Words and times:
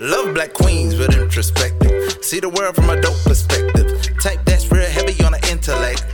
Love 0.00 0.32
black 0.32 0.54
queens 0.54 0.96
with 0.96 1.14
introspective. 1.14 2.24
See 2.24 2.40
the 2.40 2.48
world 2.48 2.74
from 2.74 2.88
a 2.88 2.98
dope 3.02 3.22
perspective. 3.22 4.00
Type 4.18 4.42
that's 4.46 4.72
real 4.72 4.88
heavy 4.88 5.22
on 5.22 5.32
the 5.32 5.48
intellect. 5.50 6.09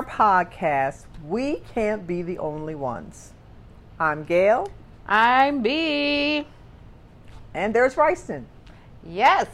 Our 0.00 0.06
podcast. 0.06 1.04
We 1.26 1.56
can't 1.74 2.06
be 2.06 2.22
the 2.22 2.38
only 2.38 2.74
ones. 2.74 3.32
I'm 3.98 4.24
Gail, 4.24 4.68
I'm 5.06 5.60
B. 5.62 6.46
and 7.52 7.74
there's 7.74 7.94
Ryston. 7.96 8.44
Yes. 9.04 9.46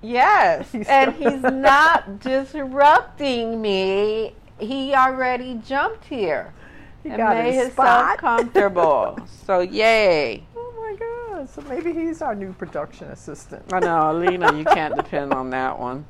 Yes. 0.00 0.74
And 0.88 1.14
he's 1.14 1.42
not 1.42 2.20
disrupting 2.20 3.60
me. 3.60 4.34
He 4.58 4.94
already 4.94 5.60
jumped 5.66 6.04
here 6.06 6.54
He 7.02 7.10
and 7.10 7.18
got 7.18 7.36
made 7.36 7.52
his 7.52 7.66
himself 7.66 7.76
spot. 7.76 8.18
comfortable. 8.18 9.18
so 9.44 9.60
yay. 9.60 10.46
Oh 10.56 10.72
my 10.78 10.96
God! 11.34 11.50
So 11.50 11.60
maybe 11.68 11.92
he's 11.92 12.22
our 12.22 12.34
new 12.34 12.54
production 12.54 13.08
assistant. 13.08 13.70
I 13.70 13.80
know, 13.80 14.12
Alina, 14.12 14.54
you 14.56 14.64
can't 14.64 14.96
depend 14.96 15.34
on 15.34 15.50
that 15.50 15.78
one. 15.78 16.06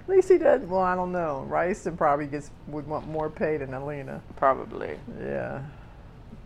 At 0.00 0.08
least 0.08 0.28
he 0.28 0.38
doesn't. 0.38 0.68
Well, 0.68 0.80
I 0.80 0.94
don't 0.94 1.12
know. 1.12 1.46
Ryston 1.48 1.96
probably 1.96 2.26
gets 2.26 2.50
would 2.66 2.86
want 2.86 3.06
more 3.08 3.30
pay 3.30 3.56
than 3.56 3.74
Alina. 3.74 4.20
Probably. 4.36 4.98
Yeah. 5.20 5.62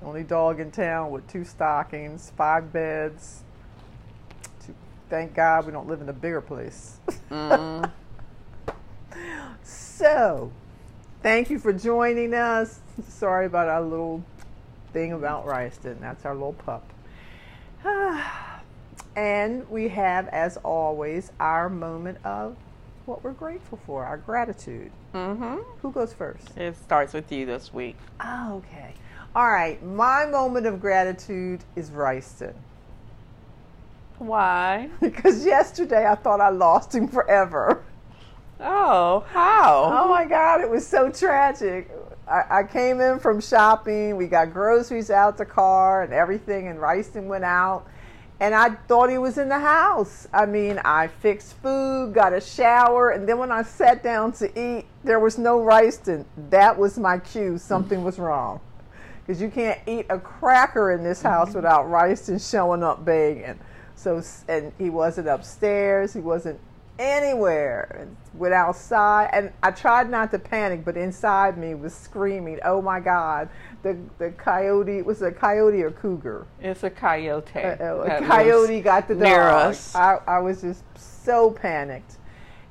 Only 0.03 0.23
dog 0.23 0.61
in 0.61 0.71
town 0.71 1.11
with 1.11 1.27
two 1.29 1.45
stockings, 1.45 2.31
five 2.37 2.73
beds. 2.73 3.43
Two, 4.67 4.75
thank 5.09 5.35
God 5.35 5.65
we 5.65 5.73
don't 5.73 5.89
live 5.89 6.03
in 6.03 6.09
a 6.09 6.13
bigger 6.13 6.41
place. 6.41 6.99
Mm. 7.31 7.91
So, 9.97 10.51
thank 11.23 11.51
you 11.51 11.61
for 11.61 11.73
joining 11.73 12.35
us. 12.35 12.81
Sorry 13.09 13.47
about 13.47 13.69
our 13.69 13.81
little 13.81 14.25
thing 14.93 15.13
about 15.13 15.47
Ryston. 15.47 16.01
That's 16.01 16.25
our 16.25 16.35
little 16.35 16.53
pup. 16.53 16.93
and 19.17 19.71
we 19.71 19.89
have, 19.89 20.27
as 20.29 20.57
always, 20.59 21.31
our 21.39 21.69
moment 21.69 22.19
of 22.25 22.57
what 23.07 23.23
we're 23.23 23.33
grateful 23.33 23.79
for, 23.87 24.05
our 24.05 24.17
gratitude. 24.17 24.91
hmm 25.13 25.57
Who 25.83 25.91
goes 25.93 26.13
first? 26.13 26.57
It 26.57 26.77
starts 26.77 27.13
with 27.13 27.31
you 27.31 27.47
this 27.47 27.73
week. 27.73 27.97
Oh, 28.21 28.57
okay. 28.67 28.95
All 29.35 29.51
right. 29.51 29.83
My 29.85 30.27
moment 30.27 30.67
of 30.67 30.81
gratitude 30.81 31.61
is 31.77 31.91
Ryston. 31.91 32.55
Why? 34.19 34.89
Because 35.01 35.45
yesterday 35.45 36.07
I 36.07 36.15
thought 36.15 36.41
I 36.41 36.49
lost 36.51 36.95
him 36.95 37.09
forever. 37.09 37.85
Oh, 38.61 39.25
how? 39.29 39.91
Oh 39.93 40.09
my 40.09 40.25
God, 40.25 40.61
it 40.61 40.71
was 40.71 40.87
so 40.87 41.11
tragic. 41.11 41.91
I, 42.27 42.61
I 42.61 42.63
came 42.63 43.01
in 43.01 43.19
from 43.19 43.41
shopping. 43.41 44.17
We 44.17 44.29
got 44.29 44.53
groceries 44.53 45.11
out 45.11 45.37
the 45.37 45.45
car 45.45 46.03
and 46.03 46.13
everything, 46.13 46.69
and 46.69 46.79
Ryston 46.79 47.25
went 47.27 47.45
out. 47.45 47.87
And 48.45 48.55
I 48.55 48.69
thought 48.89 49.09
he 49.09 49.17
was 49.17 49.39
in 49.39 49.49
the 49.49 49.59
house. 49.59 50.29
I 50.31 50.45
mean, 50.45 50.79
I 50.85 51.07
fixed 51.07 51.55
food, 51.63 52.13
got 52.13 52.35
a 52.35 52.43
shower, 52.43 53.09
and 53.09 53.27
then 53.27 53.39
when 53.39 53.51
I 53.51 53.63
sat 53.63 54.03
down 54.03 54.33
to 54.33 54.47
eat, 54.61 54.85
there 55.03 55.19
was 55.19 55.39
no 55.39 55.63
rice, 55.63 56.07
and 56.09 56.27
That 56.51 56.79
was 56.79 56.99
my 56.99 57.21
cue. 57.21 57.57
Something 57.57 58.05
was 58.05 58.19
wrong. 58.19 58.61
Because 59.27 59.41
you 59.41 59.49
can't 59.49 59.81
eat 59.87 60.05
a 60.11 60.19
cracker 60.19 60.93
in 60.93 61.03
this 61.03 61.23
house 61.23 61.55
without 61.55 61.89
rice 61.89 62.29
and 62.29 62.39
showing 62.39 62.83
up 62.83 63.03
begging. 63.03 63.59
So, 63.97 64.23
and 64.47 64.75
he 64.77 64.91
wasn't 64.91 65.29
upstairs. 65.29 66.13
He 66.13 66.21
wasn't 66.21 66.61
anywhere. 66.99 68.09
Went 68.35 68.55
outside, 68.55 69.31
and 69.33 69.53
I 69.63 69.71
tried 69.71 70.11
not 70.11 70.31
to 70.33 70.39
panic, 70.39 70.85
but 70.85 70.97
inside 70.97 71.57
me 71.57 71.75
was 71.75 71.95
screaming, 71.95 72.59
"Oh 72.65 72.83
my 72.83 72.99
God! 73.01 73.49
The 73.83 73.97
the 74.19 74.31
coyote 74.33 75.03
was 75.03 75.23
a 75.23 75.31
coyote 75.31 75.83
or 75.83 75.91
cougar? 75.93 76.47
It's 76.61 76.83
a 76.83 76.91
coyote. 76.91 77.57
Uh, 77.57 77.97
a 77.99 78.21
coyote 78.27 78.81
got 78.81 79.07
the 79.09 79.15
dog. 79.15 79.77
I, 79.95 80.19
I 80.27 80.39
was 80.41 80.63
just 80.63 80.83
so 81.25 81.51
panicked. 81.51 82.19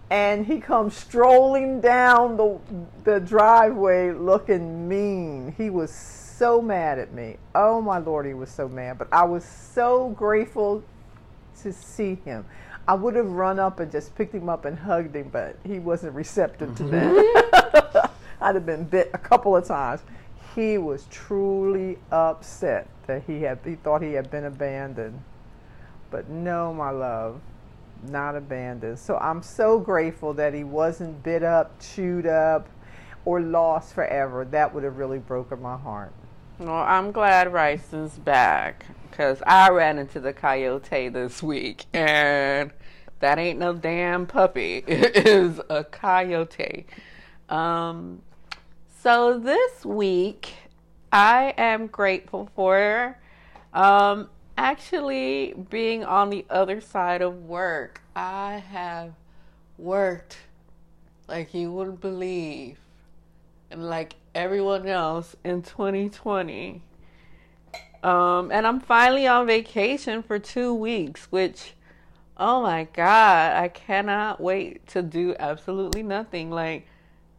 And 0.09 0.45
he 0.45 0.59
comes 0.59 0.95
strolling 0.95 1.81
down 1.81 2.37
the 2.37 2.59
the 3.03 3.19
driveway 3.19 4.11
looking 4.11 4.87
mean. 4.87 5.55
He 5.57 5.69
was 5.69 5.91
so 5.91 6.61
mad 6.61 6.99
at 6.99 7.13
me. 7.13 7.37
Oh 7.55 7.81
my 7.81 7.99
lord, 7.99 8.25
he 8.25 8.33
was 8.33 8.49
so 8.49 8.67
mad. 8.67 8.97
But 8.97 9.07
I 9.11 9.23
was 9.23 9.45
so 9.45 10.09
grateful 10.09 10.83
to 11.61 11.71
see 11.71 12.15
him. 12.25 12.45
I 12.87 12.95
would 12.95 13.15
have 13.15 13.31
run 13.31 13.59
up 13.59 13.79
and 13.79 13.91
just 13.91 14.13
picked 14.15 14.35
him 14.35 14.49
up 14.49 14.65
and 14.65 14.77
hugged 14.77 15.15
him, 15.15 15.29
but 15.29 15.57
he 15.65 15.79
wasn't 15.79 16.13
receptive 16.15 16.75
to 16.75 16.83
mm-hmm. 16.83 16.91
that. 16.91 18.11
I'd 18.41 18.55
have 18.55 18.65
been 18.65 18.83
bit 18.83 19.09
a 19.13 19.17
couple 19.17 19.55
of 19.55 19.65
times. 19.65 20.01
He 20.53 20.77
was 20.77 21.07
truly 21.09 21.97
upset 22.11 22.87
that 23.07 23.23
he 23.25 23.41
had 23.41 23.59
he 23.65 23.75
thought 23.75 24.01
he 24.01 24.13
had 24.13 24.29
been 24.29 24.45
abandoned. 24.45 25.21
But 26.11 26.29
no, 26.29 26.73
my 26.73 26.91
love, 26.91 27.39
not 28.03 28.35
abandoned. 28.35 28.99
So 28.99 29.17
I'm 29.17 29.41
so 29.41 29.79
grateful 29.79 30.33
that 30.33 30.53
he 30.53 30.63
wasn't 30.63 31.23
bit 31.23 31.41
up, 31.41 31.79
chewed 31.79 32.27
up, 32.27 32.67
or 33.25 33.39
lost 33.39 33.93
forever. 33.93 34.45
That 34.45 34.73
would 34.73 34.83
have 34.83 34.97
really 34.97 35.19
broken 35.19 35.61
my 35.61 35.77
heart. 35.77 36.11
Well, 36.59 36.75
I'm 36.75 37.11
glad 37.11 37.51
Rice 37.51 37.93
is 37.93 38.11
back 38.19 38.85
because 39.13 39.43
I 39.45 39.69
ran 39.69 39.99
into 39.99 40.19
the 40.19 40.33
coyote 40.33 41.07
this 41.09 41.43
week, 41.43 41.85
and 41.93 42.71
that 43.19 43.37
ain't 43.37 43.59
no 43.59 43.73
damn 43.73 44.25
puppy. 44.25 44.83
It 44.87 45.27
is 45.27 45.61
a 45.69 45.83
coyote. 45.83 46.87
Um, 47.47 48.23
so 49.01 49.37
this 49.37 49.85
week, 49.85 50.55
I 51.11 51.53
am 51.59 51.85
grateful 51.85 52.49
for 52.55 53.19
um, 53.71 54.29
actually 54.57 55.53
being 55.69 56.03
on 56.03 56.31
the 56.31 56.43
other 56.49 56.81
side 56.81 57.21
of 57.21 57.43
work. 57.43 58.01
I 58.15 58.63
have 58.71 59.13
worked 59.77 60.37
like 61.27 61.53
you 61.53 61.71
wouldn't 61.71 62.01
believe 62.01 62.79
and 63.69 63.87
like 63.87 64.15
everyone 64.33 64.87
else 64.87 65.35
in 65.43 65.61
2020. 65.61 66.81
Um, 68.03 68.51
and 68.51 68.67
I'm 68.67 68.81
finally 68.81 69.25
on 69.27 69.47
vacation 69.47 70.23
for 70.23 70.37
two 70.37 70.73
weeks, 70.73 71.31
which, 71.31 71.73
oh 72.37 72.61
my 72.61 72.87
God, 72.93 73.55
I 73.55 73.69
cannot 73.69 74.41
wait 74.41 74.85
to 74.87 75.01
do 75.01 75.35
absolutely 75.39 76.03
nothing. 76.03 76.51
Like, 76.51 76.85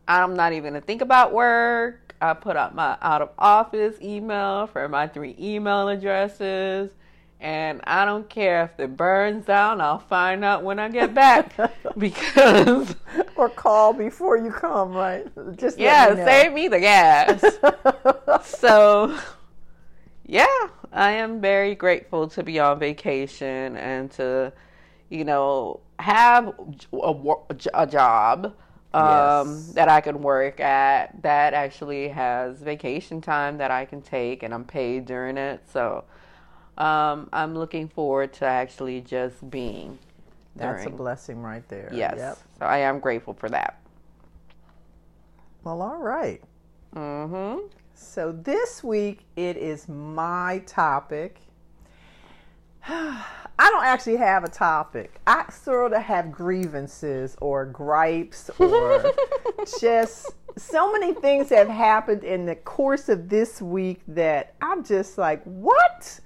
I'm 0.08 0.34
not 0.34 0.52
even 0.52 0.72
gonna 0.72 0.80
think 0.80 1.02
about 1.02 1.32
work. 1.32 2.14
I 2.20 2.32
put 2.32 2.56
out 2.56 2.74
my 2.74 2.96
out 3.02 3.20
of 3.20 3.30
office 3.38 3.96
email 4.00 4.66
for 4.66 4.88
my 4.88 5.06
three 5.06 5.36
email 5.38 5.88
addresses. 5.88 6.90
And 7.40 7.82
I 7.84 8.06
don't 8.06 8.26
care 8.30 8.64
if 8.64 8.80
it 8.80 8.96
burns 8.96 9.44
down, 9.44 9.82
I'll 9.82 9.98
find 9.98 10.42
out 10.42 10.62
when 10.62 10.78
I 10.78 10.88
get 10.88 11.12
back. 11.12 11.52
because 11.98 12.94
Or 13.36 13.50
call 13.50 13.92
before 13.92 14.38
you 14.38 14.50
come, 14.50 14.92
right? 14.92 15.26
Just 15.56 15.78
yeah, 15.78 16.14
me 16.14 16.24
save 16.24 16.52
me 16.54 16.68
the 16.68 16.80
gas. 16.80 17.44
so, 18.58 19.18
yeah, 20.26 20.68
I 20.92 21.12
am 21.12 21.40
very 21.40 21.74
grateful 21.74 22.28
to 22.28 22.42
be 22.42 22.58
on 22.58 22.78
vacation 22.78 23.76
and 23.76 24.10
to, 24.12 24.52
you 25.10 25.24
know, 25.24 25.80
have 25.98 26.54
a, 26.92 27.14
a 27.74 27.86
job 27.86 28.54
um, 28.94 29.08
Yes. 29.08 29.72
that 29.74 29.88
I 29.88 30.00
can 30.00 30.22
work 30.22 30.60
at 30.60 31.20
that 31.22 31.52
actually 31.52 32.08
has 32.08 32.58
vacation 32.58 33.20
time 33.20 33.58
that 33.58 33.70
I 33.70 33.84
can 33.84 34.02
take 34.02 34.42
and 34.42 34.54
I'm 34.54 34.64
paid 34.64 35.04
during 35.06 35.36
it. 35.36 35.62
So, 35.72 36.04
um, 36.78 37.28
I'm 37.32 37.54
looking 37.54 37.88
forward 37.88 38.32
to 38.34 38.44
actually 38.46 39.00
just 39.00 39.48
being. 39.50 39.98
That's 40.56 40.86
a 40.86 40.90
blessing 40.90 41.42
right 41.42 41.66
there. 41.68 41.90
Yes. 41.92 42.16
Yep. 42.16 42.38
So 42.60 42.66
I 42.66 42.78
am 42.78 43.00
grateful 43.00 43.34
for 43.34 43.48
that. 43.48 43.80
Well, 45.64 45.82
all 45.82 46.00
right. 46.00 46.42
Mm-hmm. 46.94 47.66
So 47.94 48.32
this 48.32 48.82
week 48.82 49.20
it 49.36 49.56
is 49.56 49.88
my 49.88 50.62
topic. 50.66 51.38
I 52.88 53.70
don't 53.70 53.84
actually 53.84 54.16
have 54.16 54.42
a 54.42 54.48
topic. 54.48 55.20
I 55.26 55.48
sort 55.50 55.92
of 55.92 56.02
have 56.02 56.32
grievances 56.32 57.36
or 57.40 57.64
gripes 57.66 58.50
or 58.58 59.12
just 59.80 60.32
so 60.56 60.92
many 60.92 61.14
things 61.14 61.50
have 61.50 61.68
happened 61.68 62.24
in 62.24 62.46
the 62.46 62.56
course 62.56 63.08
of 63.08 63.28
this 63.28 63.62
week 63.62 64.00
that 64.08 64.54
I'm 64.60 64.84
just 64.84 65.16
like, 65.16 65.42
what? 65.44 66.20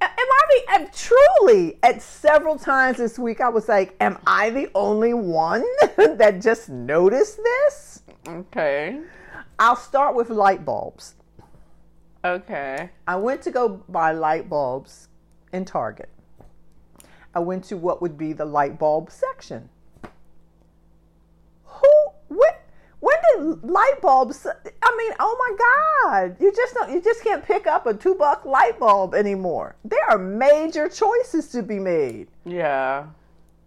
Am 0.00 0.10
I 0.10 0.40
the, 0.48 0.72
am, 0.74 0.88
truly 0.90 1.78
at 1.82 2.02
several 2.02 2.58
times 2.58 2.96
this 2.96 3.18
week 3.18 3.40
I 3.40 3.48
was 3.50 3.68
like, 3.68 3.94
am 4.00 4.18
I 4.26 4.50
the 4.50 4.70
only 4.74 5.14
one 5.14 5.64
that 5.96 6.40
just 6.40 6.70
noticed 6.70 7.38
this? 7.42 8.02
Okay. 8.26 9.00
I'll 9.62 9.76
start 9.76 10.16
with 10.16 10.28
light 10.28 10.64
bulbs. 10.64 11.14
Okay. 12.24 12.90
I 13.06 13.14
went 13.14 13.42
to 13.42 13.52
go 13.52 13.68
buy 13.88 14.10
light 14.10 14.48
bulbs 14.48 15.06
in 15.52 15.64
Target. 15.64 16.08
I 17.32 17.38
went 17.38 17.62
to 17.66 17.76
what 17.76 18.02
would 18.02 18.18
be 18.18 18.32
the 18.32 18.44
light 18.44 18.76
bulb 18.76 19.08
section. 19.12 19.68
Who 21.62 21.88
when 22.26 22.54
when 22.98 23.14
did 23.36 23.62
light 23.62 24.00
bulbs 24.02 24.48
I 24.82 24.96
mean, 24.98 25.12
oh 25.20 25.36
my 25.38 26.10
God. 26.10 26.36
You 26.40 26.52
just 26.52 26.74
don't 26.74 26.90
you 26.90 27.00
just 27.00 27.22
can't 27.22 27.44
pick 27.44 27.68
up 27.68 27.86
a 27.86 27.94
two 27.94 28.16
buck 28.16 28.44
light 28.44 28.80
bulb 28.80 29.14
anymore. 29.14 29.76
There 29.84 30.10
are 30.10 30.18
major 30.18 30.88
choices 30.88 31.46
to 31.50 31.62
be 31.62 31.78
made. 31.78 32.26
Yeah. 32.44 33.06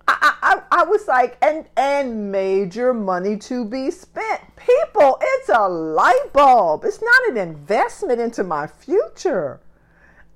I, 0.08 0.34
I, 0.42 0.62
I 0.72 0.84
was 0.84 1.08
like, 1.08 1.38
and 1.42 1.66
and 1.76 2.32
major 2.32 2.94
money 2.94 3.38
to 3.38 3.66
be 3.66 3.90
spent. 3.92 4.42
People, 4.56 5.18
it's 5.22 5.50
a 5.50 5.68
light 5.68 6.32
bulb. 6.34 6.86
It's 6.86 7.02
not 7.02 7.30
an 7.30 7.38
investment 7.38 8.20
into 8.22 8.44
my 8.44 8.68
future. 8.68 9.60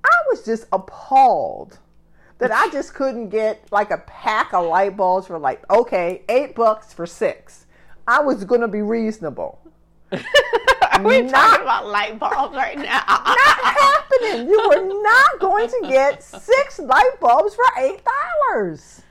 I 0.04 0.16
was 0.30 0.44
just 0.44 0.66
appalled 0.72 1.78
that 2.38 2.50
I 2.50 2.68
just 2.70 2.94
couldn't 2.94 3.28
get 3.28 3.64
like 3.70 3.90
a 3.90 3.98
pack 3.98 4.52
of 4.54 4.66
light 4.66 4.96
bulbs 4.96 5.26
for 5.26 5.38
like, 5.38 5.62
okay, 5.70 6.22
eight 6.28 6.54
bucks 6.54 6.92
for 6.92 7.06
six. 7.06 7.66
I 8.08 8.20
was 8.20 8.44
gonna 8.44 8.68
be 8.68 8.82
reasonable. 8.82 9.60
Are 10.12 10.18
we 11.04 11.22
Not- 11.22 11.30
talking 11.30 11.62
about 11.62 11.86
light 11.86 12.18
bulbs 12.18 12.56
right 12.56 12.76
now? 12.76 13.02
Not 13.08 13.36
happening. 13.60 14.48
You 14.48 14.68
were 14.68 15.02
not 15.02 15.38
going 15.38 15.68
to 15.68 15.80
get 15.88 16.22
six 16.22 16.78
light 16.78 17.12
bulbs 17.20 17.54
for 17.54 17.64
eight 17.78 18.00
dollars. 18.04 19.02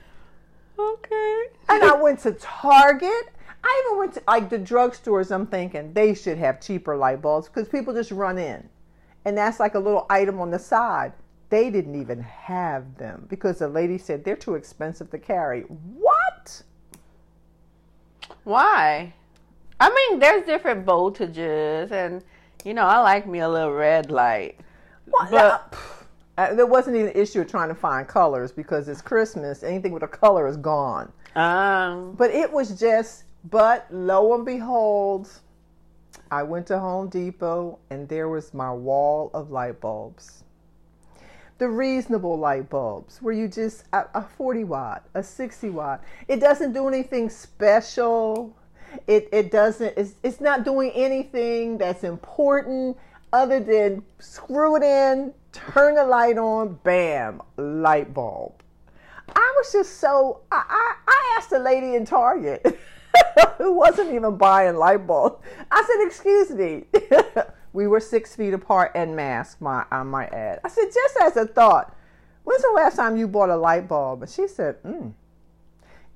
Okay. 0.94 1.44
And 1.68 1.84
I 1.84 1.94
went 2.00 2.20
to 2.20 2.32
Target. 2.32 3.28
I 3.62 3.84
even 3.86 3.98
went 3.98 4.14
to 4.14 4.22
like 4.26 4.48
the 4.50 4.58
drugstores. 4.58 5.30
I'm 5.30 5.46
thinking 5.46 5.92
they 5.92 6.14
should 6.14 6.38
have 6.38 6.60
cheaper 6.60 6.96
light 6.96 7.20
bulbs 7.20 7.48
because 7.48 7.68
people 7.68 7.92
just 7.92 8.10
run 8.10 8.38
in, 8.38 8.68
and 9.24 9.36
that's 9.36 9.60
like 9.60 9.74
a 9.74 9.78
little 9.78 10.06
item 10.08 10.40
on 10.40 10.50
the 10.50 10.58
side. 10.58 11.12
They 11.50 11.68
didn't 11.68 12.00
even 12.00 12.20
have 12.20 12.96
them 12.96 13.26
because 13.28 13.58
the 13.58 13.68
lady 13.68 13.98
said 13.98 14.24
they're 14.24 14.36
too 14.36 14.54
expensive 14.54 15.10
to 15.10 15.18
carry. 15.18 15.62
What? 15.62 16.62
Why? 18.44 19.12
I 19.80 19.90
mean, 19.90 20.18
there's 20.20 20.46
different 20.46 20.86
voltages, 20.86 21.90
and 21.90 22.24
you 22.64 22.74
know, 22.74 22.84
I 22.84 22.98
like 22.98 23.26
me 23.26 23.40
a 23.40 23.48
little 23.48 23.72
red 23.72 24.10
light. 24.10 24.58
What? 25.06 25.30
But- 25.30 25.74
Uh, 26.40 26.54
there 26.54 26.64
wasn't 26.64 26.96
even 26.96 27.08
an 27.08 27.14
issue 27.14 27.42
of 27.42 27.50
trying 27.50 27.68
to 27.68 27.74
find 27.74 28.08
colors 28.08 28.50
because 28.50 28.88
it's 28.88 29.02
Christmas. 29.02 29.62
Anything 29.62 29.92
with 29.92 30.02
a 30.02 30.08
color 30.08 30.48
is 30.48 30.56
gone. 30.56 31.12
Um. 31.36 32.14
But 32.14 32.30
it 32.30 32.50
was 32.50 32.80
just, 32.80 33.24
but 33.50 33.86
lo 33.90 34.34
and 34.34 34.46
behold, 34.46 35.28
I 36.30 36.42
went 36.42 36.66
to 36.68 36.78
Home 36.78 37.10
Depot 37.10 37.78
and 37.90 38.08
there 38.08 38.30
was 38.30 38.54
my 38.54 38.72
wall 38.72 39.30
of 39.34 39.50
light 39.50 39.82
bulbs. 39.82 40.44
The 41.58 41.68
reasonable 41.68 42.38
light 42.38 42.70
bulbs 42.70 43.20
where 43.20 43.34
you 43.34 43.46
just, 43.46 43.84
a, 43.92 44.06
a 44.14 44.22
40 44.22 44.64
watt, 44.64 45.06
a 45.12 45.22
60 45.22 45.68
watt. 45.68 46.02
It 46.26 46.40
doesn't 46.40 46.72
do 46.72 46.88
anything 46.88 47.28
special. 47.28 48.56
It, 49.06 49.28
it 49.30 49.50
doesn't, 49.50 49.92
it's, 49.94 50.14
it's 50.22 50.40
not 50.40 50.64
doing 50.64 50.90
anything 50.92 51.76
that's 51.76 52.02
important 52.02 52.96
other 53.30 53.60
than 53.60 54.02
screw 54.18 54.76
it 54.76 54.82
in, 54.82 55.34
turn 55.52 55.94
the 55.94 56.04
light 56.04 56.38
on, 56.38 56.78
bam, 56.82 57.42
light 57.56 58.12
bulb. 58.14 58.62
I 59.34 59.54
was 59.58 59.72
just 59.72 59.98
so. 59.98 60.40
I, 60.50 60.64
I, 60.68 60.94
I 61.06 61.36
asked 61.38 61.52
a 61.52 61.58
lady 61.58 61.94
in 61.94 62.04
Target 62.04 62.78
who 63.58 63.72
wasn't 63.72 64.12
even 64.12 64.36
buying 64.36 64.76
light 64.76 65.06
bulbs. 65.06 65.42
I 65.70 65.84
said, 65.86 66.06
"Excuse 66.06 66.50
me." 66.50 66.84
we 67.72 67.86
were 67.86 68.00
six 68.00 68.34
feet 68.34 68.54
apart 68.54 68.92
and 68.94 69.14
masked. 69.14 69.60
My 69.60 69.84
I 69.90 70.02
might 70.02 70.32
add. 70.32 70.60
I 70.64 70.68
said, 70.68 70.86
just 70.92 71.16
as 71.22 71.36
a 71.36 71.46
thought, 71.46 71.96
when's 72.44 72.62
the 72.62 72.72
last 72.74 72.96
time 72.96 73.16
you 73.16 73.28
bought 73.28 73.50
a 73.50 73.56
light 73.56 73.88
bulb? 73.88 74.22
And 74.22 74.30
she 74.30 74.48
said, 74.48 74.82
mm, 74.82 75.12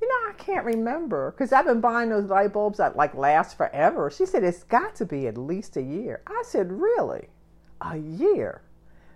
"You 0.01 0.09
know, 0.09 0.31
I 0.31 0.33
can't 0.37 0.67
remember 0.67 1.31
because 1.31 1.53
I've 1.53 1.67
been 1.67 1.81
buying 1.81 2.11
those 2.11 2.31
light 2.31 2.53
bulbs 2.53 2.79
that 2.79 2.97
like 2.97 3.15
last 3.15 3.57
forever." 3.57 4.11
She 4.11 4.27
said, 4.27 4.43
"It's 4.43 4.65
got 4.65 4.95
to 4.97 5.05
be 5.05 5.27
at 5.27 5.39
least 5.39 5.77
a 5.77 5.83
year." 5.83 6.23
I 6.27 6.43
said, 6.45 6.73
"Really? 6.73 7.29
A 7.81 7.97
year?" 7.97 8.63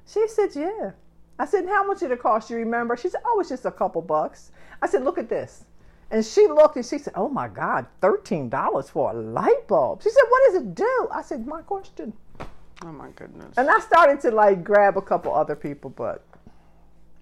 She 0.09 0.27
said, 0.29 0.51
"Yeah." 0.57 0.93
I 1.39 1.45
said, 1.45 1.67
"How 1.67 1.87
much 1.87 2.01
did 2.01 2.11
it 2.11 2.21
cost? 2.21 2.51
You 2.51 2.57
remember?" 2.57 2.97
She 2.97 3.09
said, 3.09 3.21
"Oh, 3.25 3.39
it's 3.41 3.49
just 3.51 3.65
a 3.67 3.71
couple 3.71 4.03
bucks." 4.03 4.51
I 4.83 4.87
said, 4.89 5.05
"Look 5.05 5.19
at 5.19 5.29
this." 5.29 5.65
And 6.11 6.25
she 6.25 6.47
looked 6.47 6.77
and 6.77 6.85
she 6.87 6.99
said, 6.99 7.13
"Oh 7.17 7.29
my 7.29 7.49
God, 7.49 7.87
thirteen 8.01 8.49
dollars 8.49 8.89
for 8.89 9.11
a 9.11 9.15
light 9.15 9.69
bulb." 9.69 10.03
She 10.03 10.11
said, 10.11 10.23
"What 10.29 10.43
does 10.47 10.63
it 10.63 10.75
do?" 10.75 11.09
I 11.13 11.23
said, 11.23 11.47
"My 11.47 11.61
question." 11.63 12.13
Oh 12.85 12.93
my 12.93 13.09
goodness. 13.11 13.55
And 13.59 13.69
I 13.69 13.79
started 13.81 14.21
to 14.21 14.31
like 14.31 14.65
grab 14.65 14.97
a 14.97 15.03
couple 15.03 15.35
other 15.35 15.57
people, 15.57 15.91
but 15.91 16.25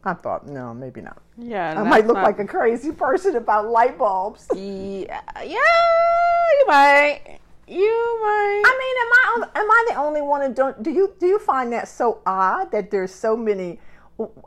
I 0.05 0.13
thought, 0.15 0.47
no, 0.47 0.73
maybe 0.75 1.01
not. 1.01 1.21
Yeah. 1.37 1.81
I 1.81 1.83
might 1.83 2.07
look 2.07 2.17
not- 2.17 2.25
like 2.25 2.39
a 2.39 2.45
crazy 2.47 2.93
person 2.93 3.35
about 3.37 3.67
light 3.69 3.99
bulbs. 3.99 4.47
Yeah. 4.55 5.21
Yeah. 5.43 5.57
You 6.61 6.65
might. 6.69 7.39
You 7.69 8.19
might. 8.23 8.63
I 8.65 8.79
mean, 8.79 9.43
am 9.43 9.55
I 9.55 9.61
am 9.61 9.71
I 9.71 9.85
the 9.89 9.95
only 9.97 10.23
one 10.23 10.41
that 10.41 10.55
don't 10.55 10.83
do 10.83 10.91
you 10.91 11.15
do 11.19 11.27
you 11.27 11.39
find 11.39 11.73
that 11.73 11.89
so 11.89 12.21
odd 12.25 12.71
that 12.71 12.91
there's 12.91 13.13
so 13.13 13.37
many 13.37 13.81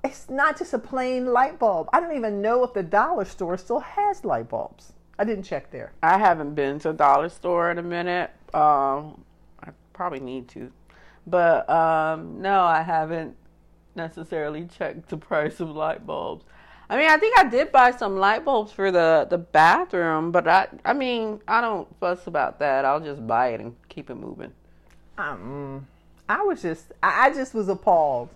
it's 0.04 0.30
not 0.30 0.58
just 0.58 0.74
a 0.74 0.80
plain 0.80 1.28
light 1.28 1.60
bulb. 1.60 1.90
I 1.94 2.00
don't 2.00 2.16
even 2.16 2.42
know 2.42 2.64
if 2.64 2.74
the 2.74 2.84
dollar 2.84 3.26
store 3.26 3.58
still 3.58 3.80
has 3.80 4.26
light 4.26 4.50
bulbs. 4.50 4.94
I 5.20 5.26
didn't 5.26 5.44
check 5.44 5.70
there. 5.70 5.92
I 6.02 6.18
haven't 6.18 6.56
been 6.56 6.80
to 6.80 6.92
a 6.92 6.94
dollar 6.94 7.30
store 7.30 7.70
in 7.72 7.78
a 7.78 7.84
minute. 7.84 8.32
Um, 8.54 9.24
I 9.62 9.72
probably 9.94 10.22
need 10.22 10.48
to, 10.50 10.72
but 11.28 11.70
um, 11.70 12.42
no, 12.42 12.62
I 12.62 12.82
haven't 12.82 13.36
necessarily 13.96 14.66
checked 14.66 15.10
the 15.10 15.18
price 15.18 15.60
of 15.60 15.70
light 15.70 16.06
bulbs. 16.08 16.46
I 16.90 16.98
mean, 16.98 17.10
I 17.10 17.18
think 17.18 17.38
I 17.38 17.44
did 17.48 17.72
buy 17.72 17.92
some 17.92 18.18
light 18.18 18.44
bulbs 18.44 18.72
for 18.72 18.92
the 18.92 19.28
the 19.30 19.38
bathroom, 19.38 20.32
but 20.32 20.48
I 20.48 20.68
I 20.84 20.94
mean, 20.94 21.40
I 21.48 21.62
don't 21.62 21.88
fuss 22.00 22.26
about 22.26 22.60
that. 22.60 22.84
I'll 22.84 23.00
just 23.00 23.26
buy 23.28 23.50
it 23.50 23.60
and 23.62 23.76
keep 23.90 24.10
it 24.10 24.16
moving. 24.16 24.52
Um, 25.18 25.88
I 26.28 26.42
was 26.42 26.62
just 26.62 26.92
I 27.04 27.32
just 27.32 27.54
was 27.54 27.70
appalled 27.70 28.30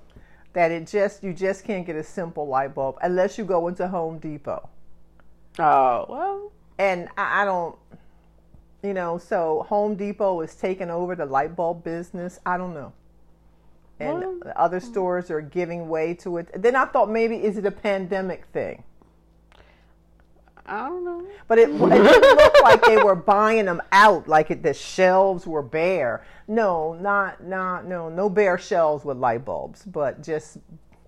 that 0.53 0.71
it 0.71 0.85
just 0.85 1.23
you 1.23 1.33
just 1.33 1.63
can't 1.63 1.85
get 1.85 1.95
a 1.95 2.03
simple 2.03 2.47
light 2.47 2.75
bulb 2.75 2.97
unless 3.01 3.37
you 3.37 3.43
go 3.43 3.67
into 3.67 3.87
Home 3.87 4.19
Depot. 4.19 4.69
Oh 5.57 6.05
well, 6.07 6.51
and 6.77 7.09
I, 7.17 7.41
I 7.41 7.45
don't, 7.45 7.75
you 8.83 8.93
know, 8.93 9.17
so 9.17 9.65
Home 9.69 9.95
Depot 9.95 10.41
is 10.41 10.53
taking 10.53 10.91
over 10.91 11.15
the 11.15 11.25
light 11.25 11.55
bulb 11.55 11.83
business. 11.83 12.39
I 12.45 12.57
don't 12.57 12.75
know. 12.75 12.93
And 14.03 14.43
Well- 14.43 14.53
other 14.55 14.79
stores 14.79 15.29
are 15.31 15.41
giving 15.41 15.89
way 15.89 16.13
to 16.15 16.37
it. 16.37 16.49
Then 16.61 16.75
I 16.75 16.85
thought 16.85 17.09
maybe 17.09 17.37
is 17.43 17.57
it 17.57 17.65
a 17.65 17.71
pandemic 17.71 18.45
thing? 18.53 18.83
I 20.65 20.87
don't 20.87 21.03
know. 21.03 21.25
But 21.49 21.57
it, 21.59 21.69
it 21.69 21.73
didn't 21.73 22.37
look 22.37 22.53
like 22.63 22.83
they 22.85 22.95
were 22.97 23.15
buying 23.15 23.65
them 23.65 23.81
out, 23.91 24.27
like 24.29 24.49
it, 24.49 24.63
the 24.63 24.73
shelves 24.73 25.45
were 25.45 25.61
bare. 25.61 26.25
No, 26.47 26.93
not, 26.93 27.43
not, 27.43 27.85
no, 27.85 28.07
no 28.09 28.29
bare 28.29 28.57
shelves 28.57 29.03
with 29.03 29.17
light 29.17 29.43
bulbs, 29.43 29.83
but 29.83 30.23
just 30.23 30.57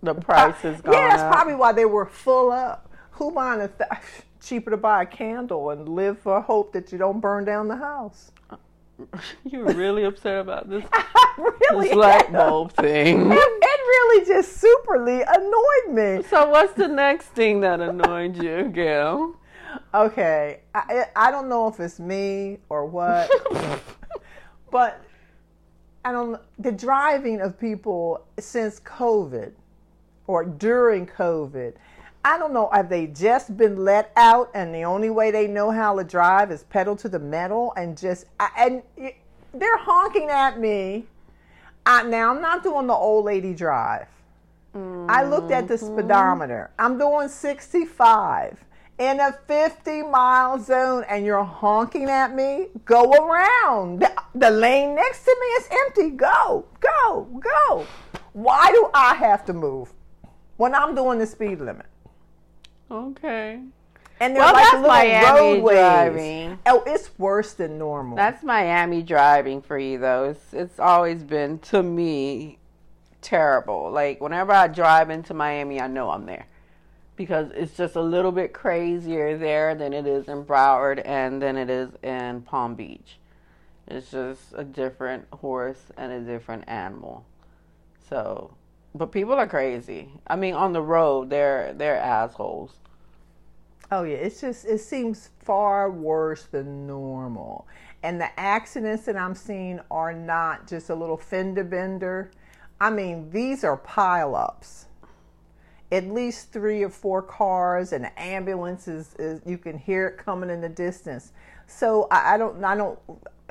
The 0.04 0.14
price 0.14 0.64
is 0.66 0.82
gone 0.82 0.94
yeah, 0.94 1.08
that's 1.10 1.22
up. 1.24 1.32
probably 1.32 1.56
why 1.56 1.72
they 1.72 1.86
were 1.86 2.06
full 2.06 2.52
up. 2.52 2.92
Who 3.12 3.32
buying 3.32 3.62
a 3.62 3.70
th- 3.70 3.90
cheaper 4.42 4.72
to 4.72 4.78
buy 4.78 5.04
a 5.04 5.06
candle 5.06 5.70
and 5.70 5.88
live 5.88 6.20
for 6.20 6.42
hope 6.42 6.74
that 6.74 6.92
you 6.92 6.98
don't 6.98 7.22
burn 7.22 7.46
down 7.46 7.70
the 7.70 7.78
house? 7.78 8.34
Uh, 8.50 8.58
You're 9.46 9.74
really 9.74 10.04
upset 10.04 10.40
about 10.40 10.70
this, 10.70 10.84
really, 11.38 11.90
this 11.90 11.96
light 11.96 12.32
bulb 12.32 12.74
thing. 12.74 13.32
It, 13.36 13.38
it 13.38 13.80
really 13.88 14.26
just 14.26 14.64
superly 14.64 15.24
annoyed 15.28 15.96
me. 15.96 16.24
So 16.30 16.50
what's 16.50 16.74
the 16.74 16.88
next 16.88 17.28
thing 17.28 17.62
that 17.62 17.82
annoyed 17.82 18.42
you, 18.42 18.70
Gail? 18.70 19.36
Okay, 19.94 20.62
I 20.74 21.06
I 21.16 21.32
don't 21.32 21.50
know 21.50 21.68
if 21.68 21.80
it's 21.80 22.00
me 22.00 22.60
or 22.70 22.86
what, 22.86 23.30
but 24.72 25.02
I 26.04 26.12
don't. 26.12 26.40
The 26.60 26.72
driving 26.72 27.42
of 27.42 27.60
people 27.60 28.26
since 28.40 28.80
COVID 28.82 29.52
or 30.28 30.46
during 30.46 31.06
COVID, 31.08 31.74
I 32.26 32.40
don't 32.40 32.54
know. 32.54 32.72
Have 32.74 32.90
they 32.90 33.06
just 33.06 33.56
been 33.56 33.86
let 33.86 34.12
out, 34.16 34.50
and 34.56 34.74
the 34.74 34.84
only 34.84 35.12
way 35.12 35.30
they 35.30 35.46
know 35.46 35.70
how 35.70 35.96
to 35.96 36.04
drive 36.04 36.50
is 36.50 36.64
pedal 36.64 36.96
to 36.96 37.08
the 37.08 37.20
metal 37.20 37.72
and 37.78 37.96
just 37.96 38.26
and 38.58 38.82
they're 39.54 39.78
honking 39.78 40.30
at 40.32 40.60
me. 40.60 41.06
I, 41.86 42.02
now 42.02 42.34
I'm 42.34 42.42
not 42.42 42.64
doing 42.64 42.88
the 42.88 42.96
old 42.96 43.26
lady 43.26 43.54
drive. 43.54 44.08
I 45.08 45.24
looked 45.24 45.52
at 45.52 45.68
the 45.68 45.76
mm-hmm. 45.76 46.00
speedometer. 46.00 46.72
I'm 46.80 46.98
doing 46.98 47.30
65 47.30 48.66
in 48.98 49.20
a 49.20 49.32
50 49.32 50.02
mile 50.02 50.60
zone 50.60 51.06
and 51.08 51.26
you're 51.26 51.44
honking 51.44 52.10
at 52.10 52.36
me. 52.36 52.68
Go 52.84 53.14
around. 53.14 54.00
The, 54.00 54.12
the 54.34 54.50
lane 54.50 54.96
next 54.96 55.24
to 55.26 55.38
me 55.40 55.48
is 55.48 55.70
empty. 55.86 56.10
Go, 56.10 56.66
go, 56.82 57.28
go. 57.40 57.86
Why 58.34 58.72
do 58.72 58.90
I 58.94 59.14
have 59.14 59.46
to 59.46 59.54
move 59.54 59.94
when 60.58 60.76
I'm 60.76 60.94
doing 60.94 61.20
the 61.20 61.28
speed 61.28 61.62
limit? 61.62 61.86
Okay. 62.92 63.62
And 64.20 64.34
they're 64.36 64.44
Well, 64.44 64.54
like 64.54 64.64
that's 64.64 64.76
little 64.76 64.88
Miami 64.88 65.40
roadways. 65.56 65.78
driving. 65.78 66.60
Oh, 66.66 66.84
it's 66.86 67.10
worse 67.18 67.54
than 67.54 67.78
normal. 67.78 68.16
That's 68.16 68.44
Miami 68.44 69.02
driving 69.02 69.62
for 69.62 69.78
you 69.78 69.98
though. 69.98 70.26
It's 70.26 70.54
it's 70.54 70.80
always 70.80 71.24
been 71.24 71.60
to 71.60 71.84
me 71.84 72.60
terrible. 73.22 73.92
Like 73.92 74.22
whenever 74.22 74.54
I 74.54 74.68
drive 74.68 75.10
into 75.10 75.34
Miami, 75.34 75.82
I 75.82 75.88
know 75.88 76.12
I'm 76.12 76.26
there. 76.26 76.46
Because 77.18 77.50
it's 77.56 77.76
just 77.76 77.96
a 77.96 78.02
little 78.02 78.32
bit 78.32 78.54
crazier 78.54 79.38
there 79.38 79.74
than 79.76 79.94
it 79.94 80.06
is 80.06 80.28
in 80.28 80.44
Broward 80.44 81.02
and 81.06 81.42
than 81.42 81.58
it 81.58 81.70
is 81.70 81.90
in 82.04 82.42
Palm 82.42 82.76
Beach. 82.76 83.18
It's 83.88 84.12
just 84.12 84.42
a 84.56 84.64
different 84.64 85.26
horse 85.32 85.82
and 85.98 86.12
a 86.12 86.20
different 86.20 86.66
animal. 86.68 87.26
So, 88.10 88.52
but 88.96 89.12
people 89.12 89.34
are 89.34 89.48
crazy. 89.48 90.10
I 90.26 90.38
mean, 90.38 90.54
on 90.54 90.72
the 90.72 90.82
road, 90.82 91.30
they're 91.30 91.74
they're 91.74 91.98
assholes. 91.98 92.80
Oh 93.92 94.04
yeah, 94.04 94.16
it's 94.16 94.42
just 94.42 94.66
it 94.66 94.80
seems 94.80 95.30
far 95.40 95.92
worse 95.92 96.46
than 96.46 96.88
normal. 96.88 97.68
And 98.04 98.22
the 98.22 98.40
accidents 98.40 99.06
that 99.06 99.18
I'm 99.18 99.36
seeing 99.36 99.80
are 99.92 100.14
not 100.14 100.68
just 100.68 100.90
a 100.90 100.96
little 100.96 101.18
fender 101.18 101.64
bender. 101.64 102.32
I 102.80 102.90
mean, 102.90 103.30
these 103.32 103.64
are 103.64 103.78
pileups. 103.78 104.86
At 105.92 106.08
least 106.08 106.52
three 106.52 106.84
or 106.84 106.90
four 106.90 107.22
cars 107.22 107.94
and 107.94 108.10
ambulances. 108.18 109.14
is, 109.20 109.42
you 109.46 109.58
can 109.58 109.78
hear 109.78 110.08
it 110.08 110.18
coming 110.18 110.50
in 110.50 110.62
the 110.62 110.70
distance. 110.70 111.32
So 111.68 112.08
I, 112.12 112.36
I 112.36 112.38
don't 112.38 112.64
I 112.64 112.76
don't 112.76 113.00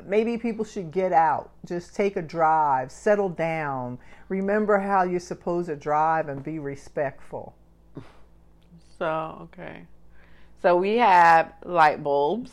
maybe 0.05 0.37
people 0.37 0.65
should 0.65 0.91
get 0.91 1.11
out, 1.11 1.51
just 1.65 1.95
take 1.95 2.15
a 2.15 2.21
drive, 2.21 2.91
settle 2.91 3.29
down, 3.29 3.97
remember 4.29 4.77
how 4.79 5.03
you're 5.03 5.19
supposed 5.19 5.67
to 5.67 5.75
drive 5.75 6.29
and 6.29 6.43
be 6.43 6.59
respectful. 6.59 7.55
So, 8.97 9.39
okay. 9.43 9.85
So 10.61 10.77
we 10.77 10.97
have 10.97 11.53
light 11.63 12.01
bulbs 12.03 12.51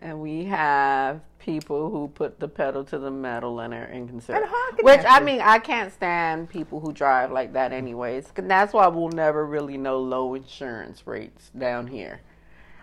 and 0.00 0.20
we 0.20 0.44
have 0.46 1.20
people 1.38 1.90
who 1.90 2.08
put 2.08 2.40
the 2.40 2.48
pedal 2.48 2.84
to 2.84 2.98
the 2.98 3.10
metal 3.10 3.60
and 3.60 3.72
are 3.74 3.90
inconsiderate. 3.90 4.44
And 4.44 4.78
Which 4.82 5.00
I 5.06 5.20
mean, 5.20 5.40
I 5.40 5.58
can't 5.58 5.92
stand 5.92 6.48
people 6.48 6.80
who 6.80 6.92
drive 6.92 7.30
like 7.32 7.52
that 7.52 7.72
anyways. 7.72 8.30
'Cause 8.30 8.46
that's 8.46 8.72
why 8.72 8.86
we'll 8.88 9.08
never 9.10 9.44
really 9.46 9.76
know 9.76 9.98
low 9.98 10.34
insurance 10.34 11.06
rates 11.06 11.50
down 11.50 11.86
here. 11.86 12.20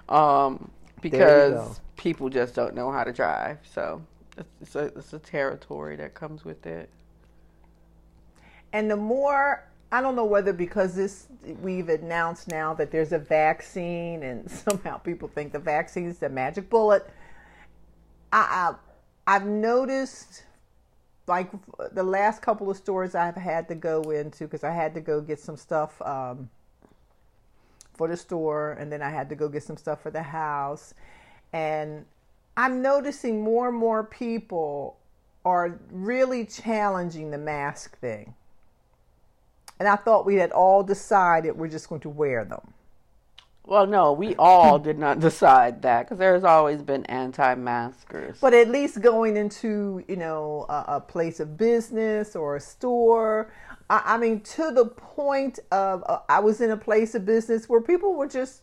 Um. 0.09 0.71
Because 1.01 1.79
people 1.95 2.29
just 2.29 2.55
don't 2.55 2.75
know 2.75 2.91
how 2.91 3.03
to 3.03 3.13
drive. 3.13 3.59
So, 3.73 4.01
it's, 4.37 4.49
it's 4.61 4.75
a 4.75 4.85
it's 4.97 5.13
a 5.13 5.19
territory 5.19 5.95
that 5.97 6.13
comes 6.13 6.45
with 6.45 6.65
it. 6.65 6.89
And 8.73 8.89
the 8.91 8.97
more, 8.97 9.67
I 9.91 10.01
don't 10.01 10.15
know 10.15 10.25
whether 10.25 10.53
because 10.53 10.95
this 10.95 11.27
we've 11.61 11.89
announced 11.89 12.47
now 12.47 12.73
that 12.75 12.91
there's 12.91 13.13
a 13.13 13.19
vaccine, 13.19 14.23
and 14.23 14.49
somehow 14.67 14.97
people 14.97 15.27
think 15.27 15.51
the 15.53 15.59
vaccine 15.59 16.05
is 16.05 16.19
the 16.19 16.29
magic 16.29 16.69
bullet. 16.69 17.09
I, 18.31 18.75
I 19.27 19.35
I've 19.35 19.45
noticed, 19.45 20.43
like 21.27 21.49
the 21.91 22.03
last 22.03 22.41
couple 22.41 22.69
of 22.69 22.77
stores 22.77 23.15
I've 23.15 23.35
had 23.35 23.67
to 23.69 23.75
go 23.75 24.01
into 24.11 24.45
because 24.45 24.63
I 24.63 24.71
had 24.71 24.93
to 24.93 25.01
go 25.01 25.21
get 25.21 25.39
some 25.39 25.57
stuff 25.57 26.01
um, 26.01 26.49
for 27.97 28.07
the 28.07 28.17
store, 28.17 28.71
and 28.73 28.91
then 28.91 29.01
I 29.01 29.09
had 29.09 29.29
to 29.29 29.35
go 29.35 29.49
get 29.49 29.63
some 29.63 29.77
stuff 29.77 30.01
for 30.01 30.11
the 30.11 30.21
house, 30.21 30.93
and 31.53 32.05
I'm 32.55 32.81
noticing 32.81 33.41
more 33.41 33.67
and 33.69 33.77
more 33.77 34.03
people 34.03 34.97
are 35.45 35.79
really 35.91 36.45
challenging 36.45 37.31
the 37.31 37.37
mask 37.37 37.97
thing. 37.99 38.33
And 39.79 39.87
I 39.87 39.95
thought 39.95 40.25
we 40.25 40.35
had 40.35 40.51
all 40.51 40.83
decided 40.83 41.55
we're 41.55 41.67
just 41.67 41.87
going 41.87 42.01
to 42.01 42.09
wear 42.09 42.43
them. 42.43 42.73
Well, 43.67 43.85
no, 43.85 44.13
we 44.13 44.33
all 44.37 44.79
did 44.79 44.97
not 44.97 45.19
decide 45.27 45.81
that 45.81 46.05
because 46.05 46.17
there's 46.17 46.45
always 46.45 46.81
been 46.81 47.05
anti-maskers. 47.05 48.39
But 48.39 48.53
at 48.53 48.69
least 48.69 49.01
going 49.01 49.35
into, 49.35 50.03
you 50.07 50.15
know, 50.15 50.65
a, 50.69 50.85
a 50.95 51.01
place 51.01 51.39
of 51.39 51.57
business 51.57 52.35
or 52.35 52.55
a 52.55 52.61
store, 52.61 53.51
I, 53.89 54.01
I 54.05 54.17
mean, 54.17 54.41
to 54.41 54.71
the 54.71 54.85
point 54.85 55.59
of 55.71 56.03
uh, 56.07 56.19
I 56.29 56.39
was 56.39 56.61
in 56.61 56.71
a 56.71 56.77
place 56.77 57.15
of 57.15 57.25
business 57.25 57.69
where 57.69 57.81
people 57.81 58.15
were 58.15 58.27
just 58.27 58.61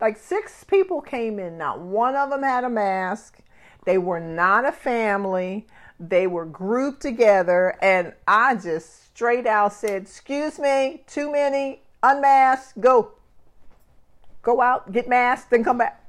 like 0.00 0.16
six 0.16 0.64
people 0.64 1.00
came 1.00 1.38
in. 1.38 1.58
Not 1.58 1.80
one 1.80 2.14
of 2.16 2.30
them 2.30 2.42
had 2.42 2.64
a 2.64 2.70
mask. 2.70 3.38
They 3.84 3.98
were 3.98 4.20
not 4.20 4.64
a 4.64 4.72
family. 4.72 5.66
They 6.00 6.26
were 6.26 6.44
grouped 6.44 7.02
together, 7.02 7.76
and 7.82 8.12
I 8.26 8.54
just 8.54 9.06
straight 9.14 9.46
out 9.46 9.72
said, 9.72 10.02
"Excuse 10.02 10.58
me, 10.58 11.02
too 11.08 11.32
many, 11.32 11.82
unmasked, 12.02 12.80
go, 12.80 13.12
go 14.42 14.60
out, 14.60 14.92
get 14.92 15.08
masked, 15.08 15.50
then 15.50 15.64
come 15.64 15.78
back." 15.78 16.04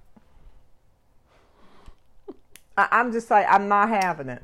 I, 2.78 2.88
I'm 2.92 3.12
just 3.12 3.30
like, 3.32 3.48
I'm 3.50 3.68
not 3.68 3.90
having 3.90 4.30
it. 4.30 4.44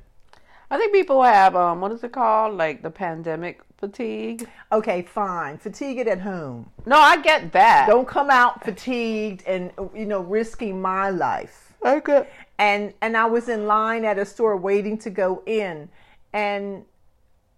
I 0.71 0.77
think 0.77 0.93
people 0.93 1.21
have 1.21 1.55
um 1.55 1.81
what 1.81 1.91
is 1.91 2.03
it 2.03 2.11
called? 2.11 2.57
Like 2.57 2.81
the 2.81 2.89
pandemic 2.89 3.61
fatigue. 3.77 4.47
Okay, 4.71 5.01
fine, 5.03 5.57
fatigue 5.57 5.99
it 5.99 6.07
at 6.07 6.21
home. 6.21 6.69
No, 6.85 6.97
I 6.97 7.21
get 7.21 7.51
that. 7.53 7.87
Don't 7.87 8.07
come 8.07 8.29
out 8.29 8.63
fatigued 8.63 9.43
and 9.45 9.71
you 9.93 10.05
know 10.05 10.21
risking 10.21 10.81
my 10.81 11.09
life. 11.09 11.73
Okay. 11.85 12.27
and 12.57 12.93
and 13.01 13.15
I 13.15 13.25
was 13.25 13.47
in 13.47 13.67
line 13.67 14.05
at 14.05 14.17
a 14.17 14.25
store 14.25 14.57
waiting 14.57 14.97
to 14.99 15.09
go 15.09 15.43
in, 15.45 15.89
and 16.33 16.83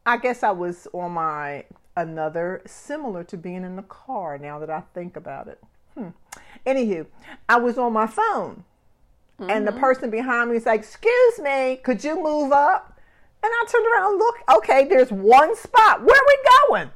I 0.05 0.17
guess 0.17 0.43
I 0.43 0.51
was 0.51 0.87
on 0.93 1.11
my 1.11 1.63
another 1.95 2.61
similar 2.65 3.23
to 3.23 3.37
being 3.37 3.63
in 3.63 3.75
the 3.75 3.83
car. 3.83 4.37
Now 4.37 4.59
that 4.59 4.69
I 4.69 4.81
think 4.93 5.15
about 5.15 5.47
it, 5.47 5.63
hmm. 5.93 6.09
Anywho, 6.65 7.05
I 7.47 7.57
was 7.57 7.77
on 7.77 7.93
my 7.93 8.07
phone, 8.07 8.65
and 9.39 9.65
the 9.65 9.71
person 9.71 10.09
behind 10.09 10.49
me 10.51 10.57
is 10.57 10.65
like, 10.65 10.81
"Excuse 10.81 11.39
me, 11.39 11.79
could 11.83 12.03
you 12.03 12.21
move 12.21 12.51
up?" 12.51 12.96
And 13.43 13.51
I 13.53 13.65
turned 13.69 13.85
around 13.85 14.11
and 14.11 14.19
look. 14.19 14.35
Okay, 14.57 14.85
there's 14.85 15.11
one 15.11 15.55
spot. 15.55 16.03
Where 16.03 16.15
are 16.15 16.27
we 16.27 16.37
going? 16.69 16.91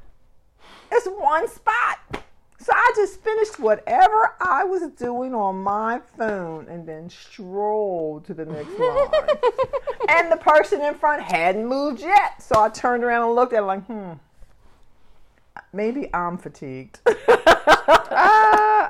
It's 0.91 1.07
one 1.07 1.48
spot. 1.48 2.00
So 2.60 2.71
I 2.75 2.93
just 2.95 3.21
finished 3.21 3.60
whatever 3.60 4.36
I 4.39 4.63
was 4.63 4.83
doing 4.91 5.33
on 5.33 5.57
my 5.57 6.00
phone 6.15 6.67
and 6.67 6.88
then 6.88 7.10
strolled 7.10 8.25
to 8.25 8.36
the 8.36 8.45
next 8.45 8.69
line. 8.79 9.10
and 10.10 10.31
the 10.31 10.38
person 10.38 10.81
in 10.81 10.93
front 10.93 11.24
hadn't 11.24 11.65
moved 11.65 12.01
yet. 12.01 12.41
So 12.41 12.60
I 12.62 12.69
turned 12.69 13.03
around 13.03 13.24
and 13.25 13.36
looked 13.36 13.53
at 13.53 13.63
it 13.63 13.65
like, 13.65 13.83
hmm, 13.86 14.12
maybe 15.74 16.10
I'm 16.13 16.38
fatigued. 16.38 17.00
Uh, 17.05 17.13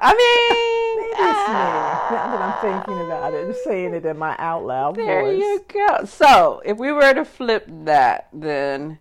I 0.04 0.14
mean, 0.18 0.98
Maybe 0.98 1.14
it's 1.14 1.48
me. 1.48 1.54
Now 1.54 2.28
that 2.32 2.42
I'm 2.42 2.58
thinking 2.62 3.00
about 3.06 3.34
it 3.34 3.46
and 3.46 3.56
saying 3.64 3.94
it 3.94 4.06
in 4.06 4.18
my 4.18 4.36
out 4.40 4.66
loud 4.66 4.96
there 4.96 5.22
voice. 5.24 5.40
you 5.40 5.64
go. 5.68 6.06
So, 6.06 6.62
if 6.66 6.78
we 6.78 6.92
were 6.92 7.14
to 7.14 7.24
flip 7.26 7.66
that, 7.86 8.28
then 8.34 8.98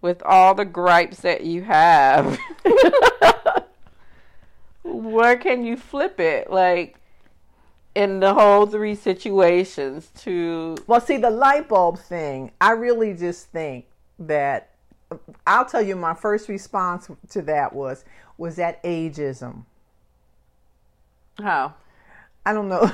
with 0.00 0.22
all 0.24 0.54
the 0.54 0.64
gripes 0.64 1.20
that 1.20 1.42
you 1.44 1.62
have, 1.62 2.38
where 4.82 5.36
can 5.36 5.64
you 5.64 5.76
flip 5.76 6.18
it? 6.20 6.50
Like 6.50 6.96
in 7.94 8.20
the 8.20 8.34
whole 8.34 8.66
three 8.66 8.94
situations 8.94 10.08
to 10.18 10.76
Well, 10.86 11.00
see, 11.00 11.16
the 11.16 11.30
light 11.30 11.68
bulb 11.68 11.98
thing, 11.98 12.52
I 12.60 12.72
really 12.72 13.14
just 13.14 13.48
think 13.48 13.86
that 14.18 14.69
I'll 15.46 15.64
tell 15.64 15.82
you 15.82 15.96
my 15.96 16.14
first 16.14 16.48
response 16.48 17.08
to 17.30 17.42
that 17.42 17.72
was 17.72 18.04
was 18.38 18.56
that 18.56 18.82
ageism. 18.82 19.64
how? 21.38 21.74
I 22.46 22.52
don't 22.52 22.68
know. 22.68 22.90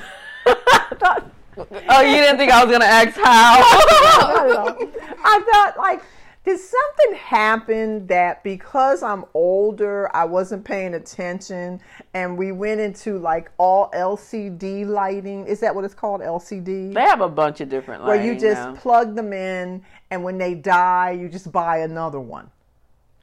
I 0.47 0.95
thought, 0.99 1.31
Oh, 1.89 2.01
you 2.01 2.17
didn't 2.17 2.37
think 2.39 2.53
I 2.53 2.65
was 2.65 2.73
gonna 2.73 2.85
ask 2.85 3.17
how? 3.17 3.61
I. 3.63 4.77
I 5.25 5.41
thought 5.53 5.75
like 5.79 6.03
did 6.45 6.61
something 6.61 7.15
happen 7.19 8.07
that 8.07 8.45
because 8.45 9.03
I'm 9.03 9.25
older, 9.35 10.09
I 10.15 10.25
wasn't 10.25 10.65
paying 10.65 10.95
attention 10.95 11.81
and 12.15 12.39
we 12.39 12.53
went 12.53 12.81
into 12.81 13.19
like 13.19 13.51
all 13.59 13.91
LCD 13.91 14.87
lighting? 14.87 15.45
Is 15.49 15.59
that 15.61 15.75
what 15.75 15.85
it's 15.85 15.95
called? 15.95 16.21
LCD? 16.21 16.95
they 16.95 17.01
have 17.01 17.21
a 17.21 17.29
bunch 17.29 17.61
of 17.61 17.69
different 17.69 18.05
Where 18.05 18.23
you 18.23 18.39
just 18.39 18.61
now. 18.61 18.75
plug 18.77 19.17
them 19.17 19.33
in 19.33 19.83
and 20.11 20.23
when 20.25 20.39
they 20.39 20.55
die, 20.55 21.11
you 21.13 21.29
just 21.29 21.51
buy 21.53 21.79
another 21.79 22.21
one. 22.21 22.51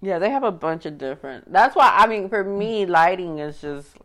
Yeah, 0.01 0.19
they 0.19 0.29
have 0.29 0.43
a 0.43 0.51
bunch 0.51 0.85
of 0.85 0.97
different. 0.97 1.51
That's 1.51 1.75
why 1.75 1.93
I 1.95 2.07
mean, 2.07 2.29
for 2.29 2.43
me, 2.43 2.85
lighting 2.85 3.39
is 3.39 3.61
just 3.61 3.95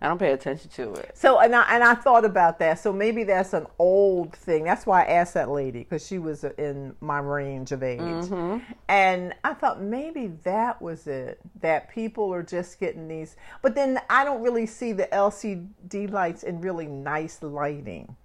I 0.00 0.08
don't 0.08 0.18
pay 0.18 0.32
attention 0.32 0.70
to 0.72 0.92
it. 0.94 1.12
So 1.14 1.38
and 1.38 1.54
I 1.54 1.62
and 1.74 1.82
I 1.84 1.94
thought 1.94 2.24
about 2.24 2.58
that. 2.58 2.78
So 2.78 2.92
maybe 2.92 3.24
that's 3.24 3.52
an 3.54 3.66
old 3.78 4.34
thing. 4.34 4.64
That's 4.64 4.84
why 4.86 5.02
I 5.04 5.06
asked 5.06 5.34
that 5.34 5.50
lady 5.50 5.80
because 5.80 6.06
she 6.06 6.18
was 6.18 6.44
in 6.44 6.94
my 7.00 7.18
range 7.20 7.72
of 7.72 7.82
age, 7.82 8.00
Mm-hmm. 8.00 8.58
and 8.88 9.34
I 9.44 9.54
thought 9.54 9.80
maybe 9.82 10.28
that 10.44 10.80
was 10.82 11.06
it. 11.06 11.40
That 11.60 11.90
people 11.90 12.32
are 12.34 12.42
just 12.42 12.80
getting 12.80 13.06
these, 13.08 13.36
but 13.62 13.74
then 13.74 14.00
I 14.10 14.24
don't 14.24 14.42
really 14.42 14.66
see 14.66 14.92
the 14.92 15.06
LCD 15.06 16.10
lights 16.10 16.42
in 16.42 16.60
really 16.60 16.86
nice 16.86 17.42
lighting. 17.42 18.16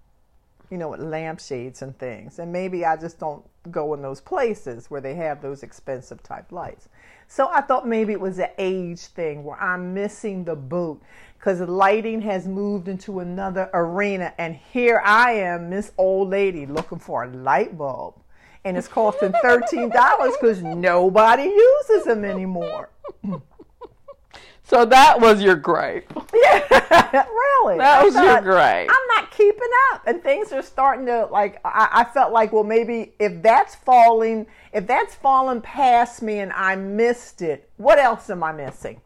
You 0.70 0.78
know, 0.78 0.90
with 0.90 1.02
lampshades 1.02 1.82
and 1.82 1.98
things, 1.98 2.40
and 2.40 2.52
maybe 2.52 2.86
I 2.86 2.96
just 2.96 3.20
don't 3.20 3.44
go 3.72 3.94
in 3.94 4.02
those 4.02 4.22
places 4.22 4.90
where 4.90 5.02
they 5.02 5.16
have 5.16 5.42
those 5.42 5.64
expensive 5.64 6.22
type 6.24 6.52
lights. 6.52 6.90
So 7.28 7.48
I 7.52 7.62
thought 7.62 7.88
maybe 7.88 8.14
it 8.14 8.20
was 8.20 8.40
an 8.40 8.50
age 8.58 9.02
thing 9.02 9.44
where 9.44 9.62
I'm 9.62 9.94
missing 9.94 10.44
the 10.44 10.56
boat 10.56 11.02
because 11.38 11.62
lighting 11.62 12.22
has 12.22 12.48
moved 12.48 12.88
into 12.88 13.20
another 13.20 13.70
arena. 13.74 14.34
And 14.38 14.56
here 14.56 15.02
I 15.06 15.34
am, 15.34 15.70
Miss 15.70 15.92
Old 15.98 16.30
Lady, 16.30 16.66
looking 16.66 17.00
for 17.00 17.24
a 17.24 17.30
light 17.30 17.78
bulb. 17.78 18.16
And 18.66 18.76
it's 18.76 18.88
costing 18.88 19.32
$13 19.32 19.92
because 20.42 20.62
nobody 20.62 21.44
uses 21.44 22.06
them 22.06 22.26
anymore. 22.26 22.90
So 24.70 24.86
that 24.86 25.20
was 25.20 25.42
your 25.42 25.56
gripe. 25.56 26.14
Yeah, 26.32 27.26
really. 27.26 27.78
That 27.80 28.06
was 28.06 28.14
your 28.14 28.24
thought, 28.24 28.44
gripe. 28.44 28.90
I'm 28.90 29.08
not 29.16 29.32
keeping 29.32 29.70
up, 29.92 30.04
and 30.06 30.22
things 30.22 30.52
are 30.52 30.62
starting 30.62 31.08
to 31.08 31.26
like. 31.26 31.60
I, 31.66 31.90
I 31.92 32.04
felt 32.04 32.32
like, 32.32 32.54
well, 32.54 32.64
maybe 32.64 33.14
if 33.20 33.42
that's 33.42 33.76
falling, 33.76 34.46
if 34.72 34.86
that's 34.86 35.16
fallen 35.16 35.62
past 35.62 36.22
me, 36.22 36.40
and 36.40 36.54
I 36.54 36.76
missed 36.76 37.42
it, 37.42 37.70
what 37.78 37.98
else 37.98 38.30
am 38.30 38.44
I 38.44 38.52
missing? 38.52 39.02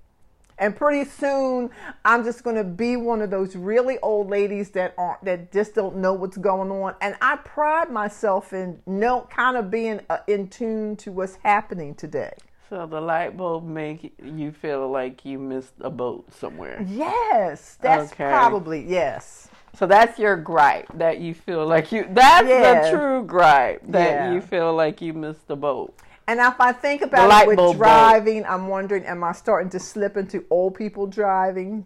And 0.57 0.75
pretty 0.75 1.09
soon, 1.09 1.69
I'm 2.05 2.23
just 2.23 2.43
going 2.43 2.57
to 2.57 2.63
be 2.63 2.97
one 2.97 3.21
of 3.21 3.31
those 3.31 3.55
really 3.55 3.97
old 3.99 4.29
ladies 4.29 4.69
that 4.71 4.93
aren't 4.97 5.23
that 5.25 5.51
just 5.51 5.73
don't 5.73 5.97
know 5.97 6.13
what's 6.13 6.37
going 6.37 6.71
on. 6.71 6.95
And 7.01 7.15
I 7.21 7.37
pride 7.37 7.89
myself 7.89 8.53
in 8.53 8.81
know 8.85 9.27
kind 9.29 9.57
of 9.57 9.71
being 9.71 10.01
uh, 10.09 10.19
in 10.27 10.49
tune 10.49 10.97
to 10.97 11.11
what's 11.11 11.35
happening 11.35 11.95
today. 11.95 12.33
So 12.73 12.87
the 12.87 12.99
light 12.99 13.37
bulb 13.37 13.65
make 13.67 14.15
you 14.19 14.51
feel 14.51 14.89
like 14.89 15.23
you 15.23 15.37
missed 15.37 15.75
a 15.81 15.91
boat 15.91 16.33
somewhere. 16.33 16.83
Yes, 16.89 17.77
that's 17.79 18.11
Okay. 18.11 18.31
probably 18.31 18.81
yes. 18.81 19.47
So 19.75 19.85
that's 19.85 20.17
your 20.17 20.35
gripe 20.35 20.87
that 20.95 21.19
you 21.19 21.35
feel 21.35 21.67
like 21.67 21.91
you. 21.91 22.07
That's 22.09 22.47
Yeah. 22.47 22.81
the 22.81 22.97
true 22.97 23.25
gripe 23.25 23.83
that 23.89 24.15
Yeah. 24.15 24.31
you 24.33 24.41
feel 24.41 24.73
like 24.73 25.03
you 25.03 25.13
missed 25.13 25.47
the 25.47 25.55
boat. 25.55 25.93
And 26.27 26.39
if 26.39 26.59
I 26.59 26.71
think 26.71 27.03
about 27.03 27.43
it 27.43 27.55
with 27.55 27.77
driving, 27.77 28.43
I'm 28.43 28.67
wondering, 28.67 29.05
am 29.05 29.23
I 29.23 29.33
starting 29.33 29.69
to 29.69 29.79
slip 29.79 30.17
into 30.17 30.43
old 30.49 30.73
people 30.73 31.05
driving? 31.05 31.85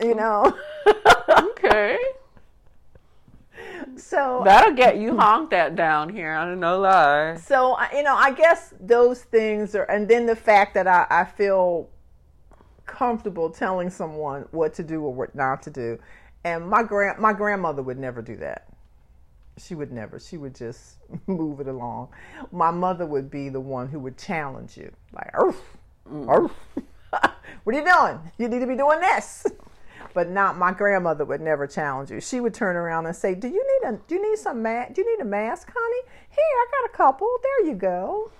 You 0.00 0.14
know, 0.22 0.56
Okay, 1.28 1.98
so 3.96 4.42
that'll 4.44 4.74
get 4.74 4.98
you 4.98 5.16
honked 5.18 5.52
at 5.52 5.76
down 5.76 6.08
here. 6.08 6.32
I 6.34 6.44
don't 6.44 6.60
know 6.60 6.80
lie. 6.80 7.36
so 7.36 7.76
you 7.92 8.02
know, 8.02 8.14
I 8.14 8.32
guess 8.32 8.74
those 8.80 9.22
things 9.22 9.74
are, 9.74 9.84
and 9.84 10.08
then 10.08 10.26
the 10.26 10.36
fact 10.36 10.74
that 10.74 10.86
I, 10.86 11.06
I 11.10 11.24
feel 11.24 11.88
comfortable 12.86 13.50
telling 13.50 13.88
someone 13.90 14.46
what 14.50 14.74
to 14.74 14.82
do 14.82 15.02
or 15.02 15.14
what 15.14 15.34
not 15.34 15.62
to 15.62 15.70
do, 15.70 15.98
and 16.44 16.68
my 16.68 16.82
grand 16.82 17.18
my 17.18 17.32
grandmother 17.32 17.82
would 17.82 17.98
never 17.98 18.22
do 18.22 18.36
that. 18.36 18.66
She 19.58 19.74
would 19.74 19.92
never. 19.92 20.18
She 20.18 20.36
would 20.36 20.54
just 20.54 20.98
move 21.26 21.60
it 21.60 21.68
along. 21.68 22.08
My 22.50 22.70
mother 22.70 23.06
would 23.06 23.30
be 23.30 23.48
the 23.48 23.60
one 23.60 23.88
who 23.88 23.98
would 24.00 24.18
challenge 24.18 24.76
you, 24.76 24.92
like, 25.12 25.30
"Arf, 25.34 25.60
arf. 26.26 26.52
Mm. 26.76 26.82
what 27.64 27.74
are 27.74 27.78
you 27.78 27.84
doing? 27.84 28.32
You 28.38 28.48
need 28.48 28.60
to 28.60 28.66
be 28.66 28.76
doing 28.76 29.00
this." 29.00 29.46
But 30.12 30.28
not 30.28 30.58
my 30.58 30.72
grandmother 30.72 31.24
would 31.24 31.40
never 31.40 31.66
challenge 31.66 32.10
you. 32.10 32.20
She 32.20 32.40
would 32.40 32.54
turn 32.54 32.76
around 32.76 33.06
and 33.06 33.14
say, 33.14 33.34
"Do 33.34 33.48
you 33.48 33.64
need 33.82 33.88
a 33.88 33.92
Do 34.06 34.16
you 34.16 34.30
need 34.30 34.38
some 34.38 34.62
ma- 34.62 34.86
Do 34.92 35.00
you 35.02 35.16
need 35.16 35.22
a 35.22 35.26
mask, 35.26 35.70
honey? 35.74 36.02
Here, 36.28 36.38
I 36.40 36.66
got 36.70 36.92
a 36.92 36.96
couple. 36.96 37.28
There 37.42 37.66
you 37.66 37.74
go. 37.74 38.30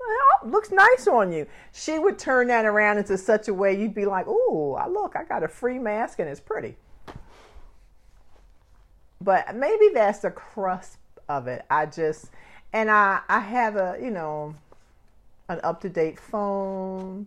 Oh, 0.00 0.46
looks 0.46 0.70
nice 0.70 1.06
on 1.08 1.32
you." 1.32 1.46
She 1.72 1.98
would 1.98 2.18
turn 2.18 2.46
that 2.48 2.64
around 2.64 2.98
into 2.98 3.18
such 3.18 3.48
a 3.48 3.54
way 3.54 3.76
you'd 3.76 3.94
be 3.94 4.06
like, 4.06 4.28
"Ooh, 4.28 4.74
I 4.74 4.86
look, 4.86 5.16
I 5.16 5.24
got 5.24 5.42
a 5.42 5.48
free 5.48 5.78
mask 5.78 6.18
and 6.20 6.28
it's 6.28 6.40
pretty." 6.40 6.76
but 9.20 9.54
maybe 9.56 9.88
that's 9.92 10.20
the 10.20 10.30
crust 10.30 10.98
of 11.28 11.48
it. 11.48 11.64
I 11.70 11.86
just 11.86 12.30
and 12.72 12.90
I 12.90 13.20
I 13.28 13.40
have 13.40 13.76
a 13.76 13.98
you 14.00 14.10
know 14.10 14.54
an 15.48 15.60
up 15.62 15.80
to 15.82 15.88
date 15.88 16.18
phone, 16.18 17.26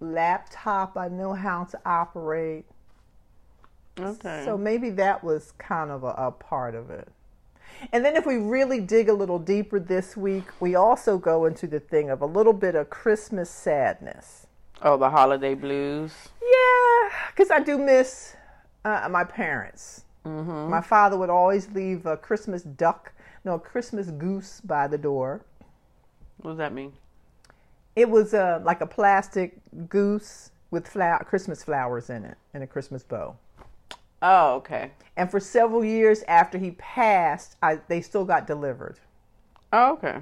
laptop. 0.00 0.96
I 0.96 1.08
know 1.08 1.34
how 1.34 1.64
to 1.64 1.80
operate. 1.84 2.64
Okay. 3.98 4.42
So 4.44 4.56
maybe 4.58 4.90
that 4.90 5.24
was 5.24 5.52
kind 5.58 5.90
of 5.90 6.04
a, 6.04 6.14
a 6.18 6.30
part 6.30 6.74
of 6.74 6.90
it. 6.90 7.08
And 7.92 8.04
then 8.04 8.16
if 8.16 8.24
we 8.24 8.36
really 8.36 8.80
dig 8.80 9.08
a 9.08 9.12
little 9.12 9.38
deeper 9.38 9.78
this 9.78 10.16
week, 10.16 10.44
we 10.60 10.74
also 10.74 11.18
go 11.18 11.44
into 11.44 11.66
the 11.66 11.80
thing 11.80 12.08
of 12.10 12.22
a 12.22 12.26
little 12.26 12.52
bit 12.54 12.74
of 12.74 12.88
Christmas 12.90 13.50
sadness. 13.50 14.46
oh, 14.82 14.96
the 14.96 15.10
holiday 15.10 15.54
blues. 15.54 16.12
Yeah, 16.40 17.10
because 17.30 17.50
I 17.50 17.60
do 17.60 17.76
miss 17.78 18.34
uh, 18.84 19.08
my 19.10 19.24
parents. 19.24 20.04
My 20.24 20.80
father 20.80 21.16
would 21.16 21.30
always 21.30 21.70
leave 21.70 22.04
a 22.04 22.16
Christmas 22.16 22.62
duck, 22.62 23.12
no, 23.44 23.54
a 23.54 23.60
Christmas 23.60 24.10
goose 24.10 24.60
by 24.60 24.88
the 24.88 24.98
door. 24.98 25.42
What 26.38 26.52
does 26.52 26.58
that 26.58 26.72
mean? 26.74 26.92
It 27.94 28.10
was 28.10 28.34
uh, 28.34 28.60
like 28.64 28.80
a 28.80 28.86
plastic 28.86 29.58
goose 29.88 30.50
with 30.72 30.88
flower, 30.88 31.24
Christmas 31.24 31.62
flowers 31.62 32.10
in 32.10 32.24
it 32.24 32.36
and 32.52 32.64
a 32.64 32.66
Christmas 32.66 33.04
bow. 33.04 33.36
Oh, 34.28 34.56
okay. 34.56 34.90
And 35.16 35.30
for 35.30 35.38
several 35.38 35.84
years 35.84 36.24
after 36.26 36.58
he 36.58 36.72
passed, 36.72 37.54
I, 37.62 37.78
they 37.86 38.00
still 38.00 38.24
got 38.24 38.44
delivered. 38.48 38.98
Oh, 39.72 39.92
okay. 39.92 40.18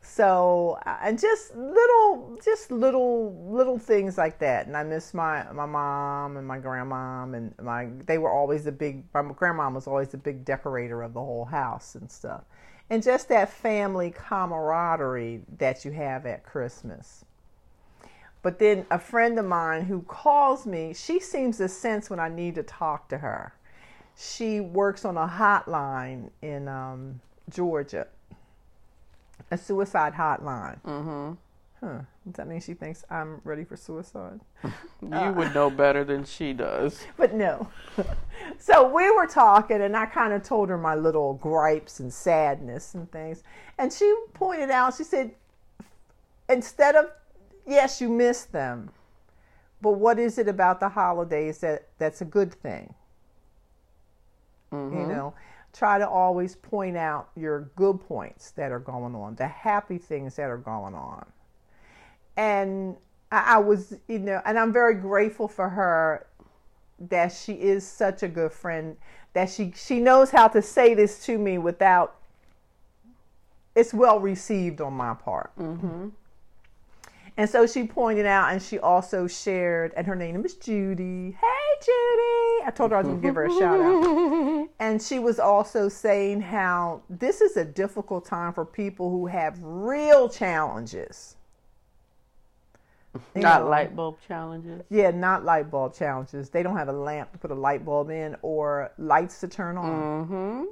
So 0.00 0.76
uh, 0.84 0.96
and 1.02 1.16
just 1.20 1.54
little, 1.54 2.36
just 2.44 2.72
little, 2.72 3.46
little 3.48 3.78
things 3.78 4.18
like 4.18 4.40
that. 4.40 4.66
And 4.66 4.76
I 4.76 4.82
miss 4.82 5.14
my 5.14 5.44
my 5.52 5.66
mom 5.66 6.36
and 6.36 6.48
my 6.48 6.58
grandma 6.58 7.22
and 7.22 7.54
my. 7.62 7.88
They 8.06 8.18
were 8.18 8.32
always 8.32 8.64
the 8.64 8.72
big. 8.72 9.04
My 9.14 9.22
grandmom 9.22 9.74
was 9.74 9.86
always 9.86 10.08
the 10.08 10.18
big 10.18 10.44
decorator 10.44 11.02
of 11.02 11.14
the 11.14 11.20
whole 11.20 11.44
house 11.44 11.94
and 11.94 12.10
stuff. 12.10 12.42
And 12.90 13.04
just 13.04 13.28
that 13.28 13.50
family 13.50 14.10
camaraderie 14.10 15.42
that 15.58 15.84
you 15.84 15.92
have 15.92 16.26
at 16.26 16.42
Christmas. 16.42 17.24
But 18.42 18.58
then 18.58 18.86
a 18.90 18.98
friend 18.98 19.38
of 19.38 19.44
mine 19.44 19.84
who 19.84 20.02
calls 20.02 20.66
me, 20.66 20.94
she 20.94 21.20
seems 21.20 21.58
to 21.58 21.68
sense 21.68 22.08
when 22.08 22.20
I 22.20 22.28
need 22.28 22.54
to 22.54 22.62
talk 22.62 23.08
to 23.08 23.18
her. 23.18 23.54
She 24.16 24.60
works 24.60 25.04
on 25.04 25.16
a 25.16 25.26
hotline 25.26 26.30
in 26.42 26.68
um, 26.68 27.20
Georgia 27.50 28.06
a 29.50 29.58
suicide 29.58 30.14
hotline. 30.14 30.80
Mm-hmm. 30.82 31.32
Huh. 31.80 32.00
Does 32.26 32.34
that 32.34 32.48
mean 32.48 32.60
she 32.60 32.74
thinks 32.74 33.04
I'm 33.08 33.40
ready 33.44 33.64
for 33.64 33.76
suicide? 33.76 34.40
You 35.00 35.32
would 35.32 35.54
know 35.54 35.70
better 35.70 36.02
than 36.02 36.24
she 36.24 36.52
does. 36.52 37.06
But 37.16 37.32
no. 37.32 37.68
so 38.58 38.92
we 38.92 39.08
were 39.12 39.28
talking, 39.28 39.80
and 39.80 39.96
I 39.96 40.06
kind 40.06 40.32
of 40.32 40.42
told 40.42 40.68
her 40.70 40.76
my 40.76 40.96
little 40.96 41.34
gripes 41.34 42.00
and 42.00 42.12
sadness 42.12 42.94
and 42.94 43.10
things. 43.12 43.44
And 43.78 43.92
she 43.92 44.12
pointed 44.34 44.70
out, 44.70 44.96
she 44.96 45.04
said, 45.04 45.30
instead 46.48 46.96
of, 46.96 47.06
yes, 47.68 48.00
you 48.00 48.08
miss 48.08 48.44
them, 48.44 48.90
but 49.80 49.92
what 49.92 50.18
is 50.18 50.38
it 50.38 50.48
about 50.48 50.80
the 50.80 50.88
holidays 50.88 51.58
that, 51.58 51.88
that's 51.98 52.20
a 52.20 52.24
good 52.24 52.52
thing? 52.52 52.94
You 54.72 55.06
know, 55.06 55.34
try 55.72 55.98
to 55.98 56.06
always 56.06 56.54
point 56.56 56.96
out 56.96 57.30
your 57.36 57.70
good 57.74 58.00
points 58.06 58.50
that 58.52 58.70
are 58.70 58.78
going 58.78 59.14
on, 59.14 59.34
the 59.36 59.46
happy 59.46 59.96
things 59.96 60.36
that 60.36 60.50
are 60.50 60.58
going 60.58 60.94
on. 60.94 61.24
And 62.36 62.96
I, 63.32 63.54
I 63.54 63.58
was, 63.58 63.94
you 64.08 64.18
know, 64.18 64.42
and 64.44 64.58
I'm 64.58 64.72
very 64.72 64.94
grateful 64.94 65.48
for 65.48 65.70
her 65.70 66.26
that 66.98 67.32
she 67.32 67.54
is 67.54 67.86
such 67.86 68.22
a 68.22 68.28
good 68.28 68.52
friend 68.52 68.96
that 69.32 69.48
she 69.48 69.72
she 69.76 70.00
knows 70.00 70.30
how 70.30 70.48
to 70.48 70.60
say 70.60 70.94
this 70.94 71.24
to 71.24 71.38
me 71.38 71.58
without 71.58 72.16
it's 73.74 73.94
well 73.94 74.18
received 74.18 74.80
on 74.80 74.94
my 74.94 75.14
part. 75.14 75.56
Mm-hmm. 75.56 76.08
And 77.38 77.48
so 77.48 77.68
she 77.68 77.84
pointed 77.86 78.26
out, 78.26 78.50
and 78.50 78.60
she 78.60 78.80
also 78.80 79.28
shared, 79.28 79.92
and 79.96 80.04
her 80.08 80.16
name 80.16 80.44
is 80.44 80.54
Judy. 80.54 81.36
Hey, 81.40 81.76
Judy! 81.80 82.66
I 82.66 82.72
told 82.74 82.90
her 82.90 82.96
I 82.96 83.00
was 83.00 83.06
going 83.06 83.22
to 83.22 83.26
give 83.28 83.36
her 83.36 83.44
a 83.44 83.50
shout 83.50 83.80
out. 83.80 84.68
And 84.80 85.00
she 85.00 85.20
was 85.20 85.38
also 85.38 85.88
saying 85.88 86.40
how 86.40 87.02
this 87.08 87.40
is 87.40 87.56
a 87.56 87.64
difficult 87.64 88.24
time 88.24 88.52
for 88.52 88.64
people 88.64 89.10
who 89.10 89.26
have 89.26 89.56
real 89.62 90.28
challenges. 90.28 91.36
You 93.36 93.42
Not 93.42 93.62
know, 93.62 93.68
light 93.68 93.94
bulb 93.94 94.18
challenges. 94.26 94.82
Yeah, 94.90 95.12
not 95.12 95.44
light 95.44 95.70
bulb 95.70 95.94
challenges. 95.94 96.50
They 96.50 96.64
don't 96.64 96.76
have 96.76 96.88
a 96.88 96.92
lamp 96.92 97.32
to 97.32 97.38
put 97.38 97.52
a 97.52 97.54
light 97.54 97.84
bulb 97.84 98.10
in 98.10 98.36
or 98.42 98.90
lights 98.98 99.38
to 99.40 99.48
turn 99.48 99.76
on. 99.76 100.26
Mm-hmm. 100.26 100.64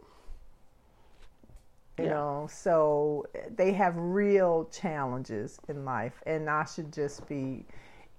You 1.98 2.04
Yeah. 2.04 2.10
know, 2.10 2.48
so 2.50 3.26
they 3.56 3.72
have 3.72 3.94
real 3.96 4.66
challenges 4.66 5.58
in 5.68 5.84
life, 5.84 6.22
and 6.26 6.50
I 6.50 6.64
should 6.64 6.92
just 6.92 7.26
be 7.26 7.64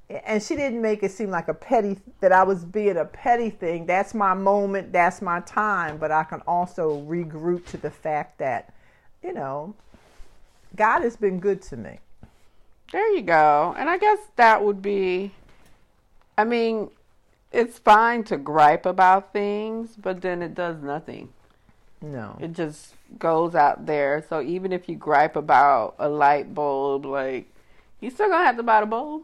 and 0.10 0.42
she 0.42 0.56
didn't 0.56 0.82
make 0.82 1.04
it 1.04 1.12
seem 1.12 1.30
like 1.30 1.50
a 1.50 1.54
petty 1.54 1.98
that 2.22 2.32
I 2.32 2.44
was 2.44 2.64
being 2.64 2.98
a 2.98 3.06
petty 3.06 3.50
thing. 3.50 3.86
That's 3.86 4.14
my 4.14 4.34
moment, 4.34 4.94
that's 4.94 5.22
my 5.22 5.42
time, 5.42 5.98
but 5.98 6.12
I 6.12 6.24
can 6.24 6.42
also 6.48 7.02
regroup 7.02 7.66
to 7.68 7.78
the 7.78 7.92
fact 7.92 8.38
that, 8.38 8.74
you 9.22 9.34
know, 9.34 9.76
God 10.76 11.02
has 11.02 11.18
been 11.18 11.40
good 11.40 11.62
to 11.64 11.78
me. 11.78 12.00
There 12.92 13.16
you 13.16 13.22
go. 13.22 13.76
And 13.78 13.90
I 13.90 13.98
guess 13.98 14.20
that 14.38 14.64
would 14.64 14.82
be 14.82 15.34
I 16.38 16.44
mean, 16.44 16.92
it's 17.52 17.80
fine 17.80 18.24
to 18.26 18.38
gripe 18.38 18.86
about 18.86 19.34
things, 19.34 19.96
but 19.98 20.22
then 20.22 20.42
it 20.42 20.54
does 20.54 20.82
nothing. 20.82 21.34
No. 22.02 22.38
It 22.40 22.54
just 22.54 22.94
goes 23.18 23.56
out 23.56 23.86
there. 23.86 24.24
So 24.30 24.42
even 24.42 24.72
if 24.72 24.88
you 24.88 24.96
gripe 24.96 25.36
about 25.36 25.96
a 26.00 26.10
light 26.10 26.54
bulb, 26.54 27.06
like 27.06 27.52
you 28.00 28.10
still 28.10 28.30
gonna 28.30 28.46
have 28.46 28.58
to 28.58 28.64
buy 28.64 28.82
the 28.82 28.86
bulb. 28.86 29.24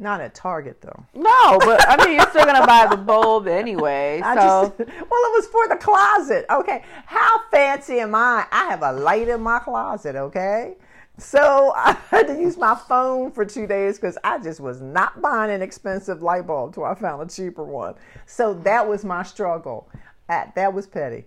Not 0.00 0.20
at 0.20 0.32
Target 0.32 0.80
though. 0.80 1.04
No, 1.12 1.58
but 1.58 1.84
I 1.88 2.04
mean 2.04 2.14
you're 2.14 2.30
still 2.30 2.44
gonna 2.44 2.66
buy 2.66 2.86
the 2.88 2.96
bulb 2.96 3.48
anyway. 3.48 4.20
I 4.24 4.34
So 4.34 4.68
just, 4.68 4.78
well, 4.78 4.86
it 4.88 5.10
was 5.10 5.46
for 5.48 5.68
the 5.68 5.76
closet. 5.76 6.46
Okay, 6.48 6.84
how 7.06 7.40
fancy 7.50 7.98
am 7.98 8.14
I? 8.14 8.46
I 8.52 8.66
have 8.66 8.82
a 8.82 8.92
light 8.92 9.26
in 9.26 9.40
my 9.40 9.58
closet. 9.58 10.14
Okay, 10.14 10.76
so 11.16 11.72
I 11.76 11.96
had 12.10 12.28
to 12.28 12.40
use 12.40 12.56
my 12.56 12.76
phone 12.76 13.32
for 13.32 13.44
two 13.44 13.66
days 13.66 13.96
because 13.96 14.16
I 14.22 14.38
just 14.38 14.60
was 14.60 14.80
not 14.80 15.20
buying 15.20 15.50
an 15.50 15.62
expensive 15.62 16.22
light 16.22 16.46
bulb 16.46 16.74
till 16.74 16.84
I 16.84 16.94
found 16.94 17.28
a 17.28 17.34
cheaper 17.34 17.64
one. 17.64 17.94
So 18.24 18.54
that 18.54 18.88
was 18.88 19.04
my 19.04 19.24
struggle. 19.24 19.88
That 20.28 20.74
was 20.74 20.86
petty. 20.86 21.24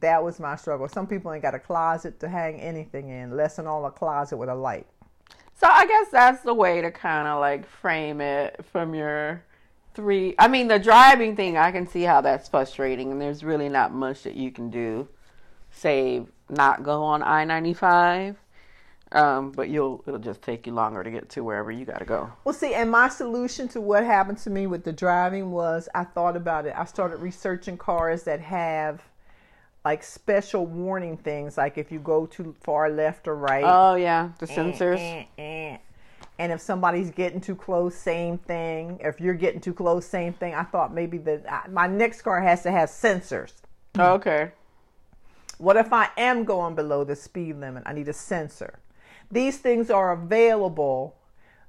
That 0.00 0.24
was 0.24 0.40
my 0.40 0.56
struggle. 0.56 0.88
Some 0.88 1.06
people 1.06 1.32
ain't 1.32 1.42
got 1.42 1.54
a 1.54 1.58
closet 1.58 2.18
to 2.20 2.28
hang 2.28 2.60
anything 2.60 3.10
in, 3.10 3.36
less 3.36 3.56
than 3.56 3.66
all 3.66 3.84
a 3.84 3.90
closet 3.90 4.36
with 4.36 4.48
a 4.48 4.54
light. 4.54 4.86
So 5.54 5.66
I 5.68 5.86
guess 5.86 6.08
that's 6.10 6.42
the 6.42 6.54
way 6.54 6.80
to 6.80 6.90
kind 6.90 7.28
of 7.28 7.40
like 7.40 7.66
frame 7.66 8.20
it 8.20 8.64
from 8.72 8.94
your 8.94 9.44
three. 9.94 10.34
I 10.38 10.48
mean, 10.48 10.68
the 10.68 10.78
driving 10.78 11.36
thing, 11.36 11.56
I 11.56 11.70
can 11.70 11.86
see 11.86 12.02
how 12.02 12.20
that's 12.22 12.48
frustrating, 12.48 13.12
and 13.12 13.20
there's 13.20 13.44
really 13.44 13.68
not 13.68 13.92
much 13.92 14.22
that 14.22 14.34
you 14.34 14.50
can 14.50 14.70
do, 14.70 15.08
save 15.70 16.26
not 16.48 16.82
go 16.82 17.02
on 17.02 17.22
I 17.22 17.44
ninety 17.44 17.74
five. 17.74 18.36
Um, 19.12 19.50
but 19.52 19.68
you'll 19.68 20.02
it'll 20.06 20.18
just 20.18 20.40
take 20.40 20.66
you 20.66 20.72
longer 20.72 21.04
to 21.04 21.10
get 21.10 21.28
to 21.30 21.44
wherever 21.44 21.70
you 21.70 21.84
got 21.84 21.98
to 21.98 22.04
go. 22.04 22.32
Well, 22.44 22.54
see, 22.54 22.72
and 22.74 22.90
my 22.90 23.08
solution 23.08 23.68
to 23.68 23.80
what 23.80 24.04
happened 24.04 24.38
to 24.38 24.50
me 24.50 24.66
with 24.66 24.84
the 24.84 24.92
driving 24.92 25.50
was 25.50 25.88
I 25.94 26.04
thought 26.04 26.36
about 26.36 26.64
it. 26.66 26.74
I 26.76 26.86
started 26.86 27.18
researching 27.18 27.76
cars 27.76 28.22
that 28.22 28.40
have 28.40 29.02
like 29.84 30.02
special 30.02 30.64
warning 30.64 31.16
things, 31.18 31.58
like 31.58 31.76
if 31.76 31.92
you 31.92 31.98
go 31.98 32.24
too 32.24 32.54
far 32.62 32.88
left 32.88 33.28
or 33.28 33.36
right. 33.36 33.64
Oh 33.66 33.96
yeah, 33.96 34.30
the 34.38 34.50
eh, 34.50 34.56
sensors. 34.56 34.98
eh, 34.98 35.24
eh. 35.38 35.76
And 36.38 36.50
if 36.50 36.60
somebody's 36.60 37.10
getting 37.10 37.40
too 37.40 37.54
close, 37.54 37.94
same 37.94 38.38
thing. 38.38 38.98
If 39.00 39.20
you're 39.20 39.34
getting 39.34 39.60
too 39.60 39.74
close, 39.74 40.06
same 40.06 40.32
thing. 40.32 40.54
I 40.54 40.62
thought 40.62 40.94
maybe 40.94 41.18
that 41.18 41.70
my 41.70 41.86
next 41.86 42.22
car 42.22 42.40
has 42.40 42.62
to 42.62 42.70
have 42.70 42.88
sensors. 42.88 43.52
Okay. 43.98 44.52
What 45.58 45.76
if 45.76 45.92
I 45.92 46.08
am 46.16 46.44
going 46.44 46.74
below 46.74 47.04
the 47.04 47.14
speed 47.14 47.56
limit? 47.56 47.82
I 47.86 47.92
need 47.92 48.08
a 48.08 48.12
sensor. 48.12 48.78
These 49.32 49.58
things 49.58 49.90
are 49.90 50.12
available. 50.12 51.16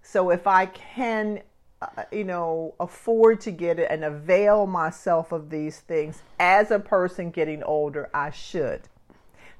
So 0.02 0.30
if 0.30 0.46
I 0.46 0.66
can, 0.66 1.42
uh, 1.82 2.04
you 2.12 2.26
know, 2.26 2.76
afford 2.78 3.40
to 3.42 3.52
get 3.52 3.80
it 3.80 3.88
and 3.90 4.04
avail 4.04 4.68
myself 4.68 5.32
of 5.32 5.50
these 5.50 5.80
things 5.80 6.22
as 6.40 6.72
a 6.72 6.80
person 6.80 7.32
getting 7.32 7.64
older, 7.64 8.10
I 8.14 8.32
should 8.32 8.90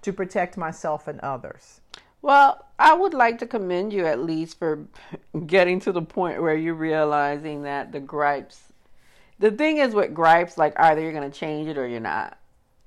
to 0.02 0.12
protect 0.12 0.58
myself 0.58 1.08
and 1.08 1.20
others. 1.22 1.80
Well, 2.22 2.66
I 2.78 2.94
would 2.94 3.14
like 3.14 3.40
to 3.40 3.48
commend 3.48 3.94
you 3.94 4.06
at 4.06 4.20
least 4.20 4.60
for 4.60 4.86
getting 5.48 5.80
to 5.82 5.94
the 5.94 6.02
point 6.02 6.42
where 6.42 6.56
you're 6.56 6.74
realizing 6.74 7.64
that 7.64 7.94
the 7.94 8.02
gripes. 8.02 8.74
The 9.40 9.52
thing 9.52 9.78
is 9.78 9.94
with 9.94 10.14
gripes, 10.14 10.58
like 10.58 10.78
either 10.78 11.02
you're 11.02 11.14
going 11.14 11.30
to 11.30 11.38
change 11.38 11.70
it 11.70 11.78
or 11.78 11.88
you're 11.88 12.02
not. 12.02 12.38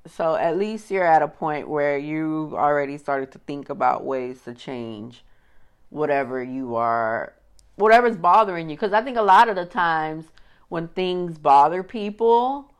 So 0.08 0.36
at 0.36 0.56
least 0.56 0.90
you're 0.90 1.06
at 1.06 1.22
a 1.22 1.28
point 1.28 1.68
where 1.68 1.98
you've 1.98 2.54
already 2.54 2.98
started 2.98 3.32
to 3.32 3.38
think 3.38 3.68
about 3.70 4.04
ways 4.04 4.42
to 4.42 4.54
change 4.54 5.24
whatever 5.90 6.42
you 6.42 6.76
are, 6.76 7.34
whatever's 7.76 8.16
bothering 8.16 8.68
you. 8.70 8.76
Because 8.76 8.92
I 8.92 9.02
think 9.02 9.16
a 9.16 9.22
lot 9.22 9.48
of 9.48 9.56
the 9.56 9.66
times 9.66 10.26
when 10.68 10.88
things 10.88 11.38
bother 11.38 11.82
people, 11.82 12.72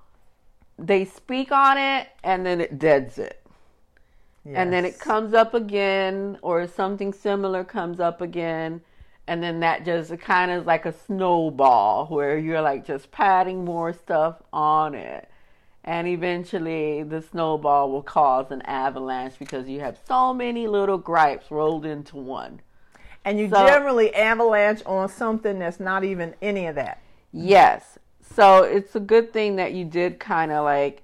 they 0.78 1.04
speak 1.04 1.52
on 1.52 1.78
it 1.78 2.08
and 2.22 2.44
then 2.44 2.60
it 2.60 2.78
deads 2.78 3.18
it. 3.18 3.42
And 4.44 4.72
then 4.72 4.84
it 4.84 5.00
comes 5.00 5.34
up 5.34 5.54
again 5.54 6.38
or 6.40 6.68
something 6.68 7.12
similar 7.12 7.64
comes 7.64 7.98
up 7.98 8.20
again 8.20 8.80
and 9.26 9.42
then 9.42 9.60
that 9.60 9.84
just 9.84 10.16
kind 10.20 10.50
of 10.50 10.66
like 10.66 10.86
a 10.86 10.92
snowball 10.92 12.06
where 12.06 12.38
you're 12.38 12.62
like 12.62 12.86
just 12.86 13.10
patting 13.10 13.64
more 13.64 13.92
stuff 13.92 14.36
on 14.52 14.94
it 14.94 15.28
and 15.86 16.08
eventually 16.08 17.02
the 17.04 17.22
snowball 17.22 17.90
will 17.90 18.02
cause 18.02 18.50
an 18.50 18.60
avalanche 18.62 19.34
because 19.38 19.68
you 19.68 19.80
have 19.80 19.96
so 20.06 20.34
many 20.34 20.66
little 20.66 20.98
gripes 20.98 21.50
rolled 21.50 21.86
into 21.86 22.16
one 22.16 22.60
And 23.24 23.40
you 23.40 23.48
So- 23.48 23.66
generally 23.66 24.14
avalanche 24.14 24.82
on 24.86 25.08
something 25.08 25.58
that's 25.58 25.80
not 25.80 26.04
even 26.04 26.34
any 26.42 26.66
of 26.66 26.74
that. 26.76 27.00
Yes. 27.32 27.98
So 28.34 28.62
it's 28.62 28.94
a 28.94 29.00
good 29.00 29.32
thing 29.32 29.56
that 29.56 29.72
you 29.72 29.84
did 29.84 30.20
kind 30.20 30.52
of 30.52 30.64
like, 30.64 31.02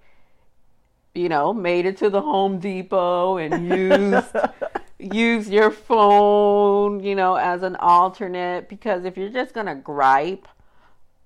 you 1.14 1.29
know, 1.29 1.53
made 1.53 1.85
it 1.87 1.97
to 1.99 2.11
the 2.11 2.21
Home 2.23 2.59
Depot 2.59 3.38
and 3.38 3.68
used 3.68 4.37
use 4.99 5.51
your 5.51 5.71
phone, 5.73 7.03
you 7.03 7.14
know, 7.16 7.35
as 7.35 7.62
an 7.64 7.75
alternate 7.77 8.68
because 8.68 9.05
if 9.05 9.16
you're 9.16 9.29
just 9.29 9.53
gonna 9.53 9.75
gripe, 9.75 10.47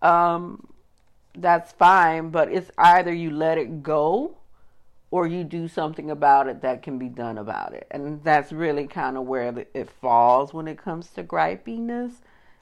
um, 0.03 0.67
that's 1.37 1.73
fine. 1.73 2.31
But 2.31 2.51
it's 2.53 2.71
either 2.79 3.13
you 3.13 3.31
let 3.31 3.59
it 3.59 3.83
go 3.83 4.37
or 5.11 5.27
you 5.27 5.45
do 5.45 5.69
something 5.69 6.11
about 6.11 6.49
it 6.49 6.63
that 6.63 6.83
can 6.83 6.99
be 6.99 7.09
done 7.09 7.39
about 7.39 7.73
it. 7.73 7.87
And 7.91 8.23
that's 8.25 8.53
really 8.53 8.87
kind 8.87 9.17
of 9.17 9.25
where 9.25 9.67
it 9.73 9.89
falls 9.89 10.53
when 10.53 10.69
it 10.69 10.79
comes 10.79 11.09
to 11.11 11.23
gripiness. 11.23 12.13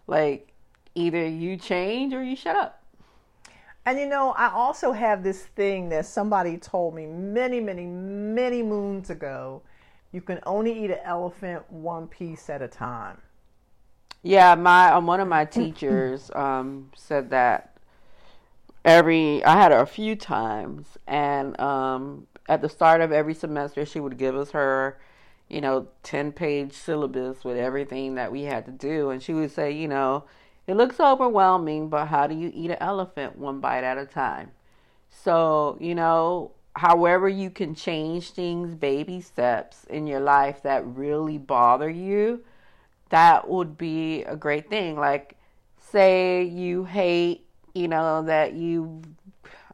Like, 0.07 0.53
either 0.95 1.27
you 1.27 1.57
change 1.57 2.13
or 2.13 2.23
you 2.23 2.37
shut 2.37 2.57
up. 2.57 2.83
And 3.87 3.99
you 3.99 4.07
know, 4.07 4.31
I 4.31 4.51
also 4.51 4.93
have 4.93 5.23
this 5.23 5.43
thing 5.43 5.91
that 5.91 6.07
somebody 6.07 6.57
told 6.57 6.95
me 6.95 7.07
many, 7.07 7.61
many, 7.61 7.85
many 7.85 8.63
moons 8.63 9.11
ago. 9.11 9.63
You 10.13 10.21
can 10.21 10.41
only 10.47 10.85
eat 10.85 10.91
an 10.91 11.01
elephant 11.05 11.71
one 11.71 12.07
piece 12.07 12.49
at 12.49 12.63
a 12.63 12.69
time. 12.69 13.19
Yeah, 14.23 14.55
my 14.55 14.91
um, 14.91 15.07
one 15.07 15.21
of 15.21 15.29
my 15.29 15.45
teachers 15.45 16.31
um, 16.35 16.91
said 16.97 17.29
that 17.31 17.74
every 18.85 19.45
I 19.45 19.55
had 19.57 19.73
her 19.73 19.81
a 19.81 19.87
few 19.87 20.17
times, 20.17 20.99
and 21.07 21.59
um, 21.61 22.27
at 22.49 22.63
the 22.63 22.69
start 22.69 23.01
of 23.01 23.13
every 23.13 23.35
semester, 23.35 23.85
she 23.85 24.01
would 24.01 24.19
give 24.19 24.37
us 24.37 24.51
her, 24.53 24.99
you 25.49 25.61
know, 25.61 25.89
ten 26.03 26.33
page 26.33 26.73
syllabus 26.73 27.45
with 27.45 27.57
everything 27.57 28.15
that 28.17 28.33
we 28.33 28.43
had 28.43 28.67
to 28.67 28.73
do, 28.73 29.11
and 29.11 29.23
she 29.23 29.35
would 29.35 29.51
say, 29.51 29.71
you 29.71 29.89
know, 29.89 30.25
it 30.67 30.77
looks 30.77 31.01
overwhelming, 31.01 31.89
but 31.89 32.07
how 32.07 32.27
do 32.27 32.35
you 32.35 32.51
eat 32.55 32.71
an 32.71 32.79
elephant 32.81 33.39
one 33.39 33.61
bite 33.61 33.85
at 33.85 33.99
a 33.99 34.07
time? 34.07 34.51
So 35.11 35.79
you 35.81 35.95
know, 35.95 36.53
however 36.77 37.29
you 37.29 37.51
can 37.51 37.75
change 37.75 38.31
things, 38.31 38.75
baby 38.75 39.21
steps 39.21 39.85
in 39.85 40.07
your 40.07 40.21
life 40.21 40.63
that 40.63 40.87
really 40.87 41.39
bother 41.39 41.91
you 41.91 42.45
that 43.15 43.49
would 43.49 43.79
be 43.79 44.25
a 44.25 44.37
great 44.37 44.69
thing. 44.69 44.97
Like, 44.97 45.37
say 45.79 46.43
you 46.43 46.85
hate, 46.85 47.44
you 47.75 47.89
know, 47.89 48.23
that 48.23 48.55
you, 48.55 49.03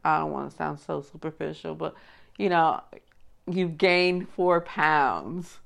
I 0.05 0.19
don't 0.19 0.33
want 0.33 0.51
to 0.51 0.57
sound 0.57 0.81
so 0.81 1.03
superficial, 1.03 1.75
but, 1.75 1.95
you 2.39 2.49
know, 2.49 2.83
you 3.47 3.69
gained 3.69 4.29
four 4.29 4.61
pounds, 4.61 5.59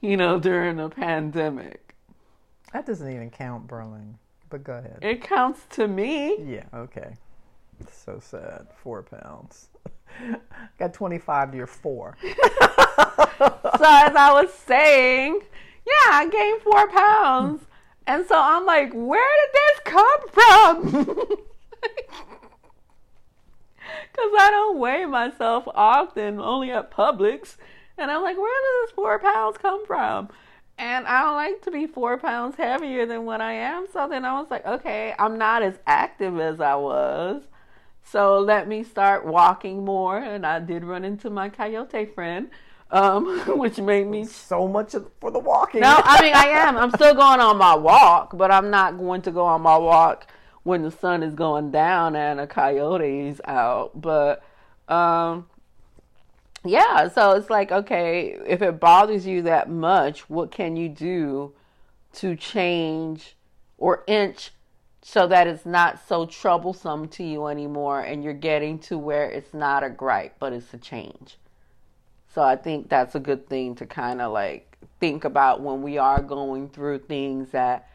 you 0.00 0.16
know, 0.16 0.38
during 0.38 0.76
the 0.76 0.88
pandemic. 0.88 1.94
That 2.72 2.86
doesn't 2.86 3.10
even 3.10 3.30
count, 3.30 3.66
Berlin. 3.66 4.18
But 4.48 4.64
go 4.64 4.74
ahead. 4.74 4.98
It 5.02 5.22
counts 5.22 5.60
to 5.70 5.88
me. 5.88 6.42
Yeah, 6.44 6.64
okay. 6.74 7.14
So 7.90 8.20
sad. 8.20 8.68
Four 8.82 9.02
pounds. 9.02 9.68
Got 10.78 10.94
25 10.94 11.52
to 11.52 11.56
your 11.56 11.66
four. 11.66 12.16
So, 13.82 13.88
as 13.88 14.14
I 14.14 14.30
was 14.32 14.52
saying, 14.52 15.40
yeah, 15.84 16.12
I 16.12 16.28
gained 16.28 16.62
four 16.62 16.88
pounds. 16.88 17.64
And 18.06 18.24
so 18.26 18.34
I'm 18.36 18.64
like, 18.64 18.92
where 18.92 19.28
did 19.40 19.54
this 19.54 19.80
come 19.84 20.20
from? 20.30 21.36
Because 24.12 24.30
I 24.38 24.50
don't 24.50 24.78
weigh 24.78 25.06
myself 25.06 25.64
often, 25.74 26.38
only 26.38 26.70
at 26.70 26.90
Publix. 26.90 27.56
And 27.96 28.10
I'm 28.10 28.22
like, 28.22 28.36
where 28.36 28.62
does 28.62 28.90
this 28.90 28.94
four 28.94 29.18
pounds 29.18 29.58
come 29.58 29.86
from? 29.86 30.28
And 30.78 31.06
I 31.06 31.22
don't 31.22 31.36
like 31.36 31.62
to 31.62 31.70
be 31.70 31.86
four 31.86 32.18
pounds 32.18 32.56
heavier 32.56 33.06
than 33.06 33.24
what 33.24 33.40
I 33.40 33.52
am. 33.52 33.86
So 33.92 34.08
then 34.08 34.24
I 34.24 34.38
was 34.40 34.50
like, 34.50 34.66
okay, 34.66 35.14
I'm 35.18 35.38
not 35.38 35.62
as 35.62 35.78
active 35.86 36.38
as 36.38 36.60
I 36.60 36.74
was. 36.74 37.42
So 38.04 38.38
let 38.38 38.68
me 38.68 38.82
start 38.82 39.26
walking 39.26 39.84
more. 39.84 40.18
And 40.18 40.44
I 40.44 40.58
did 40.58 40.84
run 40.84 41.04
into 41.04 41.30
my 41.30 41.48
coyote 41.48 42.06
friend 42.06 42.50
um, 42.92 43.40
which 43.58 43.78
made 43.78 44.06
me 44.06 44.24
so 44.24 44.68
much 44.68 44.94
for 45.20 45.30
the 45.30 45.38
walking. 45.38 45.80
No, 45.80 46.00
I 46.04 46.22
mean 46.22 46.34
I 46.34 46.44
am. 46.44 46.76
I'm 46.76 46.90
still 46.90 47.14
going 47.14 47.40
on 47.40 47.56
my 47.56 47.74
walk, 47.74 48.36
but 48.36 48.50
I'm 48.50 48.70
not 48.70 48.98
going 48.98 49.22
to 49.22 49.30
go 49.30 49.44
on 49.44 49.62
my 49.62 49.76
walk 49.76 50.26
when 50.62 50.82
the 50.82 50.90
sun 50.90 51.22
is 51.22 51.34
going 51.34 51.70
down 51.70 52.16
and 52.16 52.40
a 52.40 52.46
coyote's 52.46 53.40
out. 53.44 54.00
But 54.00 54.42
um, 54.88 55.48
yeah, 56.64 57.08
so 57.08 57.32
it's 57.32 57.50
like 57.50 57.72
okay, 57.72 58.36
if 58.46 58.62
it 58.62 58.80
bothers 58.80 59.26
you 59.26 59.42
that 59.42 59.68
much, 59.68 60.28
what 60.28 60.50
can 60.50 60.76
you 60.76 60.88
do 60.88 61.52
to 62.14 62.36
change 62.36 63.36
or 63.78 64.04
inch 64.06 64.52
so 65.02 65.26
that 65.26 65.48
it's 65.48 65.66
not 65.66 65.98
so 66.06 66.24
troublesome 66.24 67.08
to 67.08 67.24
you 67.24 67.46
anymore 67.46 68.00
and 68.00 68.22
you're 68.22 68.32
getting 68.32 68.78
to 68.78 68.96
where 68.96 69.28
it's 69.28 69.52
not 69.52 69.82
a 69.82 69.90
gripe, 69.90 70.36
but 70.38 70.52
it's 70.52 70.72
a 70.72 70.78
change. 70.78 71.36
So 72.32 72.40
I 72.40 72.56
think 72.56 72.88
that's 72.88 73.14
a 73.14 73.20
good 73.20 73.48
thing 73.48 73.74
to 73.76 73.86
kind 73.86 74.20
of 74.20 74.32
like 74.32 74.78
think 75.00 75.24
about 75.24 75.60
when 75.60 75.82
we 75.82 75.98
are 75.98 76.22
going 76.22 76.68
through 76.68 77.00
things 77.00 77.50
that 77.50 77.88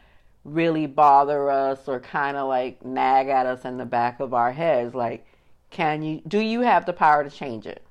really 0.54 0.86
bother 0.86 1.50
us 1.50 1.88
or 1.88 2.00
kind 2.00 2.36
of 2.36 2.48
like 2.48 2.84
nag 2.84 3.28
at 3.28 3.46
us 3.46 3.64
in 3.64 3.76
the 3.76 3.84
back 3.84 4.20
of 4.20 4.34
our 4.34 4.52
heads 4.52 4.94
like 4.94 5.24
can 5.70 6.02
you 6.02 6.22
do 6.26 6.38
you 6.38 6.60
have 6.60 6.86
the 6.86 6.92
power 6.92 7.24
to 7.24 7.30
change 7.30 7.66
it? 7.66 7.82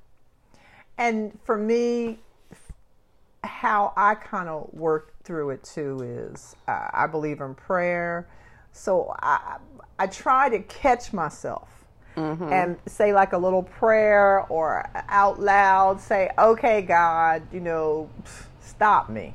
And 0.96 1.38
for 1.44 1.56
me 1.56 2.18
how 3.44 3.92
I 3.96 4.14
kind 4.16 4.48
of 4.48 4.72
work 4.72 5.14
through 5.22 5.50
it 5.50 5.62
too 5.62 6.00
is 6.02 6.56
uh, 6.66 6.88
I 6.92 7.06
believe 7.06 7.40
in 7.40 7.54
prayer. 7.54 8.26
So 8.72 9.14
I 9.20 9.58
I 9.98 10.06
try 10.06 10.48
to 10.48 10.58
catch 10.60 11.12
myself 11.12 11.68
mm-hmm. 12.16 12.52
and 12.52 12.76
say 12.86 13.12
like 13.12 13.32
a 13.32 13.38
little 13.38 13.62
prayer 13.62 14.40
or 14.48 14.88
out 15.08 15.40
loud 15.40 16.00
say, 16.00 16.30
"Okay, 16.38 16.82
God, 16.82 17.42
you 17.52 17.60
know, 17.60 18.10
stop 18.60 19.08
me." 19.08 19.34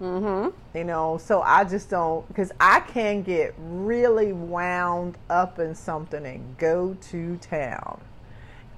Mm-hmm. 0.00 0.78
You 0.78 0.84
know, 0.84 1.18
so 1.18 1.42
I 1.42 1.64
just 1.64 1.90
don't 1.90 2.26
because 2.28 2.52
I 2.60 2.80
can 2.80 3.22
get 3.22 3.54
really 3.58 4.32
wound 4.32 5.18
up 5.28 5.58
in 5.58 5.74
something 5.74 6.24
and 6.24 6.56
go 6.56 6.96
to 7.10 7.36
town, 7.38 8.00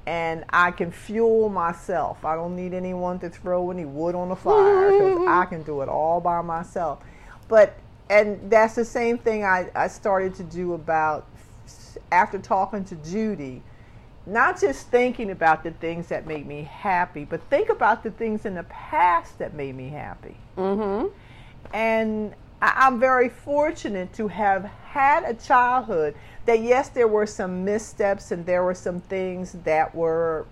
and 0.06 0.44
I 0.50 0.70
can 0.70 0.90
fuel 0.90 1.50
myself. 1.50 2.24
I 2.24 2.35
don't 2.37 2.56
need 2.56 2.72
anyone 2.72 3.18
to 3.18 3.28
throw 3.28 3.70
any 3.70 3.85
wood 3.85 4.14
on 4.14 4.30
the 4.30 4.37
fire 4.37 4.92
because 4.92 5.28
I 5.28 5.44
can 5.44 5.62
do 5.62 5.83
it 5.83 5.90
all 5.90 6.20
by 6.22 6.40
myself. 6.40 7.00
But 7.48 7.76
and 8.09 8.50
that's 8.50 8.74
the 8.74 8.85
same 8.85 9.18
thing 9.18 9.44
I, 9.44 9.70
I 9.74 9.88
started 9.88 10.35
to 10.37 10.42
do 10.42 10.72
about 10.72 11.26
after 12.11 12.38
talking 12.38 12.85
to 12.87 12.96
Judy, 12.96 13.62
not 14.31 14.61
just 14.61 14.87
thinking 14.88 15.31
about 15.31 15.64
the 15.64 15.73
things 15.73 16.07
that 16.09 16.27
made 16.27 16.47
me 16.47 16.62
happy, 16.62 17.25
but 17.25 17.40
think 17.51 17.69
about 17.69 18.03
the 18.05 18.11
things 18.12 18.47
in 18.47 18.55
the 18.55 18.62
past 18.64 19.38
that 19.38 19.55
made 19.55 19.75
me 19.75 19.88
happy. 19.88 20.37
Mm-hmm. 20.57 21.09
And 21.75 22.35
I, 22.62 22.87
am 22.87 23.01
very 23.01 23.29
fortunate 23.29 24.12
to 24.14 24.29
have 24.29 24.64
had 24.64 25.25
a 25.25 25.35
childhood 25.35 26.14
that, 26.47 26.61
yes, 26.61 26.90
there 26.90 27.09
were 27.09 27.27
some 27.27 27.64
missteps 27.64 28.31
and 28.31 28.47
there 28.47 28.62
were 28.62 28.75
some 28.75 29.01
things 29.01 29.57
that 29.64 29.95
were 29.95 30.47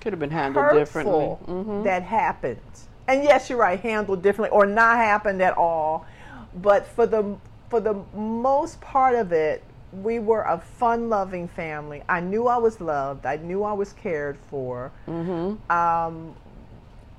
could 0.00 0.12
have 0.12 0.20
been 0.20 0.30
handled 0.30 0.74
differently 0.74 1.36
mm-hmm. 1.46 1.82
that 1.82 2.04
happened. 2.04 2.60
And 3.08 3.24
yes, 3.24 3.50
you're 3.50 3.58
right, 3.58 3.80
handled 3.80 4.22
differently 4.22 4.56
or 4.56 4.64
not 4.64 4.96
happened 4.96 5.42
at 5.42 5.56
all. 5.56 6.06
But 6.54 6.86
for 6.86 7.06
the 7.06 7.36
for 7.68 7.80
the 7.80 7.94
most 8.14 8.80
part 8.80 9.16
of 9.16 9.32
it, 9.32 9.64
we 9.92 10.18
were 10.18 10.42
a 10.42 10.58
fun 10.58 11.08
loving 11.08 11.48
family. 11.48 12.02
I 12.08 12.20
knew 12.20 12.46
I 12.46 12.58
was 12.58 12.80
loved. 12.80 13.26
I 13.26 13.36
knew 13.36 13.62
I 13.62 13.72
was 13.72 13.92
cared 13.92 14.38
for. 14.50 14.92
Mm-hmm. 15.06 15.70
Um, 15.70 16.36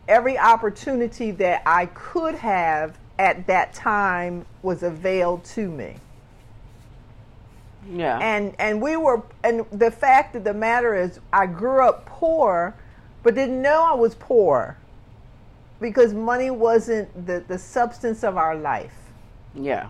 every 0.07 0.37
opportunity 0.37 1.31
that 1.31 1.61
I 1.65 1.87
could 1.87 2.35
have 2.35 2.97
at 3.17 3.47
that 3.47 3.73
time 3.73 4.45
was 4.61 4.83
availed 4.83 5.43
to 5.45 5.69
me. 5.69 5.95
Yeah. 7.89 8.19
And 8.19 8.55
and 8.59 8.81
we 8.81 8.97
were 8.97 9.23
and 9.43 9.65
the 9.71 9.89
fact 9.89 10.35
of 10.35 10.43
the 10.43 10.53
matter 10.53 10.93
is 10.93 11.19
I 11.31 11.47
grew 11.47 11.87
up 11.87 12.05
poor 12.05 12.75
but 13.23 13.35
didn't 13.35 13.61
know 13.61 13.83
I 13.83 13.95
was 13.95 14.15
poor 14.15 14.77
because 15.79 16.13
money 16.13 16.51
wasn't 16.51 17.25
the, 17.25 17.43
the 17.47 17.57
substance 17.57 18.23
of 18.23 18.37
our 18.37 18.55
life. 18.55 18.95
Yeah. 19.53 19.89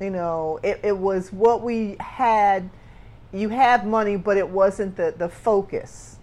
You 0.00 0.10
know, 0.10 0.58
it, 0.62 0.80
it 0.82 0.96
was 0.96 1.30
what 1.32 1.62
we 1.62 1.96
had. 2.00 2.70
You 3.32 3.50
have 3.50 3.86
money, 3.86 4.16
but 4.16 4.36
it 4.36 4.48
wasn't 4.48 4.96
the, 4.96 5.14
the 5.16 5.28
focus. 5.28 6.16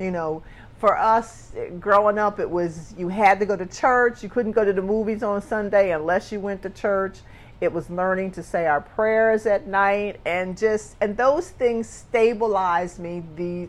You 0.00 0.10
know, 0.10 0.42
for 0.78 0.98
us 0.98 1.52
growing 1.78 2.18
up, 2.18 2.40
it 2.40 2.50
was 2.50 2.92
you 2.98 3.08
had 3.08 3.38
to 3.38 3.46
go 3.46 3.56
to 3.56 3.66
church. 3.66 4.22
You 4.22 4.28
couldn't 4.28 4.52
go 4.52 4.64
to 4.64 4.72
the 4.72 4.82
movies 4.82 5.22
on 5.22 5.40
Sunday 5.40 5.92
unless 5.92 6.32
you 6.32 6.40
went 6.40 6.62
to 6.62 6.70
church. 6.70 7.18
It 7.60 7.72
was 7.72 7.88
learning 7.88 8.32
to 8.32 8.42
say 8.42 8.66
our 8.66 8.80
prayers 8.80 9.46
at 9.46 9.68
night 9.68 10.18
and 10.26 10.58
just, 10.58 10.96
and 11.00 11.16
those 11.16 11.50
things 11.50 11.88
stabilized 11.88 12.98
me 12.98 13.22
the, 13.36 13.68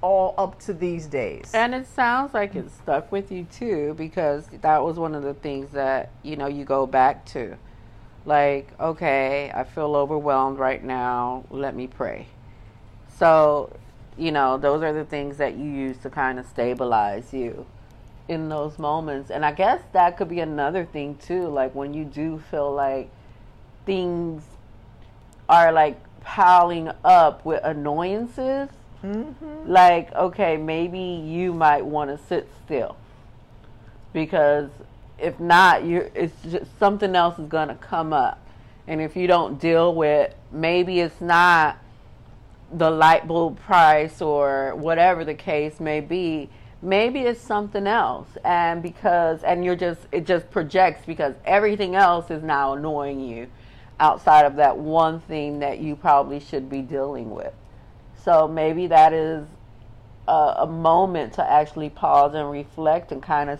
all 0.00 0.34
up 0.38 0.58
to 0.60 0.72
these 0.72 1.06
days. 1.06 1.50
And 1.52 1.74
it 1.74 1.86
sounds 1.86 2.32
like 2.32 2.54
it 2.54 2.70
stuck 2.70 3.12
with 3.12 3.30
you 3.30 3.44
too, 3.52 3.94
because 3.98 4.46
that 4.62 4.82
was 4.82 4.98
one 4.98 5.14
of 5.14 5.22
the 5.22 5.34
things 5.34 5.70
that, 5.72 6.12
you 6.22 6.36
know, 6.36 6.46
you 6.46 6.64
go 6.64 6.86
back 6.86 7.26
to 7.26 7.58
like, 8.26 8.68
okay, 8.80 9.50
I 9.54 9.64
feel 9.64 9.96
overwhelmed 9.96 10.58
right 10.58 10.82
now. 10.82 11.44
Let 11.50 11.74
me 11.74 11.86
pray. 11.86 12.26
So, 13.18 13.74
you 14.18 14.32
know, 14.32 14.58
those 14.58 14.82
are 14.82 14.92
the 14.92 15.04
things 15.04 15.38
that 15.38 15.56
you 15.56 15.64
use 15.64 15.96
to 15.98 16.10
kind 16.10 16.38
of 16.38 16.46
stabilize 16.46 17.32
you 17.32 17.64
in 18.28 18.48
those 18.48 18.78
moments. 18.78 19.30
And 19.30 19.44
I 19.44 19.52
guess 19.52 19.80
that 19.92 20.16
could 20.16 20.28
be 20.28 20.40
another 20.40 20.84
thing 20.84 21.16
too. 21.16 21.48
Like 21.48 21.74
when 21.74 21.94
you 21.94 22.04
do 22.04 22.42
feel 22.50 22.72
like 22.72 23.10
things 23.84 24.42
are 25.48 25.70
like 25.70 25.96
piling 26.20 26.90
up 27.04 27.44
with 27.44 27.60
annoyances, 27.62 28.68
mm-hmm. 29.04 29.70
like, 29.70 30.12
okay, 30.14 30.56
maybe 30.56 30.98
you 30.98 31.54
might 31.54 31.84
want 31.84 32.10
to 32.10 32.26
sit 32.26 32.48
still 32.64 32.96
because 34.12 34.70
if 35.18 35.38
not, 35.40 35.84
you 35.84 36.10
it's 36.14 36.34
just 36.42 36.78
something 36.78 37.14
else 37.16 37.38
is 37.38 37.48
going 37.48 37.68
to 37.68 37.74
come 37.74 38.12
up. 38.12 38.46
And 38.86 39.00
if 39.00 39.16
you 39.16 39.26
don't 39.26 39.58
deal 39.60 39.94
with, 39.94 40.34
maybe 40.52 41.00
it's 41.00 41.20
not 41.20 41.78
the 42.72 42.90
light 42.90 43.26
bulb 43.26 43.58
price 43.60 44.20
or 44.20 44.74
whatever 44.76 45.24
the 45.24 45.34
case 45.34 45.80
may 45.80 46.00
be. 46.00 46.50
Maybe 46.82 47.20
it's 47.20 47.40
something 47.40 47.86
else, 47.86 48.28
and 48.44 48.82
because 48.82 49.42
and 49.42 49.64
you're 49.64 49.76
just 49.76 50.00
it 50.12 50.26
just 50.26 50.50
projects 50.50 51.06
because 51.06 51.34
everything 51.44 51.94
else 51.94 52.30
is 52.30 52.42
now 52.42 52.74
annoying 52.74 53.20
you 53.20 53.48
outside 53.98 54.44
of 54.44 54.56
that 54.56 54.76
one 54.76 55.20
thing 55.20 55.60
that 55.60 55.78
you 55.78 55.96
probably 55.96 56.38
should 56.38 56.68
be 56.68 56.82
dealing 56.82 57.30
with. 57.30 57.54
So 58.22 58.46
maybe 58.46 58.88
that 58.88 59.14
is 59.14 59.46
a, 60.28 60.54
a 60.58 60.66
moment 60.66 61.32
to 61.34 61.50
actually 61.50 61.88
pause 61.88 62.34
and 62.34 62.50
reflect 62.50 63.10
and 63.10 63.22
kind 63.22 63.48
of 63.48 63.58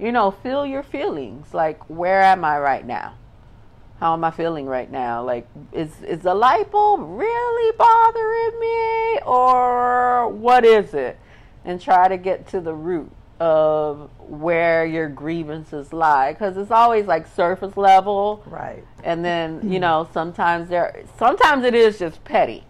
you 0.00 0.12
know, 0.12 0.30
feel 0.30 0.64
your 0.64 0.82
feelings. 0.82 1.52
Like, 1.52 1.82
where 1.88 2.22
am 2.22 2.44
I 2.44 2.58
right 2.58 2.86
now? 2.86 3.14
How 3.98 4.14
am 4.14 4.24
I 4.24 4.30
feeling 4.30 4.66
right 4.66 4.90
now? 4.90 5.22
Like, 5.22 5.46
is 5.72 6.02
is 6.02 6.20
the 6.20 6.34
light 6.34 6.70
bulb 6.70 7.00
really 7.02 7.76
bothering 7.76 8.60
me, 8.60 9.20
or 9.26 10.28
what 10.28 10.64
is 10.64 10.94
it? 10.94 11.18
And 11.64 11.80
try 11.80 12.08
to 12.08 12.16
get 12.16 12.48
to 12.48 12.60
the 12.60 12.74
root 12.74 13.10
of 13.38 14.10
where 14.18 14.86
your 14.86 15.08
grievances 15.08 15.92
lie, 15.92 16.32
because 16.32 16.56
it's 16.56 16.70
always 16.70 17.06
like 17.06 17.26
surface 17.26 17.76
level, 17.76 18.42
right? 18.46 18.84
And 19.04 19.22
then 19.22 19.56
you 19.56 19.72
mm-hmm. 19.72 19.80
know, 19.80 20.08
sometimes 20.14 20.70
there, 20.70 21.04
sometimes 21.18 21.64
it 21.64 21.74
is 21.74 21.98
just 21.98 22.24
petty 22.24 22.64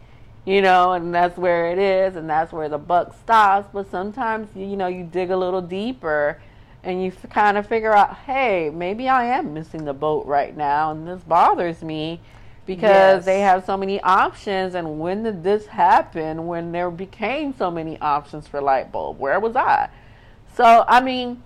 you 0.46 0.62
know, 0.62 0.92
and 0.92 1.14
that's 1.14 1.36
where 1.36 1.70
it 1.70 1.78
is, 1.78 2.16
and 2.16 2.28
that's 2.28 2.50
where 2.50 2.68
the 2.68 2.78
buck 2.78 3.14
stops. 3.20 3.68
But 3.72 3.90
sometimes, 3.90 4.48
you 4.56 4.76
know, 4.76 4.86
you 4.86 5.04
dig 5.04 5.30
a 5.30 5.36
little 5.36 5.60
deeper 5.60 6.40
and 6.82 7.02
you 7.02 7.12
kind 7.30 7.58
of 7.58 7.66
figure 7.66 7.92
out, 7.94 8.16
hey, 8.18 8.70
maybe 8.70 9.08
I 9.08 9.24
am 9.24 9.52
missing 9.52 9.84
the 9.84 9.92
boat 9.92 10.26
right 10.26 10.56
now, 10.56 10.90
and 10.90 11.06
this 11.06 11.22
bothers 11.22 11.82
me 11.82 12.20
because 12.66 13.18
yes. 13.18 13.24
they 13.24 13.40
have 13.40 13.64
so 13.64 13.76
many 13.76 14.00
options. 14.00 14.74
And 14.74 15.00
when 15.00 15.22
did 15.22 15.42
this 15.42 15.66
happen? 15.66 16.46
When 16.46 16.72
there 16.72 16.90
became 16.90 17.54
so 17.56 17.70
many 17.70 17.98
options 18.00 18.46
for 18.46 18.60
light 18.60 18.92
bulb, 18.92 19.18
where 19.18 19.40
was 19.40 19.56
I? 19.56 19.88
So 20.54 20.84
I 20.86 21.00
mean, 21.00 21.42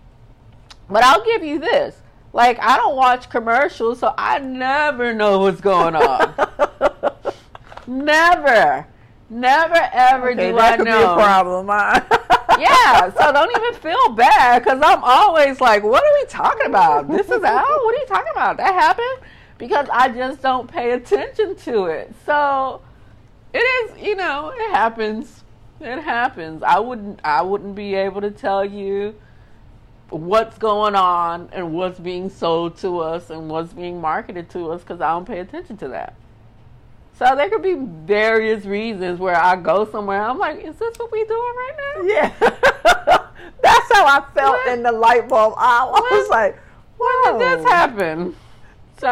but 0.88 1.02
I'll 1.04 1.24
give 1.24 1.42
you 1.42 1.58
this: 1.58 1.96
like 2.32 2.58
I 2.60 2.76
don't 2.76 2.96
watch 2.96 3.30
commercials, 3.30 4.00
so 4.00 4.14
I 4.16 4.38
never 4.38 5.14
know 5.14 5.40
what's 5.40 5.60
going 5.60 5.94
on. 5.94 6.34
never. 7.86 8.86
Never 9.30 9.88
ever 9.92 10.30
okay, 10.30 10.50
do 10.50 10.56
that 10.56 10.74
I 10.74 10.76
could 10.76 10.86
know. 10.86 10.98
Be 10.98 11.04
a 11.04 11.14
problem. 11.14 11.70
yeah, 12.58 13.10
so 13.12 13.32
don't 13.32 13.50
even 13.56 13.80
feel 13.80 14.10
bad 14.10 14.62
because 14.64 14.80
I'm 14.82 15.02
always 15.02 15.60
like, 15.60 15.82
what 15.82 16.02
are 16.04 16.14
we 16.20 16.26
talking 16.26 16.66
about? 16.66 17.08
This 17.08 17.26
is 17.30 17.42
out? 17.42 17.64
What 17.66 17.94
are 17.94 17.98
you 17.98 18.06
talking 18.06 18.32
about? 18.32 18.56
That 18.58 18.74
happened? 18.74 19.28
Because 19.58 19.88
I 19.92 20.08
just 20.08 20.42
don't 20.42 20.68
pay 20.70 20.92
attention 20.92 21.56
to 21.56 21.84
it. 21.86 22.14
So 22.26 22.82
it 23.52 23.58
is, 23.58 24.02
you 24.02 24.16
know, 24.16 24.50
it 24.54 24.70
happens 24.72 25.44
It 25.80 26.00
happens. 26.02 26.62
I 26.62 26.78
wouldn't 26.78 27.20
I 27.24 27.42
wouldn't 27.42 27.74
be 27.74 27.94
able 27.94 28.20
to 28.22 28.30
tell 28.30 28.64
you 28.64 29.14
what's 30.10 30.58
going 30.58 30.94
on 30.94 31.48
and 31.52 31.72
what's 31.74 31.98
being 31.98 32.30
sold 32.30 32.76
to 32.78 33.00
us 33.00 33.30
and 33.30 33.48
what's 33.50 33.72
being 33.72 34.00
marketed 34.00 34.48
to 34.50 34.70
us 34.72 34.82
because 34.82 35.00
I 35.00 35.10
don't 35.12 35.26
pay 35.26 35.40
attention 35.40 35.76
to 35.78 35.88
that. 35.88 36.14
So 37.16 37.34
there 37.36 37.48
could 37.48 37.62
be 37.62 37.74
various 38.06 38.64
reasons 38.64 39.20
where 39.20 39.36
I 39.36 39.54
go 39.56 39.84
somewhere. 39.90 40.22
I'm 40.22 40.38
like, 40.38 40.64
is 40.64 40.76
this 40.76 40.96
what 40.98 41.12
we 41.12 41.24
doing 41.24 41.54
right 41.56 41.72
now? 41.78 42.02
Yeah. 42.02 42.28
That's 43.62 43.92
how 43.92 44.04
I 44.06 44.22
felt 44.34 44.56
What? 44.56 44.68
in 44.72 44.82
the 44.82 44.92
light 44.92 45.28
bulb 45.28 45.54
aisle. 45.56 45.92
I 45.94 46.00
was 46.00 46.28
What? 46.28 46.30
like, 46.30 46.58
When 46.98 47.38
did 47.38 47.58
this 47.60 47.64
happen? 47.70 48.34
So 48.98 49.08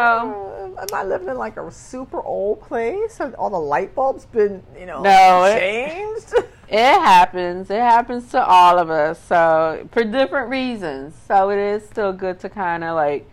Uh, 0.77 0.81
am 0.81 0.87
I 0.93 1.03
living 1.03 1.29
in 1.29 1.37
like 1.37 1.57
a 1.57 1.71
super 1.71 2.21
old 2.21 2.61
place? 2.61 3.17
Have 3.19 3.35
all 3.35 3.49
the 3.49 3.59
light 3.59 3.95
bulbs 3.95 4.25
been, 4.25 4.61
you 4.77 4.85
know, 4.85 5.01
No, 5.01 5.43
it- 5.45 5.59
changed? 5.59 6.33
it 6.69 6.79
happens. 7.01 7.69
It 7.69 7.79
happens 7.81 8.29
to 8.31 8.45
all 8.45 8.79
of 8.79 8.89
us. 8.89 9.19
So 9.27 9.87
for 9.91 10.03
different 10.03 10.49
reasons. 10.49 11.15
So 11.27 11.49
it 11.51 11.59
is 11.59 11.85
still 11.85 12.11
good 12.13 12.39
to 12.41 12.49
kind 12.49 12.83
of 12.83 12.95
like, 12.95 13.29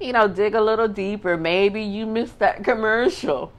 you 0.00 0.12
know, 0.12 0.26
dig 0.28 0.54
a 0.54 0.60
little 0.60 0.88
deeper. 0.88 1.36
Maybe 1.36 1.82
you 1.82 2.04
missed 2.06 2.38
that 2.40 2.64
commercial. 2.70 3.52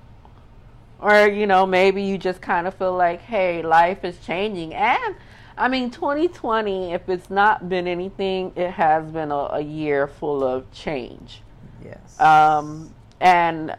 Or, 0.99 1.27
you 1.27 1.47
know, 1.47 1.65
maybe 1.65 2.03
you 2.03 2.17
just 2.17 2.41
kind 2.41 2.67
of 2.67 2.73
feel 2.73 2.95
like, 2.95 3.21
hey, 3.21 3.61
life 3.61 4.03
is 4.03 4.17
changing. 4.19 4.73
And 4.73 5.15
I 5.57 5.67
mean, 5.67 5.91
2020, 5.91 6.93
if 6.93 7.07
it's 7.09 7.29
not 7.29 7.69
been 7.69 7.87
anything, 7.87 8.53
it 8.55 8.71
has 8.71 9.09
been 9.11 9.31
a, 9.31 9.49
a 9.53 9.61
year 9.61 10.07
full 10.07 10.43
of 10.43 10.71
change. 10.71 11.41
yes. 11.83 12.19
Um, 12.19 12.93
and 13.21 13.75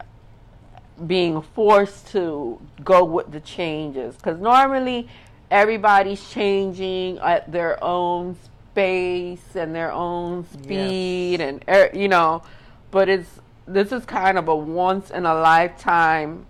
being 1.07 1.41
forced 1.41 2.07
to 2.09 2.59
go 2.83 3.03
with 3.03 3.31
the 3.31 3.39
changes. 3.39 4.15
Because 4.15 4.39
normally 4.39 5.07
everybody's 5.49 6.27
changing 6.29 7.17
at 7.19 7.51
their 7.51 7.83
own 7.83 8.35
space 8.71 9.55
and 9.55 9.75
their 9.75 9.91
own 9.91 10.45
speed, 10.49 11.41
and, 11.41 11.63
er, 11.67 11.89
you 11.93 12.07
know, 12.07 12.43
but 12.89 13.09
it's 13.09 13.39
this 13.67 13.91
is 13.91 14.05
kind 14.05 14.37
of 14.37 14.47
a 14.47 14.55
once 14.55 15.11
in 15.11 15.25
a 15.25 15.33
lifetime 15.33 16.45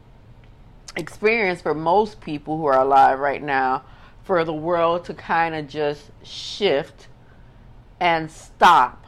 experience 0.95 1.61
for 1.61 1.73
most 1.73 2.21
people 2.21 2.57
who 2.57 2.65
are 2.65 2.79
alive 2.79 3.19
right 3.19 3.41
now 3.41 3.83
for 4.23 4.43
the 4.43 4.53
world 4.53 5.05
to 5.05 5.13
kind 5.13 5.55
of 5.55 5.67
just 5.67 6.11
shift 6.23 7.07
and 7.99 8.29
stop 8.29 9.05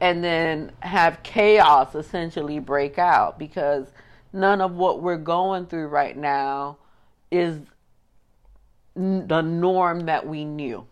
and 0.00 0.22
then 0.22 0.72
have 0.80 1.22
chaos 1.22 1.94
essentially 1.94 2.58
break 2.58 2.98
out 2.98 3.38
because 3.38 3.86
none 4.32 4.60
of 4.60 4.72
what 4.72 5.02
we're 5.02 5.16
going 5.16 5.66
through 5.66 5.86
right 5.86 6.16
now 6.16 6.76
is 7.30 7.60
the 8.94 9.40
norm 9.40 10.00
that 10.06 10.26
we 10.26 10.44
knew. 10.44 10.86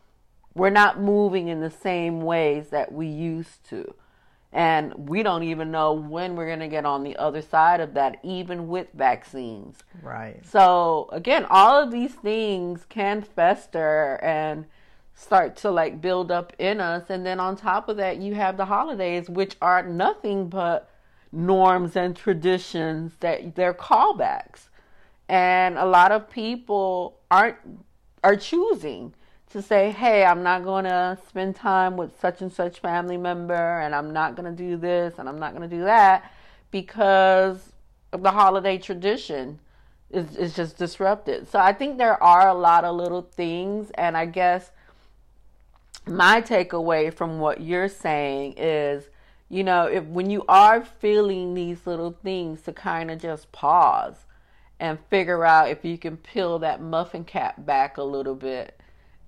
We're 0.54 0.70
not 0.70 1.00
moving 1.00 1.48
in 1.48 1.60
the 1.60 1.70
same 1.70 2.22
ways 2.22 2.68
that 2.70 2.92
we 2.92 3.06
used 3.06 3.68
to. 3.70 3.94
And 4.52 5.08
we 5.08 5.22
don't 5.22 5.44
even 5.44 5.70
know 5.70 5.92
when 5.92 6.34
we're 6.34 6.48
going 6.48 6.58
to 6.60 6.68
get 6.68 6.84
on 6.84 7.04
the 7.04 7.16
other 7.16 7.40
side 7.40 7.80
of 7.80 7.94
that, 7.94 8.18
even 8.24 8.66
with 8.66 8.88
vaccines. 8.94 9.78
right. 10.02 10.44
So 10.44 11.08
again, 11.12 11.46
all 11.48 11.80
of 11.80 11.92
these 11.92 12.14
things 12.14 12.84
can 12.88 13.22
fester 13.22 14.18
and 14.22 14.66
start 15.14 15.54
to 15.54 15.70
like 15.70 16.00
build 16.00 16.30
up 16.30 16.52
in 16.58 16.80
us 16.80 17.10
and 17.10 17.26
then 17.26 17.38
on 17.38 17.54
top 17.54 17.90
of 17.90 17.98
that 17.98 18.16
you 18.16 18.34
have 18.34 18.56
the 18.56 18.64
holidays 18.64 19.28
which 19.28 19.54
are 19.60 19.82
nothing 19.82 20.48
but 20.48 20.88
norms 21.30 21.94
and 21.94 22.16
traditions 22.16 23.12
that 23.20 23.54
they're 23.54 23.74
callbacks. 23.74 24.68
And 25.28 25.78
a 25.78 25.84
lot 25.84 26.10
of 26.10 26.28
people 26.28 27.20
aren't 27.30 27.56
are 28.24 28.36
choosing 28.36 29.14
to 29.50 29.62
say, 29.62 29.90
"Hey, 29.90 30.24
I'm 30.24 30.42
not 30.42 30.64
going 30.64 30.84
to 30.84 31.18
spend 31.28 31.56
time 31.56 31.96
with 31.96 32.18
such 32.20 32.40
and 32.40 32.52
such 32.52 32.80
family 32.80 33.16
member 33.16 33.80
and 33.80 33.94
I'm 33.94 34.12
not 34.12 34.36
going 34.36 34.54
to 34.54 34.56
do 34.56 34.76
this 34.76 35.18
and 35.18 35.28
I'm 35.28 35.38
not 35.38 35.54
going 35.54 35.68
to 35.68 35.76
do 35.76 35.84
that 35.84 36.32
because 36.70 37.72
of 38.12 38.22
the 38.22 38.30
holiday 38.30 38.78
tradition." 38.78 39.60
is, 40.10 40.36
is 40.36 40.54
just 40.54 40.76
disrupted. 40.76 41.48
So 41.48 41.58
I 41.58 41.72
think 41.72 41.98
there 41.98 42.20
are 42.22 42.48
a 42.48 42.54
lot 42.54 42.84
of 42.84 42.96
little 42.96 43.22
things, 43.22 43.90
and 43.94 44.16
I 44.16 44.26
guess 44.26 44.70
my 46.06 46.40
takeaway 46.40 47.12
from 47.12 47.38
what 47.38 47.60
you're 47.60 47.88
saying 47.88 48.54
is, 48.56 49.08
you 49.48 49.64
know, 49.64 49.86
if 49.86 50.04
when 50.04 50.30
you 50.30 50.44
are 50.48 50.82
feeling 50.82 51.54
these 51.54 51.86
little 51.86 52.16
things, 52.22 52.62
to 52.62 52.72
kind 52.72 53.10
of 53.10 53.20
just 53.20 53.50
pause 53.52 54.26
and 54.78 54.98
figure 55.10 55.44
out 55.44 55.68
if 55.68 55.84
you 55.84 55.98
can 55.98 56.16
peel 56.16 56.58
that 56.60 56.80
muffin 56.80 57.24
cap 57.24 57.54
back 57.64 57.96
a 57.96 58.02
little 58.02 58.34
bit 58.34 58.79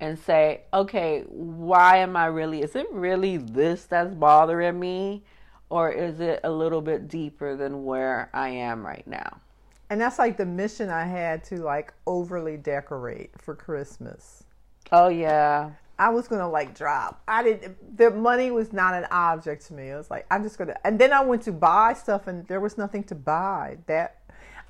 and 0.03 0.19
say, 0.19 0.63
okay, 0.75 1.23
why 1.29 1.99
am 1.99 2.17
I 2.17 2.27
really? 2.27 2.61
Is 2.61 2.75
it 2.75 2.89
really 2.91 3.37
this 3.37 3.85
that's 3.85 4.13
bothering 4.13 4.79
me, 4.79 5.23
or 5.71 5.93
is 5.93 6.19
it 6.19 6.41
a 6.43 6.51
little 6.51 6.81
bit 6.83 7.07
deeper 7.07 7.57
than 7.57 7.85
where 7.85 8.29
I 8.35 8.49
am 8.49 8.85
right 8.85 9.07
now? 9.07 9.41
And 9.89 10.01
that's 10.01 10.19
like 10.19 10.37
the 10.37 10.45
mission 10.45 10.91
I 10.91 11.05
had 11.05 11.45
to 11.45 11.63
like 11.63 11.95
overly 12.05 12.57
decorate 12.57 13.31
for 13.39 13.55
Christmas. 13.55 14.43
Oh 14.91 15.09
yeah. 15.09 15.71
I 16.01 16.09
was 16.09 16.27
gonna 16.27 16.49
like 16.49 16.77
drop. 16.77 17.23
I 17.29 17.45
didn't. 17.45 17.97
The 17.97 18.11
money 18.11 18.51
was 18.51 18.73
not 18.73 18.95
an 18.95 19.07
object 19.13 19.69
to 19.69 19.75
me. 19.75 19.91
It 19.91 19.95
was 19.95 20.11
like 20.11 20.27
I'm 20.33 20.43
just 20.43 20.59
gonna. 20.59 20.77
And 20.83 20.99
then 20.99 21.13
I 21.13 21.23
went 21.23 21.43
to 21.43 21.53
buy 21.53 21.93
stuff, 21.93 22.27
and 22.27 22.45
there 22.49 22.59
was 22.59 22.77
nothing 22.77 23.05
to 23.05 23.15
buy. 23.15 23.79
That, 23.87 24.21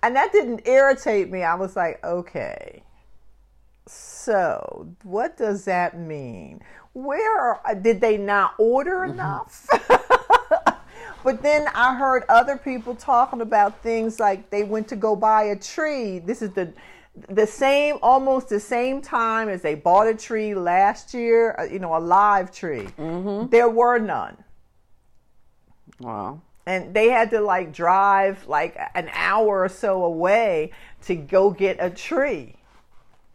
and 0.03 0.15
that 0.15 0.31
didn't 0.31 0.69
irritate 0.69 1.31
me. 1.31 1.43
I 1.43 1.55
was 1.55 1.75
like, 1.75 2.05
okay. 2.05 2.83
So 3.87 4.95
what 5.03 5.37
does 5.37 5.65
that 5.65 5.99
mean? 5.99 6.61
Where 6.93 7.55
are, 7.55 7.75
did 7.75 8.01
they 8.01 8.17
not 8.17 8.55
order 8.59 9.05
enough? 9.05 9.67
But 11.25 11.43
then 11.43 11.69
I 11.75 11.95
heard 11.95 12.25
other 12.29 12.57
people 12.57 12.95
talking 12.95 13.41
about 13.41 13.83
things 13.83 14.19
like 14.19 14.51
they 14.51 14.65
went 14.65 14.89
to 14.89 14.97
go 14.97 15.15
buy 15.15 15.45
a 15.45 15.57
tree. 15.57 16.19
This 16.19 16.43
is 16.43 16.51
the 16.51 16.73
the 17.29 17.47
same 17.47 17.99
almost 18.03 18.49
the 18.49 18.59
same 18.59 19.03
time 19.03 19.51
as 19.51 19.61
they 19.61 19.75
bought 19.75 20.07
a 20.07 20.15
tree 20.15 20.55
last 20.55 21.13
year, 21.13 21.55
uh, 21.59 21.65
you 21.65 21.79
know, 21.79 21.95
a 21.95 22.01
live 22.01 22.51
tree. 22.51 22.89
There 23.51 23.69
were 23.69 23.99
none. 23.99 24.43
Wow. 26.01 26.41
And 26.65 26.95
they 26.95 27.11
had 27.11 27.29
to 27.31 27.41
like 27.41 27.73
drive 27.73 28.47
like 28.49 28.79
an 28.95 29.11
hour 29.13 29.63
or 29.63 29.69
so 29.69 30.05
away 30.05 30.73
to 31.03 31.15
go 31.15 31.51
get 31.51 31.77
a 31.81 31.91
tree. 31.91 32.57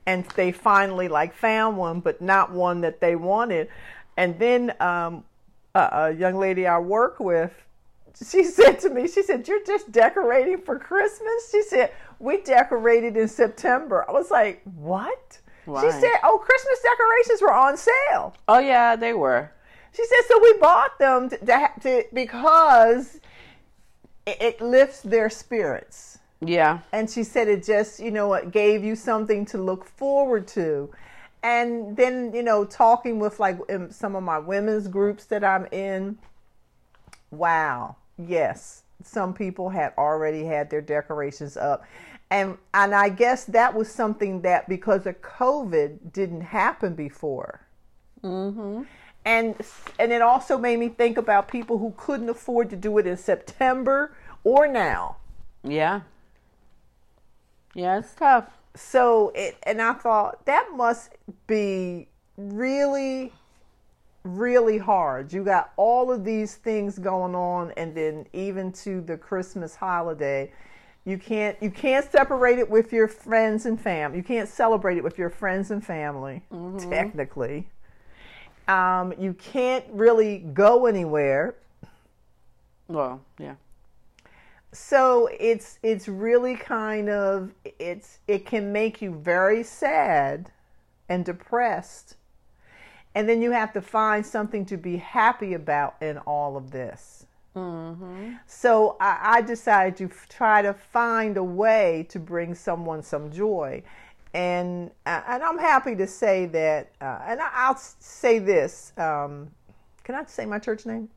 And 0.07 0.25
they 0.35 0.51
finally 0.51 1.07
like 1.07 1.35
found 1.35 1.77
one, 1.77 1.99
but 1.99 2.21
not 2.21 2.51
one 2.51 2.81
that 2.81 2.99
they 2.99 3.15
wanted. 3.15 3.69
And 4.17 4.39
then 4.39 4.73
um, 4.79 5.23
a, 5.75 5.89
a 5.91 6.11
young 6.11 6.37
lady 6.39 6.65
I 6.65 6.79
work 6.79 7.19
with, 7.19 7.53
she 8.27 8.43
said 8.57 8.79
to 8.79 8.89
me, 8.89 9.07
she 9.07 9.21
said, 9.21 9.47
You're 9.47 9.63
just 9.63 9.91
decorating 9.91 10.61
for 10.61 10.79
Christmas? 10.79 11.51
She 11.51 11.61
said, 11.61 11.91
We 12.17 12.41
decorated 12.41 13.15
in 13.15 13.27
September. 13.27 14.03
I 14.09 14.13
was 14.13 14.31
like, 14.31 14.63
What? 14.63 15.39
She 15.65 15.91
said, 15.91 16.13
Oh, 16.23 16.39
Christmas 16.43 16.79
decorations 16.81 17.41
were 17.41 17.53
on 17.53 17.77
sale. 17.77 18.33
Oh 18.47 18.59
yeah, 18.59 18.95
they 18.95 19.13
were. 19.13 19.51
She 19.97 20.05
said, 20.05 20.19
so 20.27 20.39
we 20.41 20.53
bought 20.59 20.99
them 20.99 21.29
to, 21.29 21.37
to, 21.39 21.69
to 21.81 22.03
because 22.13 23.19
it, 24.27 24.37
it 24.39 24.61
lifts 24.61 25.01
their 25.01 25.27
spirits. 25.29 26.19
Yeah. 26.41 26.79
And 26.91 27.09
she 27.09 27.23
said 27.23 27.47
it 27.47 27.63
just, 27.63 27.99
you 27.99 28.11
know, 28.11 28.33
it 28.33 28.51
gave 28.51 28.83
you 28.83 28.95
something 28.95 29.45
to 29.47 29.57
look 29.57 29.85
forward 29.85 30.47
to. 30.49 30.91
And 31.43 31.95
then, 31.95 32.33
you 32.33 32.43
know, 32.43 32.65
talking 32.65 33.19
with 33.19 33.39
like 33.39 33.59
some 33.89 34.15
of 34.15 34.23
my 34.23 34.39
women's 34.39 34.87
groups 34.87 35.25
that 35.25 35.43
I'm 35.43 35.67
in, 35.71 36.17
wow, 37.31 37.95
yes, 38.17 38.83
some 39.03 39.33
people 39.33 39.69
had 39.69 39.93
already 39.97 40.45
had 40.45 40.69
their 40.69 40.81
decorations 40.81 41.57
up. 41.57 41.83
And 42.29 42.57
and 42.73 42.93
I 42.93 43.09
guess 43.09 43.45
that 43.45 43.73
was 43.73 43.89
something 43.89 44.41
that 44.41 44.67
because 44.67 45.05
of 45.05 45.21
COVID 45.21 46.11
didn't 46.11 46.41
happen 46.41 46.93
before. 46.93 47.61
Mm-hmm. 48.21 48.83
And 49.23 49.55
and 49.97 50.11
it 50.11 50.21
also 50.21 50.57
made 50.57 50.79
me 50.79 50.89
think 50.89 51.17
about 51.17 51.47
people 51.47 51.77
who 51.77 51.93
couldn't 51.95 52.29
afford 52.29 52.69
to 52.71 52.75
do 52.75 52.97
it 52.97 53.07
in 53.07 53.15
September 53.15 54.15
or 54.43 54.67
now. 54.67 55.17
Yeah. 55.63 56.01
Yeah, 57.77 57.99
it's 57.99 58.15
tough. 58.15 58.49
So 58.73 59.31
it 59.35 59.55
and 59.61 59.79
I 59.79 59.93
thought 59.93 60.45
that 60.47 60.69
must 60.75 61.11
be 61.45 62.07
really 62.35 63.31
really 64.23 64.79
hard. 64.79 65.31
You 65.31 65.43
got 65.43 65.73
all 65.77 66.11
of 66.11 66.25
these 66.25 66.55
things 66.55 66.97
going 66.97 67.35
on 67.35 67.71
and 67.77 67.95
then 67.95 68.25
even 68.33 68.71
to 68.73 68.99
the 69.01 69.15
Christmas 69.15 69.75
holiday, 69.75 70.51
you 71.05 71.19
can't 71.19 71.55
you 71.61 71.69
can't 71.69 72.11
separate 72.11 72.57
it 72.57 72.67
with 72.67 72.91
your 72.91 73.07
friends 73.07 73.67
and 73.67 73.79
family. 73.79 74.17
You 74.17 74.23
can't 74.23 74.49
celebrate 74.49 74.97
it 74.97 75.03
with 75.03 75.19
your 75.19 75.29
friends 75.29 75.69
and 75.69 75.85
family 75.85 76.41
technically. 76.79 77.67
Um, 78.67 79.13
you 79.19 79.33
can't 79.33 79.85
really 79.91 80.39
go 80.39 80.87
anywhere. 80.87 81.53
Well, 82.87 83.21
yeah. 83.37 83.53
So 84.77 85.27
it's 85.39 85.79
it's 85.81 86.07
really 86.07 86.55
kind 86.55 87.09
of 87.09 87.51
it's 87.63 88.19
it 88.27 88.45
can 88.45 88.71
make 88.71 89.01
you 89.01 89.11
very 89.15 89.63
sad 89.63 90.51
and 91.09 91.25
depressed. 91.25 92.15
And 93.15 93.27
then 93.27 93.41
you 93.41 93.51
have 93.51 93.73
to 93.73 93.81
find 93.81 94.23
something 94.23 94.65
to 94.67 94.77
be 94.77 94.97
happy 94.97 95.55
about 95.55 95.95
in 96.01 96.19
all 96.19 96.55
of 96.55 96.69
this. 96.69 97.25
Mm-hmm. 97.55 98.33
So 98.45 98.95
I, 98.99 99.37
I 99.37 99.41
decided 99.41 99.97
to 99.97 100.05
f- 100.05 100.27
try 100.29 100.61
to 100.61 100.73
find 100.73 101.37
a 101.37 101.43
way 101.43 102.05
to 102.09 102.19
bring 102.19 102.53
someone 102.53 103.01
some 103.01 103.31
joy. 103.31 103.81
And, 104.35 104.91
uh, 105.07 105.21
and 105.27 105.41
I'm 105.41 105.57
happy 105.57 105.95
to 105.95 106.05
say 106.05 106.45
that, 106.45 106.91
uh, 107.01 107.19
and 107.25 107.41
I, 107.41 107.49
I'll 107.53 107.77
say 107.77 108.37
this. 108.37 108.93
Um, 108.97 109.49
can 110.03 110.13
I 110.13 110.23
say 110.25 110.45
my 110.45 110.59
church 110.59 110.85
name? 110.85 111.09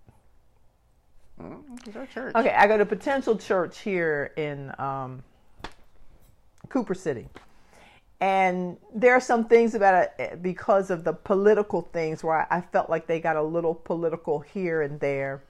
Church. 2.13 2.35
Okay, 2.35 2.51
I 2.51 2.67
go 2.67 2.77
to 2.79 2.87
Potential 2.87 3.37
Church 3.37 3.81
here 3.81 4.33
in 4.37 4.73
um, 4.79 5.23
Cooper 6.69 6.95
City. 6.95 7.29
And 8.21 8.77
there 8.95 9.15
are 9.15 9.21
some 9.21 9.47
things 9.47 9.75
about 9.75 10.11
it 10.19 10.43
because 10.43 10.91
of 10.91 11.05
the 11.05 11.13
political 11.13 11.83
things 11.93 12.23
where 12.23 12.47
I 12.53 12.61
felt 12.61 12.91
like 12.91 13.07
they 13.07 13.19
got 13.19 13.37
a 13.37 13.43
little 13.43 13.75
political 13.75 14.41
here 14.41 14.83
and 14.83 15.01
there. 15.01 15.43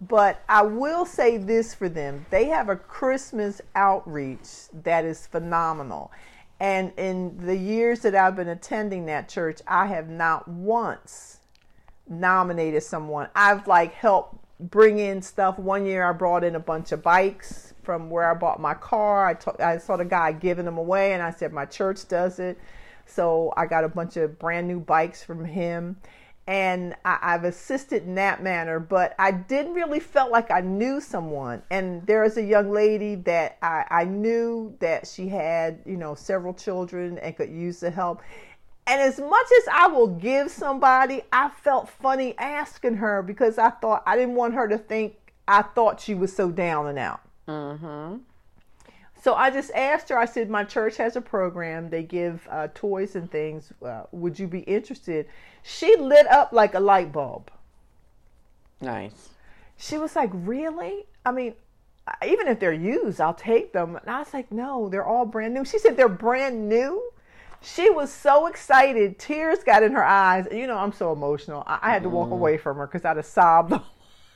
But 0.00 0.42
I 0.48 0.62
will 0.62 1.06
say 1.06 1.38
this 1.38 1.74
for 1.74 1.88
them 1.88 2.26
they 2.30 2.46
have 2.46 2.68
a 2.68 2.76
Christmas 2.76 3.62
outreach 3.74 4.68
that 4.82 5.04
is 5.04 5.26
phenomenal. 5.26 6.12
And 6.60 6.92
in 6.98 7.36
the 7.38 7.56
years 7.56 8.00
that 8.00 8.14
I've 8.14 8.36
been 8.36 8.48
attending 8.48 9.06
that 9.06 9.28
church, 9.28 9.60
I 9.66 9.86
have 9.86 10.08
not 10.08 10.46
once 10.46 11.38
nominated 12.08 12.82
someone. 12.82 13.28
I've 13.34 13.66
like 13.66 13.94
helped 13.94 14.43
bring 14.60 14.98
in 14.98 15.22
stuff. 15.22 15.58
One 15.58 15.86
year 15.86 16.08
I 16.08 16.12
brought 16.12 16.44
in 16.44 16.54
a 16.54 16.60
bunch 16.60 16.92
of 16.92 17.02
bikes 17.02 17.74
from 17.82 18.10
where 18.10 18.30
I 18.30 18.34
bought 18.34 18.60
my 18.60 18.74
car. 18.74 19.26
I, 19.26 19.34
t- 19.34 19.62
I 19.62 19.78
saw 19.78 19.96
the 19.96 20.04
guy 20.04 20.32
giving 20.32 20.64
them 20.64 20.78
away 20.78 21.12
and 21.12 21.22
I 21.22 21.30
said, 21.30 21.52
My 21.52 21.64
church 21.64 22.08
does 22.08 22.38
it. 22.38 22.58
So 23.06 23.52
I 23.56 23.66
got 23.66 23.84
a 23.84 23.88
bunch 23.88 24.16
of 24.16 24.38
brand 24.38 24.66
new 24.66 24.80
bikes 24.80 25.22
from 25.22 25.44
him. 25.44 25.96
And 26.46 26.94
I, 27.04 27.18
I've 27.22 27.44
assisted 27.44 28.02
in 28.04 28.16
that 28.16 28.42
manner, 28.42 28.78
but 28.78 29.14
I 29.18 29.30
didn't 29.30 29.74
really 29.74 30.00
felt 30.00 30.30
like 30.30 30.50
I 30.50 30.60
knew 30.60 31.00
someone. 31.00 31.62
And 31.70 32.06
there 32.06 32.22
is 32.22 32.36
a 32.36 32.42
young 32.42 32.70
lady 32.70 33.14
that 33.16 33.56
I, 33.62 33.84
I 33.90 34.04
knew 34.04 34.76
that 34.80 35.06
she 35.06 35.28
had, 35.28 35.80
you 35.86 35.96
know, 35.96 36.14
several 36.14 36.52
children 36.52 37.18
and 37.18 37.34
could 37.36 37.50
use 37.50 37.80
the 37.80 37.90
help. 37.90 38.20
And 38.86 39.00
as 39.00 39.18
much 39.18 39.46
as 39.60 39.68
I 39.72 39.86
will 39.86 40.08
give 40.08 40.50
somebody, 40.50 41.22
I 41.32 41.48
felt 41.48 41.88
funny 41.88 42.36
asking 42.38 42.96
her 42.96 43.22
because 43.22 43.56
I 43.58 43.70
thought 43.70 44.02
I 44.06 44.16
didn't 44.16 44.34
want 44.34 44.54
her 44.54 44.68
to 44.68 44.76
think 44.76 45.16
I 45.48 45.62
thought 45.62 46.00
she 46.00 46.14
was 46.14 46.34
so 46.34 46.50
down 46.50 46.88
and 46.88 46.98
out. 46.98 47.20
Mm-hmm. 47.48 48.16
So 49.22 49.34
I 49.34 49.50
just 49.50 49.70
asked 49.70 50.10
her, 50.10 50.18
I 50.18 50.26
said, 50.26 50.50
My 50.50 50.64
church 50.64 50.98
has 50.98 51.16
a 51.16 51.20
program. 51.20 51.88
They 51.88 52.02
give 52.02 52.46
uh, 52.50 52.68
toys 52.74 53.16
and 53.16 53.30
things. 53.30 53.72
Uh, 53.82 54.02
would 54.12 54.38
you 54.38 54.46
be 54.46 54.60
interested? 54.60 55.26
She 55.62 55.96
lit 55.96 56.26
up 56.26 56.52
like 56.52 56.74
a 56.74 56.80
light 56.80 57.10
bulb. 57.10 57.50
Nice. 58.82 59.30
She 59.78 59.96
was 59.96 60.14
like, 60.14 60.28
Really? 60.32 61.06
I 61.24 61.32
mean, 61.32 61.54
even 62.26 62.48
if 62.48 62.60
they're 62.60 62.74
used, 62.74 63.18
I'll 63.18 63.32
take 63.32 63.72
them. 63.72 63.96
And 63.96 64.10
I 64.10 64.18
was 64.18 64.34
like, 64.34 64.52
No, 64.52 64.90
they're 64.90 65.06
all 65.06 65.24
brand 65.24 65.54
new. 65.54 65.64
She 65.64 65.78
said, 65.78 65.96
They're 65.96 66.08
brand 66.08 66.68
new. 66.68 67.02
She 67.64 67.90
was 67.90 68.12
so 68.12 68.46
excited. 68.46 69.18
Tears 69.18 69.64
got 69.64 69.82
in 69.82 69.92
her 69.92 70.04
eyes. 70.04 70.46
You 70.52 70.66
know, 70.66 70.76
I'm 70.76 70.92
so 70.92 71.12
emotional. 71.12 71.64
I, 71.66 71.78
I 71.82 71.90
had 71.90 72.02
to 72.02 72.08
walk 72.08 72.30
away 72.30 72.58
from 72.58 72.76
her 72.76 72.86
because 72.86 73.04
I'd 73.04 73.16
have 73.16 73.26
sobbed. 73.26 73.72
a 73.72 73.82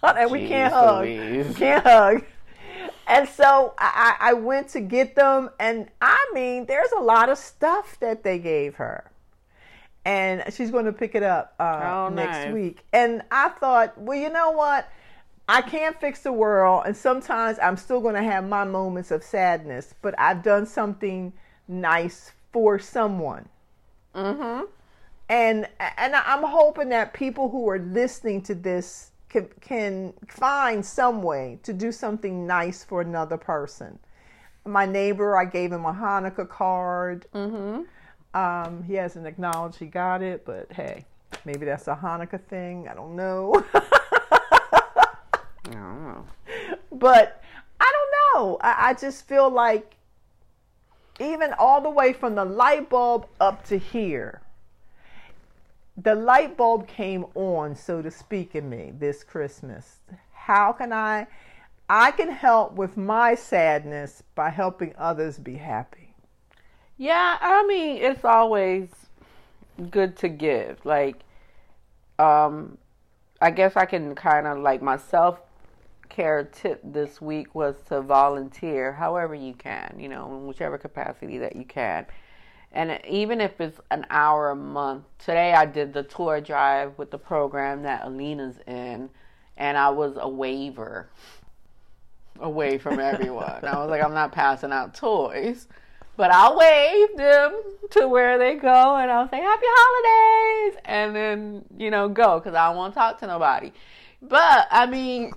lot, 0.03 0.19
and 0.19 0.31
we 0.31 0.47
can't 0.49 0.73
Jeez 0.73 0.77
hug. 0.77 1.05
Louise. 1.05 1.57
Can't 1.57 1.85
hug. 1.85 2.25
And 3.07 3.29
so 3.29 3.75
I, 3.79 4.17
I 4.21 4.31
I 4.31 4.33
went 4.35 4.69
to 4.71 4.81
get 4.81 5.15
them, 5.15 5.51
and 5.59 5.89
I 6.01 6.31
mean, 6.35 6.67
there's 6.67 6.93
a 6.93 7.01
lot 7.01 7.29
of 7.29 7.39
stuff 7.39 7.99
that 8.01 8.23
they 8.23 8.39
gave 8.39 8.77
her, 8.77 9.11
and 10.05 10.45
she's 10.53 10.71
going 10.71 10.85
to 10.85 10.93
pick 10.93 11.15
it 11.15 11.23
up 11.23 11.55
uh, 11.59 12.05
Oh, 12.07 12.09
next 12.15 12.45
nice. 12.47 12.55
week. 12.55 12.85
And 12.93 13.23
I 13.31 13.49
thought, 13.49 13.97
well, 13.99 14.19
you 14.19 14.31
know 14.31 14.51
what? 14.51 14.89
I 15.49 15.63
can't 15.63 15.99
fix 15.99 16.23
the 16.23 16.33
world, 16.33 16.83
and 16.87 16.95
sometimes 16.97 17.59
I'm 17.63 17.77
still 17.79 18.01
going 18.01 18.15
to 18.15 18.23
have 18.23 18.47
my 18.47 18.65
moments 18.65 19.11
of 19.11 19.23
sadness, 19.25 19.95
but 20.03 20.15
I've 20.19 20.43
done 20.43 20.67
something 20.67 21.33
nice 21.67 22.33
for 22.59 22.77
someone. 22.77 23.49
Mm-hmm. 24.17 24.65
And 25.29 25.69
and 25.79 26.17
I'm 26.17 26.43
hoping 26.43 26.89
that 26.89 27.13
people 27.13 27.49
who 27.51 27.69
are 27.69 27.79
listening 27.79 28.43
to 28.43 28.55
this 28.57 29.13
can 29.29 29.49
can 29.61 30.13
find 30.27 30.85
some 30.85 31.23
way 31.23 31.61
to 31.63 31.73
do 31.73 31.93
something 31.93 32.49
nice 32.49 32.83
for 32.83 33.01
another 33.01 33.37
person. 33.37 33.97
My 34.65 34.87
neighbor, 34.87 35.37
I 35.37 35.45
gave 35.45 35.71
him 35.71 35.85
a 35.85 35.93
Hanukkah 35.93 36.49
card. 36.49 37.27
Mm-hmm. 37.33 37.83
Um, 38.37 38.83
he 38.83 38.95
hasn't 38.95 39.29
acknowledged 39.29 39.79
he 39.79 39.87
got 39.87 40.21
it, 40.21 40.45
but 40.45 40.73
hey, 40.73 41.05
maybe 41.45 41.65
that's 41.65 41.87
a 41.87 41.95
Hanukkah 41.95 42.43
thing. 42.43 42.89
I 42.89 42.95
don't 42.95 43.15
know. 43.15 43.65
I 43.73 43.83
don't 45.63 46.05
know. 46.05 46.27
but 46.91 47.41
I 47.79 47.93
don't 47.95 48.13
know. 48.35 48.59
I, 48.63 48.89
I 48.89 48.95
just 48.95 49.29
feel 49.29 49.49
like 49.49 49.95
even 51.19 51.53
all 51.59 51.81
the 51.81 51.91
way 51.91 52.13
from 52.13 52.35
the 52.35 52.45
light 52.45 52.89
bulb 52.89 53.27
up 53.41 53.65
to 53.67 53.79
here, 53.79 54.41
the 55.97 56.15
light 56.15 56.57
bulb 56.57 56.87
came 56.87 57.27
on, 57.35 57.75
so 57.75 58.01
to 58.03 58.11
speak, 58.11 58.55
in 58.55 58.69
me 58.69 58.93
this 58.99 59.25
Christmas. 59.25 59.97
How 60.33 60.73
can 60.73 60.93
I? 60.93 61.27
I 61.89 62.11
can 62.11 62.31
help 62.31 62.75
with 62.75 62.97
my 62.97 63.35
sadness 63.35 64.23
by 64.35 64.51
helping 64.51 64.95
others 64.99 65.39
be 65.39 65.55
happy. 65.55 66.15
Yeah, 66.99 67.39
I 67.41 67.67
mean, 67.67 67.97
it's 68.03 68.25
always 68.25 68.89
good 69.91 70.17
to 70.19 70.29
give. 70.29 70.85
Like, 70.85 71.17
um, 72.19 72.79
I 73.41 73.51
guess 73.51 73.77
I 73.77 73.87
can 73.87 74.15
kind 74.15 74.47
of 74.47 74.59
like 74.59 74.83
my 74.83 74.99
self 74.99 75.41
care 76.09 76.45
tip 76.45 76.81
this 76.85 77.21
week 77.21 77.55
was 77.55 77.77
to 77.89 78.01
volunteer 78.01 78.93
however 78.93 79.35
you 79.35 79.55
can, 79.55 79.97
you 79.99 80.09
know, 80.09 80.27
in 80.37 80.47
whichever 80.47 80.79
capacity 80.79 81.39
that 81.39 81.57
you 81.57 81.65
can. 81.65 82.07
And 82.73 83.01
even 83.09 83.41
if 83.41 83.61
it's 83.61 83.81
an 83.91 84.07
hour 84.11 84.51
a 84.51 84.57
month, 84.57 85.05
today 85.19 85.55
I 85.55 85.65
did 85.65 85.93
the 85.93 86.03
tour 86.03 86.41
drive 86.41 86.99
with 86.99 87.11
the 87.11 87.19
program 87.19 87.83
that 87.83 88.05
Alina's 88.05 88.59
in, 88.67 89.09
and 89.57 89.79
I 89.79 89.89
was 89.91 90.15
a 90.17 90.29
waiver 90.29 91.09
away 92.41 92.79
from 92.79 92.99
everyone. 93.01 93.65
I 93.65 93.79
was 93.79 93.91
like, 93.91 94.03
I'm 94.03 94.15
not 94.15 94.33
passing 94.33 94.71
out 94.71 94.95
toys, 94.95 95.67
but 96.17 96.31
I'll 96.31 96.59
wave 96.59 97.17
them 97.17 97.63
to 97.91 98.07
where 98.07 98.39
they 98.39 98.55
go, 98.57 98.97
and 98.97 99.11
I'll 99.11 99.29
say 99.29 99.41
Happy 99.41 99.67
Holidays, 99.67 100.81
and 100.85 101.17
then 101.17 101.65
you 101.79 101.91
know 101.91 102.09
go 102.09 102.39
because 102.39 102.55
I 102.55 102.69
don't 102.69 102.77
want 102.77 102.93
to 102.93 102.99
talk 102.99 103.19
to 103.21 103.27
nobody. 103.27 103.73
But 104.21 104.67
I 104.71 104.87
mean, 104.87 105.33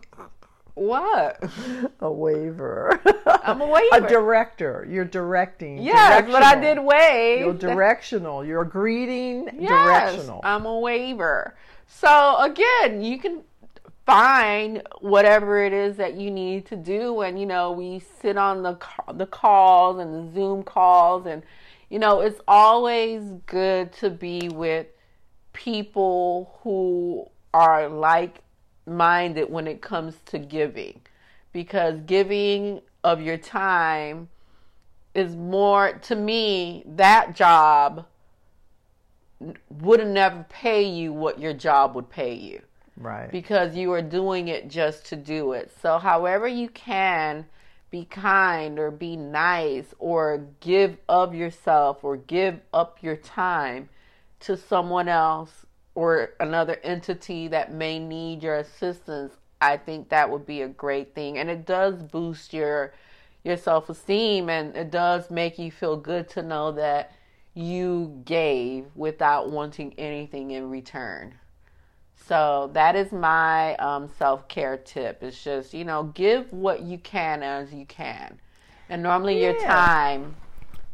what? 0.73 1.43
A 1.99 2.11
waiver. 2.11 2.99
I'm 3.25 3.61
a 3.61 3.67
waiver. 3.91 4.05
A 4.05 4.09
director. 4.09 4.87
You're 4.89 5.05
directing. 5.05 5.79
Yes, 5.79 6.25
but 6.29 6.43
I 6.43 6.59
did 6.59 6.79
wave. 6.79 7.39
You're 7.41 7.53
directional. 7.53 8.43
You're 8.45 8.65
greeting 8.65 9.49
Yes, 9.59 9.69
directional. 9.69 10.41
I'm 10.43 10.65
a 10.65 10.79
waiver. 10.79 11.55
So 11.87 12.37
again, 12.39 13.01
you 13.01 13.19
can 13.19 13.41
find 14.05 14.81
whatever 15.01 15.63
it 15.63 15.73
is 15.73 15.97
that 15.97 16.15
you 16.15 16.31
need 16.31 16.65
to 16.67 16.75
do, 16.75 17.21
and 17.21 17.39
you 17.39 17.45
know 17.45 17.71
we 17.71 17.99
sit 18.21 18.37
on 18.37 18.63
the 18.63 18.77
the 19.13 19.25
calls 19.25 19.99
and 19.99 20.13
the 20.13 20.33
Zoom 20.33 20.63
calls, 20.63 21.25
and 21.25 21.43
you 21.89 21.99
know 21.99 22.21
it's 22.21 22.41
always 22.47 23.23
good 23.45 23.91
to 23.93 24.09
be 24.09 24.49
with 24.49 24.87
people 25.53 26.57
who 26.63 27.29
are 27.53 27.89
like 27.89 28.41
minded 28.85 29.49
when 29.49 29.67
it 29.67 29.81
comes 29.81 30.15
to 30.27 30.39
giving, 30.39 31.01
because 31.53 31.99
giving 32.01 32.81
of 33.03 33.21
your 33.21 33.37
time 33.37 34.29
is 35.13 35.35
more 35.35 35.93
to 35.93 36.15
me 36.15 36.83
that 36.85 37.35
job 37.35 38.05
would 39.69 40.05
never 40.07 40.45
pay 40.49 40.83
you 40.83 41.11
what 41.11 41.39
your 41.39 41.53
job 41.53 41.95
would 41.95 42.09
pay 42.09 42.33
you 42.33 42.61
right. 42.97 43.31
because 43.31 43.75
you 43.75 43.91
are 43.91 44.01
doing 44.01 44.47
it 44.47 44.69
just 44.69 45.05
to 45.05 45.15
do 45.15 45.53
it. 45.53 45.71
So, 45.81 45.97
however, 45.97 46.47
you 46.47 46.69
can 46.69 47.45
be 47.89 48.05
kind 48.05 48.79
or 48.79 48.89
be 48.89 49.15
nice 49.17 49.93
or 49.99 50.45
give 50.59 50.97
of 51.09 51.35
yourself 51.35 52.03
or 52.03 52.15
give 52.15 52.61
up 52.73 52.99
your 53.01 53.17
time 53.17 53.89
to 54.39 54.55
someone 54.55 55.09
else 55.09 55.65
or 55.95 56.31
another 56.39 56.77
entity 56.83 57.47
that 57.49 57.73
may 57.73 57.99
need 57.99 58.43
your 58.43 58.57
assistance, 58.57 59.33
I 59.59 59.77
think 59.77 60.09
that 60.09 60.29
would 60.29 60.45
be 60.45 60.61
a 60.61 60.67
great 60.67 61.13
thing. 61.13 61.37
And 61.37 61.49
it 61.49 61.65
does 61.65 62.01
boost 62.01 62.53
your 62.53 62.93
your 63.43 63.57
self-esteem 63.57 64.49
and 64.49 64.75
it 64.75 64.91
does 64.91 65.31
make 65.31 65.57
you 65.57 65.71
feel 65.71 65.97
good 65.97 66.29
to 66.29 66.43
know 66.43 66.71
that 66.73 67.11
you 67.55 68.21
gave 68.23 68.85
without 68.95 69.49
wanting 69.49 69.93
anything 69.97 70.51
in 70.51 70.69
return. 70.69 71.33
So 72.27 72.69
that 72.73 72.95
is 72.95 73.11
my 73.11 73.75
um, 73.77 74.09
self 74.17 74.47
care 74.47 74.77
tip. 74.77 75.23
It's 75.23 75.43
just, 75.43 75.73
you 75.73 75.83
know, 75.83 76.03
give 76.13 76.53
what 76.53 76.83
you 76.83 76.97
can 76.99 77.41
as 77.43 77.73
you 77.73 77.85
can. 77.85 78.39
And 78.89 79.01
normally 79.01 79.41
your 79.41 79.59
time 79.59 80.35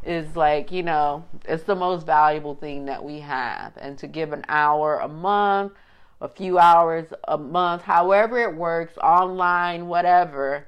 is 0.08 0.36
like, 0.36 0.72
you 0.72 0.84
know, 0.84 1.26
it's 1.46 1.64
the 1.64 1.76
most 1.76 2.06
valuable 2.06 2.56
thing 2.56 2.86
that 2.86 3.04
we 3.04 3.20
have. 3.20 3.74
And 3.78 3.98
to 3.98 4.08
give 4.08 4.32
an 4.32 4.46
hour 4.48 5.00
a 5.00 5.08
month, 5.08 5.74
a 6.22 6.30
few 6.30 6.58
hours 6.58 7.08
a 7.28 7.38
month, 7.38 7.84
however 7.84 8.40
it 8.40 8.56
works, 8.56 8.98
online, 9.00 9.88
whatever, 9.88 10.68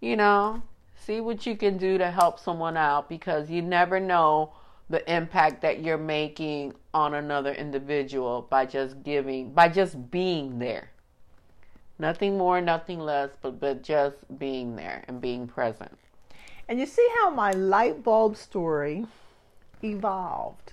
you 0.00 0.16
know, 0.16 0.62
see 0.94 1.20
what 1.20 1.46
you 1.46 1.56
can 1.56 1.78
do 1.78 1.98
to 1.98 2.10
help 2.10 2.38
someone 2.38 2.76
out 2.76 3.08
because 3.08 3.50
you 3.50 3.62
never 3.62 3.98
know 3.98 4.52
the 4.90 5.10
impact 5.12 5.62
that 5.62 5.82
you're 5.82 5.96
making 5.96 6.74
on 6.92 7.14
another 7.14 7.54
individual 7.54 8.46
by 8.50 8.66
just 8.66 9.02
giving, 9.02 9.52
by 9.52 9.68
just 9.68 10.10
being 10.10 10.58
there. 10.58 10.90
Nothing 11.98 12.36
more, 12.36 12.60
nothing 12.60 13.00
less, 13.00 13.30
but, 13.40 13.58
but 13.58 13.82
just 13.82 14.16
being 14.38 14.76
there 14.76 15.04
and 15.08 15.20
being 15.20 15.46
present. 15.46 15.98
And 16.68 16.80
you 16.80 16.86
see 16.86 17.06
how 17.20 17.30
my 17.30 17.50
light 17.50 18.02
bulb 18.02 18.36
story 18.36 19.06
evolved 19.82 20.72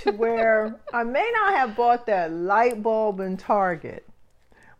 to 0.00 0.12
where 0.16 0.76
I 0.92 1.04
may 1.04 1.30
not 1.34 1.54
have 1.54 1.76
bought 1.76 2.06
that 2.06 2.32
light 2.32 2.82
bulb 2.82 3.20
in 3.20 3.36
Target, 3.36 4.06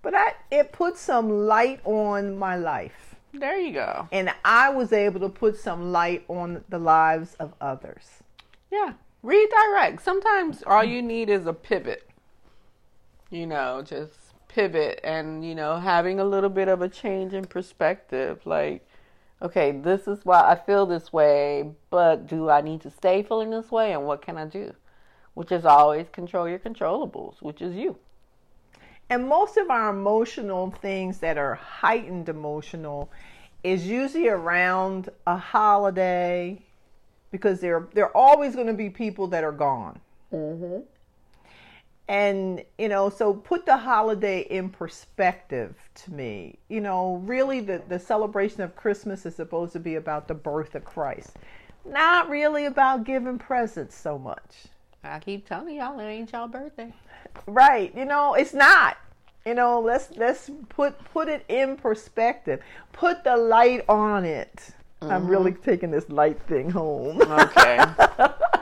but 0.03 0.15
I, 0.15 0.35
it 0.51 0.73
put 0.73 0.97
some 0.97 1.47
light 1.47 1.81
on 1.85 2.39
my 2.39 2.57
life. 2.57 3.15
There 3.33 3.59
you 3.59 3.73
go. 3.73 4.09
And 4.11 4.33
I 4.45 4.71
was 4.71 4.93
able 4.93 5.21
to 5.21 5.29
put 5.29 5.57
some 5.57 5.93
light 5.93 6.25
on 6.29 6.65
the 6.69 6.79
lives 6.79 7.35
of 7.35 7.53
others. 7.61 8.23
Yeah. 8.71 8.95
Redirect. 9.23 10.03
Sometimes 10.03 10.63
all 10.67 10.83
you 10.83 11.03
need 11.03 11.29
is 11.29 11.47
a 11.47 11.53
pivot. 11.53 12.09
You 13.29 13.47
know, 13.47 13.83
just 13.83 14.15
pivot 14.49 15.01
and, 15.05 15.45
you 15.45 15.55
know, 15.55 15.79
having 15.79 16.19
a 16.19 16.25
little 16.25 16.51
bit 16.51 16.69
of 16.69 16.83
a 16.83 16.89
change 16.89 17.35
in 17.35 17.45
perspective. 17.45 18.41
Like, 18.45 18.85
okay, 19.43 19.73
this 19.73 20.07
is 20.07 20.21
why 20.25 20.41
I 20.41 20.55
feel 20.55 20.87
this 20.87 21.13
way, 21.13 21.71
but 21.91 22.27
do 22.27 22.51
I 22.51 22.61
need 22.61 22.81
to 22.83 22.91
stay 22.91 23.23
feeling 23.23 23.51
this 23.51 23.71
way 23.71 23.93
and 23.93 24.07
what 24.07 24.23
can 24.23 24.37
I 24.37 24.47
do? 24.47 24.75
Which 25.35 25.53
is 25.53 25.65
always 25.65 26.09
control 26.11 26.49
your 26.49 26.59
controllables, 26.59 27.41
which 27.41 27.63
is 27.63 27.75
you. 27.75 27.97
And 29.09 29.29
most 29.29 29.57
of 29.57 29.71
our 29.71 29.91
emotional 29.91 30.71
things 30.71 31.19
that 31.19 31.37
are 31.37 31.55
heightened 31.55 32.29
emotional 32.29 33.11
is 33.65 33.87
usually 33.87 34.29
around 34.29 35.09
a 35.27 35.37
holiday 35.37 36.63
because 37.31 37.61
there 37.61 37.89
there 37.93 38.05
are 38.07 38.17
always 38.17 38.55
going 38.55 38.67
to 38.67 38.73
be 38.73 38.89
people 38.89 39.27
that 39.29 39.45
are 39.45 39.53
gone. 39.53 40.01
Mm-hmm. 40.33 40.83
And 42.11 42.65
you 42.77 42.89
know, 42.89 43.09
so 43.09 43.33
put 43.33 43.67
the 43.67 43.77
holiday 43.77 44.41
in 44.41 44.69
perspective 44.69 45.77
to 45.95 46.13
me. 46.13 46.59
You 46.69 46.81
know, 46.81 47.23
really 47.25 47.61
the 47.61 47.83
the 47.89 48.01
celebration 48.01 48.63
of 48.63 48.75
Christmas 48.75 49.25
is 49.27 49.37
supposed 49.37 49.73
to 49.75 49.79
be 49.79 49.95
about 49.95 50.27
the 50.27 50.35
birth 50.35 50.75
of 50.75 50.85
Christ. 50.85 51.37
Not 51.85 52.29
really 52.29 52.67
about 52.67 53.05
giving 53.05 53.39
presents 53.39 53.97
so 53.97 54.19
much. 54.19 54.67
I 55.05 55.21
keep 55.21 55.47
telling 55.47 55.77
y'all 55.77 56.01
it 56.01 56.05
ain't 56.05 56.33
y'all 56.33 56.49
birthday. 56.49 56.93
Right. 57.47 57.97
You 57.97 58.07
know, 58.07 58.35
it's 58.35 58.55
not. 58.55 58.97
You 59.47 59.55
know, 59.55 59.81
let's 59.81 60.11
let's 60.17 60.51
put 60.69 60.99
put 61.13 61.29
it 61.29 61.45
in 61.49 61.77
perspective. 61.77 62.61
Put 62.93 63.23
the 63.23 63.37
light 63.37 63.85
on 63.89 64.25
it. 64.25 64.75
Mm-hmm. 65.01 65.13
I'm 65.13 65.29
really 65.29 65.53
taking 65.53 65.93
this 65.93 66.11
light 66.11 66.43
thing 66.49 66.71
home. 66.71 67.23
Okay. 67.23 67.85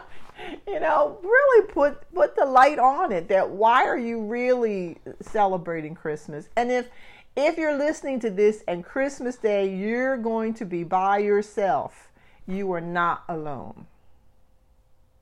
you 0.67 0.81
know, 0.81 1.19
really 1.23 1.67
put 1.69 2.13
put 2.15 2.37
the 2.37 2.45
light 2.45 2.79
on 2.79 3.13
it. 3.13 3.29
That 3.29 3.51
why 3.51 3.85
are 3.85 3.99
you 3.99 4.23
really 4.23 4.99
celebrating 5.21 5.95
Christmas? 5.95 6.49
And 6.57 6.71
if 6.71 6.89
if 7.37 7.57
you're 7.57 7.77
listening 7.77 8.21
to 8.21 8.31
this 8.31 8.65
and 8.67 8.85
Christmas 8.85 9.37
Day 9.37 9.75
you're 9.75 10.17
going 10.17 10.55
to 10.55 10.65
be 10.65 10.85
by 10.85 11.19
yourself, 11.19 12.09
you 12.47 12.73
are 12.73 12.81
not 12.81 13.25
alone. 13.29 13.87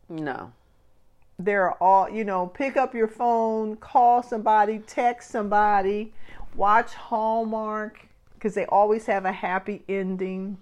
No 0.08 0.52
there 1.38 1.64
are 1.64 1.76
all 1.80 2.08
you 2.08 2.24
know 2.24 2.46
pick 2.46 2.76
up 2.76 2.94
your 2.94 3.08
phone 3.08 3.76
call 3.76 4.22
somebody 4.22 4.78
text 4.86 5.30
somebody 5.30 6.12
watch 6.54 6.94
hallmark 6.94 8.06
because 8.34 8.54
they 8.54 8.64
always 8.66 9.06
have 9.06 9.24
a 9.24 9.32
happy 9.32 9.82
ending 9.88 10.56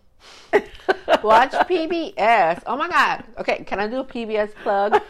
watch 1.22 1.52
pbs 1.52 2.62
oh 2.66 2.76
my 2.76 2.88
god. 2.88 3.24
Okay 3.38 3.64
can 3.64 3.80
i 3.80 3.86
do 3.86 4.00
a 4.00 4.04
pbs 4.04 4.54
plug? 4.62 5.00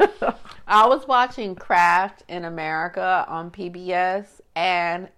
I 0.66 0.86
was 0.86 1.06
watching 1.06 1.54
craft 1.54 2.22
in 2.28 2.44
america 2.44 3.24
on 3.28 3.50
pbs 3.50 4.40
and 4.54 5.08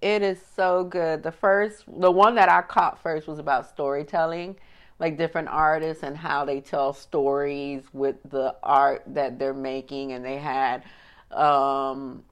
it 0.00 0.22
is 0.22 0.40
so 0.56 0.84
good. 0.84 1.22
The 1.22 1.32
first 1.32 1.84
the 1.86 2.10
one 2.10 2.34
that 2.36 2.48
i 2.48 2.62
caught 2.62 3.02
first 3.02 3.28
was 3.28 3.38
about 3.38 3.68
storytelling 3.68 4.56
like 5.00 5.16
different 5.16 5.48
artists 5.48 6.04
and 6.04 6.16
how 6.16 6.44
they 6.44 6.60
tell 6.60 6.92
stories 6.92 7.82
with 7.92 8.16
the 8.30 8.54
art 8.62 9.02
that 9.06 9.38
they're 9.38 9.54
making. 9.54 10.12
And 10.12 10.24
they 10.24 10.36
had 10.36 10.84
um, 11.32 12.22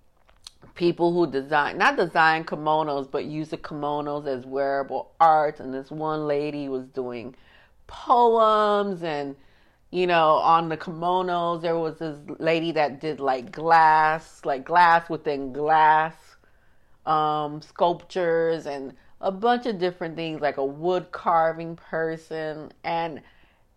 people 0.79 1.13
who 1.13 1.29
design 1.31 1.77
not 1.77 1.97
design 1.97 2.45
kimonos 2.45 3.11
but 3.11 3.25
use 3.25 3.49
the 3.49 3.57
kimonos 3.59 4.27
as 4.29 4.47
wearable 4.47 5.11
art. 5.21 5.59
And 5.59 5.75
this 5.75 5.91
one 5.91 6.29
lady 6.29 6.69
was 6.69 6.87
doing 6.87 7.35
poems 7.89 9.03
and 9.03 9.35
you 9.91 10.07
know 10.07 10.35
on 10.35 10.69
the 10.69 10.77
kimonos 10.77 11.63
there 11.63 11.77
was 11.77 11.99
this 11.99 12.19
lady 12.39 12.71
that 12.73 13.01
did 13.01 13.19
like 13.19 13.51
glass 13.51 14.43
like 14.45 14.65
glass 14.65 15.11
within 15.11 15.53
glass 15.53 16.15
um, 17.05 17.61
sculptures 17.61 18.67
and 18.67 18.95
a 19.21 19.33
bunch 19.33 19.67
of 19.67 19.79
different 19.79 20.15
things 20.15 20.41
like 20.41 20.59
a 20.59 20.65
wood 20.65 21.11
carving 21.11 21.75
person. 21.75 22.73
And 22.85 23.21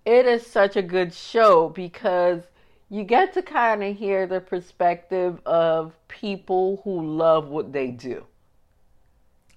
it 0.05 0.27
is 0.27 0.45
such 0.45 0.75
a 0.75 0.81
good 0.83 1.13
show 1.13 1.69
because 1.69 2.43
you 2.91 3.05
get 3.05 3.33
to 3.33 3.41
kind 3.41 3.81
of 3.81 3.95
hear 3.95 4.27
the 4.27 4.41
perspective 4.41 5.39
of 5.45 5.93
people 6.09 6.81
who 6.83 7.15
love 7.15 7.47
what 7.47 7.71
they 7.71 7.87
do. 7.87 8.25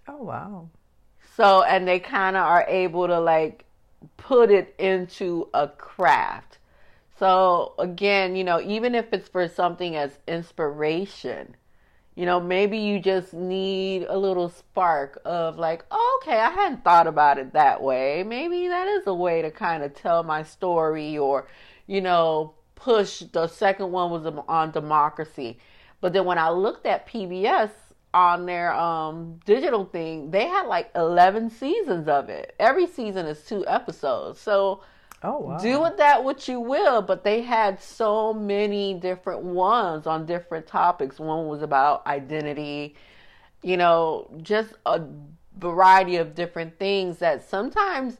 Oh 0.06 0.22
wow. 0.22 0.68
So 1.36 1.64
and 1.64 1.86
they 1.86 1.98
kind 1.98 2.36
of 2.36 2.44
are 2.44 2.64
able 2.68 3.08
to 3.08 3.18
like 3.18 3.64
put 4.16 4.52
it 4.52 4.72
into 4.78 5.48
a 5.52 5.66
craft. 5.66 6.58
So 7.18 7.74
again, 7.80 8.36
you 8.36 8.44
know, 8.44 8.60
even 8.60 8.94
if 8.94 9.12
it's 9.12 9.28
for 9.28 9.48
something 9.48 9.96
as 9.96 10.20
inspiration, 10.28 11.56
you 12.14 12.26
know, 12.26 12.38
maybe 12.38 12.78
you 12.78 13.00
just 13.00 13.34
need 13.34 14.06
a 14.08 14.16
little 14.16 14.48
spark 14.48 15.20
of 15.24 15.58
like, 15.58 15.84
oh, 15.90 16.20
okay, 16.22 16.38
I 16.38 16.50
hadn't 16.50 16.84
thought 16.84 17.08
about 17.08 17.38
it 17.38 17.52
that 17.52 17.82
way. 17.82 18.22
Maybe 18.22 18.68
that 18.68 18.86
is 18.86 19.08
a 19.08 19.14
way 19.14 19.42
to 19.42 19.50
kind 19.50 19.82
of 19.82 19.92
tell 19.92 20.22
my 20.22 20.44
story 20.44 21.18
or, 21.18 21.48
you 21.88 22.00
know, 22.00 22.54
push. 22.74 23.20
The 23.20 23.46
second 23.46 23.92
one 23.92 24.10
was 24.10 24.26
on 24.48 24.70
democracy. 24.70 25.58
But 26.00 26.12
then 26.12 26.24
when 26.24 26.38
I 26.38 26.50
looked 26.50 26.86
at 26.86 27.08
PBS 27.08 27.70
on 28.12 28.46
their 28.46 28.72
um, 28.74 29.40
digital 29.44 29.84
thing, 29.84 30.30
they 30.30 30.46
had 30.46 30.66
like 30.66 30.90
11 30.94 31.50
seasons 31.50 32.08
of 32.08 32.28
it. 32.28 32.54
Every 32.58 32.86
season 32.86 33.26
is 33.26 33.44
two 33.44 33.66
episodes. 33.66 34.40
So, 34.40 34.82
Oh, 35.26 35.38
wow. 35.38 35.56
Do 35.56 35.80
with 35.80 35.96
that 35.96 36.22
what 36.22 36.46
you 36.48 36.60
will, 36.60 37.00
but 37.00 37.24
they 37.24 37.40
had 37.40 37.82
so 37.82 38.34
many 38.34 38.92
different 38.92 39.40
ones 39.42 40.06
on 40.06 40.26
different 40.26 40.66
topics. 40.66 41.18
One 41.18 41.46
was 41.46 41.62
about 41.62 42.06
identity, 42.06 42.94
you 43.62 43.78
know, 43.78 44.30
just 44.42 44.74
a 44.84 45.00
variety 45.58 46.16
of 46.16 46.34
different 46.34 46.78
things 46.78 47.18
that 47.18 47.48
sometimes 47.48 48.18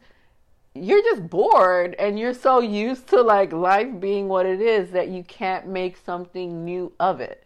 you're 0.75 1.03
just 1.03 1.29
bored 1.29 1.95
and 1.99 2.19
you're 2.19 2.35
so 2.35 2.61
used 2.61 3.09
to 3.09 3.23
like 3.23 3.53
life 3.53 4.01
being 4.01 4.29
what 4.29 4.47
it 4.47 4.61
is 4.61 4.91
that 4.91 5.09
you 5.09 5.23
can't 5.25 5.67
make 5.67 5.97
something 5.97 6.65
new 6.65 6.93
of 6.99 7.21
it. 7.21 7.45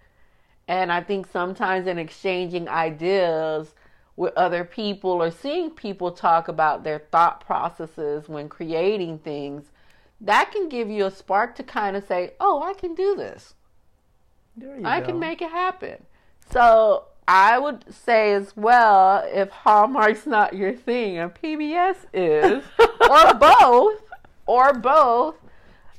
And 0.67 0.93
I 0.93 1.03
think 1.03 1.27
sometimes 1.27 1.87
in 1.87 1.99
exchanging 1.99 2.69
ideas, 2.69 3.75
with 4.19 4.37
other 4.37 4.65
people 4.65 5.11
or 5.11 5.31
seeing 5.31 5.71
people 5.71 6.11
talk 6.11 6.49
about 6.49 6.83
their 6.83 6.99
thought 6.99 7.41
processes 7.41 8.29
when 8.29 8.49
creating 8.49 9.17
things, 9.21 9.71
that 10.21 10.51
can 10.51 10.69
give 10.69 10.91
you 10.91 11.07
a 11.07 11.11
spark 11.11 11.55
to 11.55 11.63
kind 11.63 11.97
of 11.97 12.05
say, 12.05 12.33
"Oh, 12.41 12.61
I 12.61 12.75
can 12.75 12.97
do 12.97 13.15
this. 13.15 13.55
I 14.85 14.99
go. 14.99 15.07
can 15.07 15.21
make 15.21 15.41
it 15.41 15.51
happen." 15.51 16.05
So 16.51 17.05
I 17.29 17.59
would 17.59 17.85
say 17.95 18.33
as 18.33 18.57
well, 18.57 19.23
if 19.27 19.51
Hallmark's 19.51 20.25
not 20.25 20.55
your 20.55 20.73
thing 20.73 21.19
and 21.19 21.31
PBS 21.35 21.97
is, 22.15 22.65
or 22.79 23.35
both, 23.35 24.01
or 24.47 24.73
both, 24.73 25.35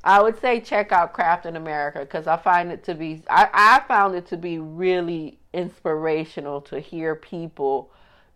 I 0.03 0.23
would 0.23 0.41
say 0.41 0.59
check 0.59 0.91
out 0.91 1.13
Craft 1.13 1.45
in 1.45 1.55
America 1.55 1.99
because 1.99 2.25
I 2.25 2.35
find 2.37 2.71
it 2.71 2.83
to 2.85 2.95
be, 2.95 3.21
I, 3.29 3.47
I 3.53 3.87
found 3.87 4.15
it 4.15 4.25
to 4.29 4.37
be 4.37 4.57
really 4.57 5.37
inspirational 5.53 6.61
to 6.61 6.79
hear 6.79 7.13
people 7.13 7.91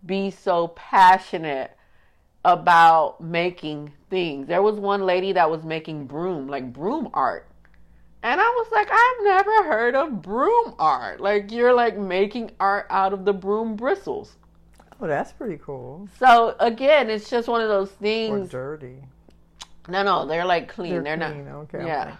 be 0.05 0.29
so 0.29 0.67
passionate 0.67 1.75
about 2.45 3.19
making 3.19 3.91
things. 4.11 4.47
There 4.47 4.61
was 4.61 4.75
one 4.75 5.03
lady 5.03 5.31
that 5.31 5.49
was 5.49 5.63
making 5.63 6.05
broom, 6.05 6.47
like 6.47 6.71
broom 6.71 7.09
art. 7.15 7.47
And 8.23 8.39
I 8.39 8.45
was 8.45 8.67
like, 8.71 8.87
I've 8.89 9.25
never 9.25 9.63
heard 9.63 9.95
of 9.95 10.21
broom 10.21 10.75
art. 10.79 11.19
Like 11.19 11.51
you're 11.51 11.73
like 11.73 11.97
making 11.97 12.51
art 12.59 12.87
out 12.89 13.11
of 13.11 13.25
the 13.25 13.33
broom 13.33 13.75
bristles. 13.75 14.37
Oh, 15.01 15.07
that's 15.07 15.33
pretty 15.33 15.59
cool. 15.61 16.07
So 16.17 16.55
again, 16.61 17.09
it's 17.09 17.29
just 17.29 17.49
one 17.49 17.59
of 17.59 17.67
those 17.67 17.91
things. 17.91 18.47
Or 18.47 18.77
dirty. 18.77 18.95
No, 19.89 20.03
no, 20.03 20.25
they're 20.25 20.45
like 20.45 20.69
clean. 20.69 21.03
They're, 21.03 21.17
clean. 21.17 21.45
not. 21.45 21.53
Okay. 21.63 21.85
Yeah, 21.85 22.15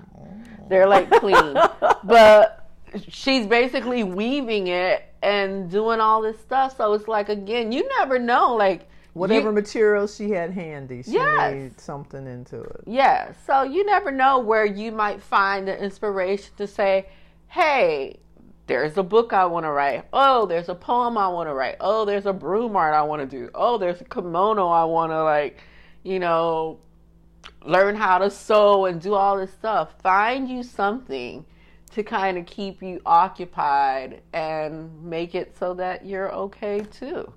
they're 0.68 0.88
like 0.88 1.10
clean. 1.10 1.58
but 2.04 2.70
she's 3.08 3.47
basically 3.47 4.04
weaving 4.04 4.68
it 4.68 5.06
and 5.22 5.72
doing 5.72 6.01
all 6.01 6.22
this 6.22 6.38
stuff. 6.41 6.76
So 6.76 6.91
it's 6.91 7.08
like 7.08 7.30
again, 7.30 7.72
you 7.72 7.88
never 7.99 8.20
know. 8.20 8.56
Like 8.56 8.89
Whatever 9.14 9.49
you- 9.49 9.53
material 9.53 10.07
she 10.07 10.32
had 10.32 10.51
handy, 10.51 11.03
she 11.03 11.11
Yes. 11.11 11.51
made 11.53 11.80
something 11.80 12.26
into 12.26 12.61
it. 12.61 12.82
Yeah. 12.86 13.34
So 13.45 13.61
you 13.64 13.86
never 13.86 14.11
know 14.11 14.39
where 14.39 14.66
you 14.66 14.91
might 14.91 15.22
find 15.22 15.68
the 15.68 15.78
inspiration 15.82 16.53
to 16.57 16.66
say, 16.68 17.07
hey, 17.47 18.20
there's 18.66 18.97
a 18.97 19.03
book 19.03 19.34
I 19.34 19.45
want 19.45 19.66
to 19.66 19.72
write. 19.72 20.05
Oh, 20.14 20.45
there's 20.45 20.70
a 20.70 20.76
poem 20.76 21.18
I 21.18 21.28
want 21.28 21.49
to 21.49 21.53
write. 21.53 21.76
Oh, 21.80 22.05
there's 22.05 22.26
a 22.26 22.34
broom 22.34 22.76
art 22.76 22.93
I 22.93 23.03
want 23.03 23.22
to 23.22 23.28
do. 23.28 23.49
Oh, 23.53 23.78
there's 23.78 24.01
a 24.01 24.05
kimono 24.05 24.68
I 24.68 24.86
want 24.86 25.11
to, 25.11 25.22
like, 25.24 25.59
you 26.03 26.18
know, 26.20 26.80
learn 27.66 27.95
how 27.95 28.18
to 28.18 28.30
sew 28.30 28.86
and 28.86 29.01
do 29.01 29.14
all 29.14 29.38
this 29.38 29.51
stuff. 29.53 29.93
Find 30.01 30.49
you 30.49 30.64
something 30.64 31.45
to 31.91 32.03
kind 32.03 32.38
of 32.38 32.45
keep 32.45 32.82
you 32.82 32.99
occupied 33.05 34.22
and 34.34 35.03
make 35.03 35.36
it 35.36 35.55
so 35.57 35.74
that 35.76 36.05
you're 36.05 36.32
okay 36.34 36.80
too. 36.80 37.32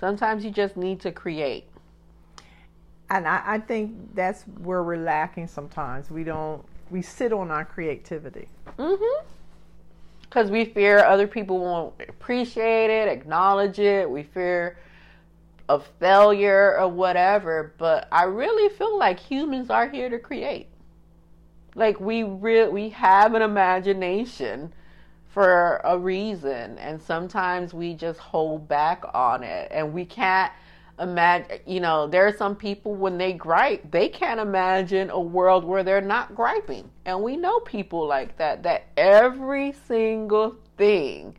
Sometimes 0.00 0.44
you 0.44 0.50
just 0.50 0.76
need 0.78 1.00
to 1.00 1.12
create. 1.12 1.64
And 3.10 3.28
I, 3.28 3.42
I 3.44 3.58
think 3.58 4.14
that's 4.14 4.42
where 4.62 4.82
we're 4.82 4.96
lacking 4.96 5.46
sometimes. 5.46 6.10
We 6.10 6.24
don't 6.24 6.64
we 6.90 7.02
sit 7.02 7.32
on 7.32 7.50
our 7.50 7.64
creativity. 7.64 8.48
Mm-hmm. 8.78 9.26
Because 10.22 10.50
we 10.50 10.64
fear 10.64 11.04
other 11.04 11.26
people 11.26 11.58
won't 11.58 11.94
appreciate 12.08 12.88
it, 12.90 13.08
acknowledge 13.08 13.78
it. 13.78 14.08
We 14.08 14.22
fear 14.22 14.78
of 15.68 15.86
failure 15.98 16.78
or 16.78 16.88
whatever. 16.88 17.74
But 17.78 18.08
I 18.10 18.24
really 18.24 18.74
feel 18.74 18.96
like 18.98 19.20
humans 19.20 19.70
are 19.70 19.88
here 19.88 20.08
to 20.08 20.18
create. 20.18 20.68
Like 21.74 22.00
we 22.00 22.22
real 22.22 22.70
we 22.70 22.88
have 22.90 23.34
an 23.34 23.42
imagination 23.42 24.72
for 25.30 25.80
a 25.84 25.96
reason, 25.96 26.76
and 26.78 27.00
sometimes 27.00 27.72
we 27.72 27.94
just 27.94 28.18
hold 28.18 28.66
back 28.66 29.04
on 29.14 29.42
it, 29.44 29.68
and 29.70 29.92
we 29.92 30.04
can't 30.04 30.52
imagine. 30.98 31.58
You 31.66 31.80
know, 31.80 32.08
there 32.08 32.26
are 32.26 32.32
some 32.32 32.56
people 32.56 32.94
when 32.94 33.16
they 33.16 33.32
gripe, 33.32 33.90
they 33.90 34.08
can't 34.08 34.40
imagine 34.40 35.08
a 35.10 35.20
world 35.20 35.64
where 35.64 35.84
they're 35.84 36.00
not 36.00 36.34
griping, 36.34 36.90
and 37.04 37.22
we 37.22 37.36
know 37.36 37.60
people 37.60 38.06
like 38.06 38.36
that. 38.38 38.64
That 38.64 38.86
every 38.96 39.72
single 39.86 40.56
thing 40.76 41.36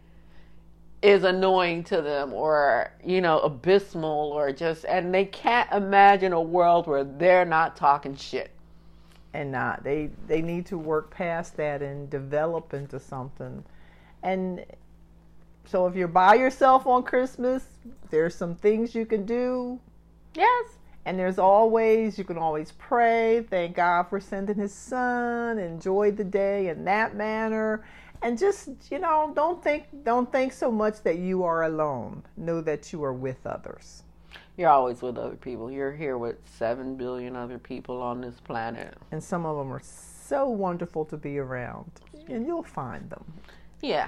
is 1.01 1.23
annoying 1.23 1.83
to 1.83 2.01
them 2.01 2.31
or 2.31 2.91
you 3.03 3.21
know 3.21 3.39
abysmal 3.39 4.31
or 4.31 4.51
just 4.51 4.85
and 4.85 5.13
they 5.13 5.25
can't 5.25 5.71
imagine 5.71 6.31
a 6.31 6.41
world 6.41 6.85
where 6.85 7.03
they're 7.03 7.43
not 7.43 7.75
talking 7.75 8.15
shit 8.15 8.51
and 9.33 9.51
not 9.51 9.83
they 9.83 10.11
they 10.27 10.43
need 10.43 10.63
to 10.63 10.77
work 10.77 11.09
past 11.09 11.57
that 11.57 11.81
and 11.81 12.09
develop 12.11 12.73
into 12.75 12.99
something 12.99 13.63
and 14.23 14.65
so 15.65 15.87
if 15.87 15.95
you're 15.95 16.07
by 16.07 16.35
yourself 16.35 16.85
on 16.85 17.03
christmas 17.03 17.63
there's 18.11 18.35
some 18.35 18.55
things 18.55 18.93
you 18.93 19.05
can 19.05 19.25
do. 19.25 19.79
Yes. 20.35 20.77
And 21.05 21.17
there's 21.17 21.39
always 21.39 22.17
you 22.17 22.23
can 22.23 22.37
always 22.37 22.73
pray 22.73 23.43
thank 23.49 23.75
god 23.75 24.03
for 24.03 24.19
sending 24.19 24.57
his 24.57 24.73
son 24.73 25.57
enjoy 25.57 26.11
the 26.11 26.23
day 26.23 26.67
in 26.67 26.85
that 26.85 27.15
manner. 27.15 27.83
And 28.21 28.37
just 28.37 28.69
you 28.91 28.99
know 28.99 29.31
don't 29.35 29.63
think 29.63 29.85
don't 30.03 30.31
think 30.31 30.53
so 30.53 30.71
much 30.71 31.01
that 31.03 31.17
you 31.17 31.43
are 31.43 31.63
alone. 31.63 32.23
Know 32.37 32.61
that 32.61 32.93
you 32.93 33.03
are 33.03 33.13
with 33.13 33.47
others. 33.47 34.03
You're 34.57 34.69
always 34.69 35.01
with 35.01 35.17
other 35.17 35.37
people. 35.37 35.71
You're 35.71 35.93
here 35.93 36.17
with 36.17 36.35
7 36.57 36.95
billion 36.95 37.35
other 37.35 37.57
people 37.57 38.01
on 38.01 38.21
this 38.21 38.39
planet. 38.41 38.95
And 39.11 39.23
some 39.23 39.45
of 39.45 39.57
them 39.57 39.73
are 39.73 39.81
so 39.81 40.47
wonderful 40.49 41.05
to 41.05 41.17
be 41.17 41.39
around. 41.39 41.89
And 42.27 42.45
you'll 42.45 42.61
find 42.61 43.09
them 43.09 43.23
yeah 43.81 44.07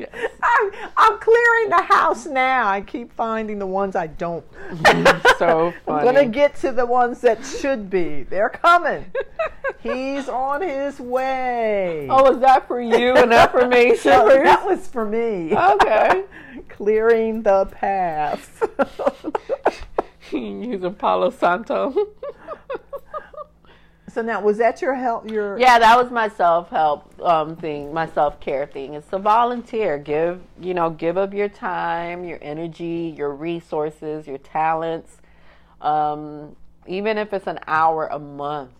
yes. 0.00 0.30
I'm, 0.42 0.72
I'm 0.96 1.18
clearing 1.18 1.68
the 1.68 1.82
house 1.82 2.26
now. 2.26 2.68
I 2.68 2.80
keep 2.80 3.12
finding 3.12 3.58
the 3.58 3.66
ones 3.66 3.94
I 3.94 4.08
don't. 4.08 4.44
Mm-hmm. 4.70 5.26
so 5.38 5.72
funny. 5.86 5.98
I'm 6.08 6.14
gonna 6.14 6.26
get 6.28 6.56
to 6.56 6.72
the 6.72 6.86
ones 6.86 7.20
that 7.20 7.44
should 7.44 7.88
be. 7.88 8.24
They're 8.24 8.48
coming. 8.48 9.06
He's 9.80 10.28
on 10.28 10.60
his 10.62 10.98
way. 10.98 12.06
Oh, 12.10 12.32
is 12.32 12.40
that 12.40 12.66
for 12.66 12.80
you? 12.80 13.14
An 13.14 13.32
affirmation? 13.32 14.10
No, 14.10 14.28
that 14.28 14.66
was 14.66 14.86
for 14.86 15.06
me. 15.06 15.56
Okay. 15.56 16.24
Clearing 16.68 17.42
the 17.42 17.64
path. 17.66 18.62
Using 20.32 20.94
Palo 20.94 21.30
Santo. 21.30 21.94
So 24.12 24.22
now, 24.22 24.40
was 24.40 24.58
that 24.58 24.82
your 24.82 24.94
help? 24.94 25.30
Your 25.30 25.58
Yeah, 25.58 25.78
that 25.78 25.96
was 25.96 26.10
my 26.10 26.28
self 26.28 26.70
help 26.70 27.20
um, 27.20 27.56
thing, 27.56 27.92
my 27.92 28.06
self 28.08 28.40
care 28.40 28.66
thing. 28.66 28.94
It's 28.94 29.08
to 29.08 29.18
volunteer. 29.18 29.98
Give 29.98 30.40
you 30.60 30.74
know, 30.74 30.90
give 30.90 31.16
up 31.16 31.32
your 31.32 31.48
time, 31.48 32.24
your 32.24 32.38
energy, 32.42 33.14
your 33.16 33.34
resources, 33.34 34.26
your 34.26 34.38
talents. 34.38 35.18
Um, 35.80 36.56
even 36.86 37.18
if 37.18 37.32
it's 37.32 37.46
an 37.46 37.58
hour 37.66 38.08
a 38.08 38.18
month, 38.18 38.72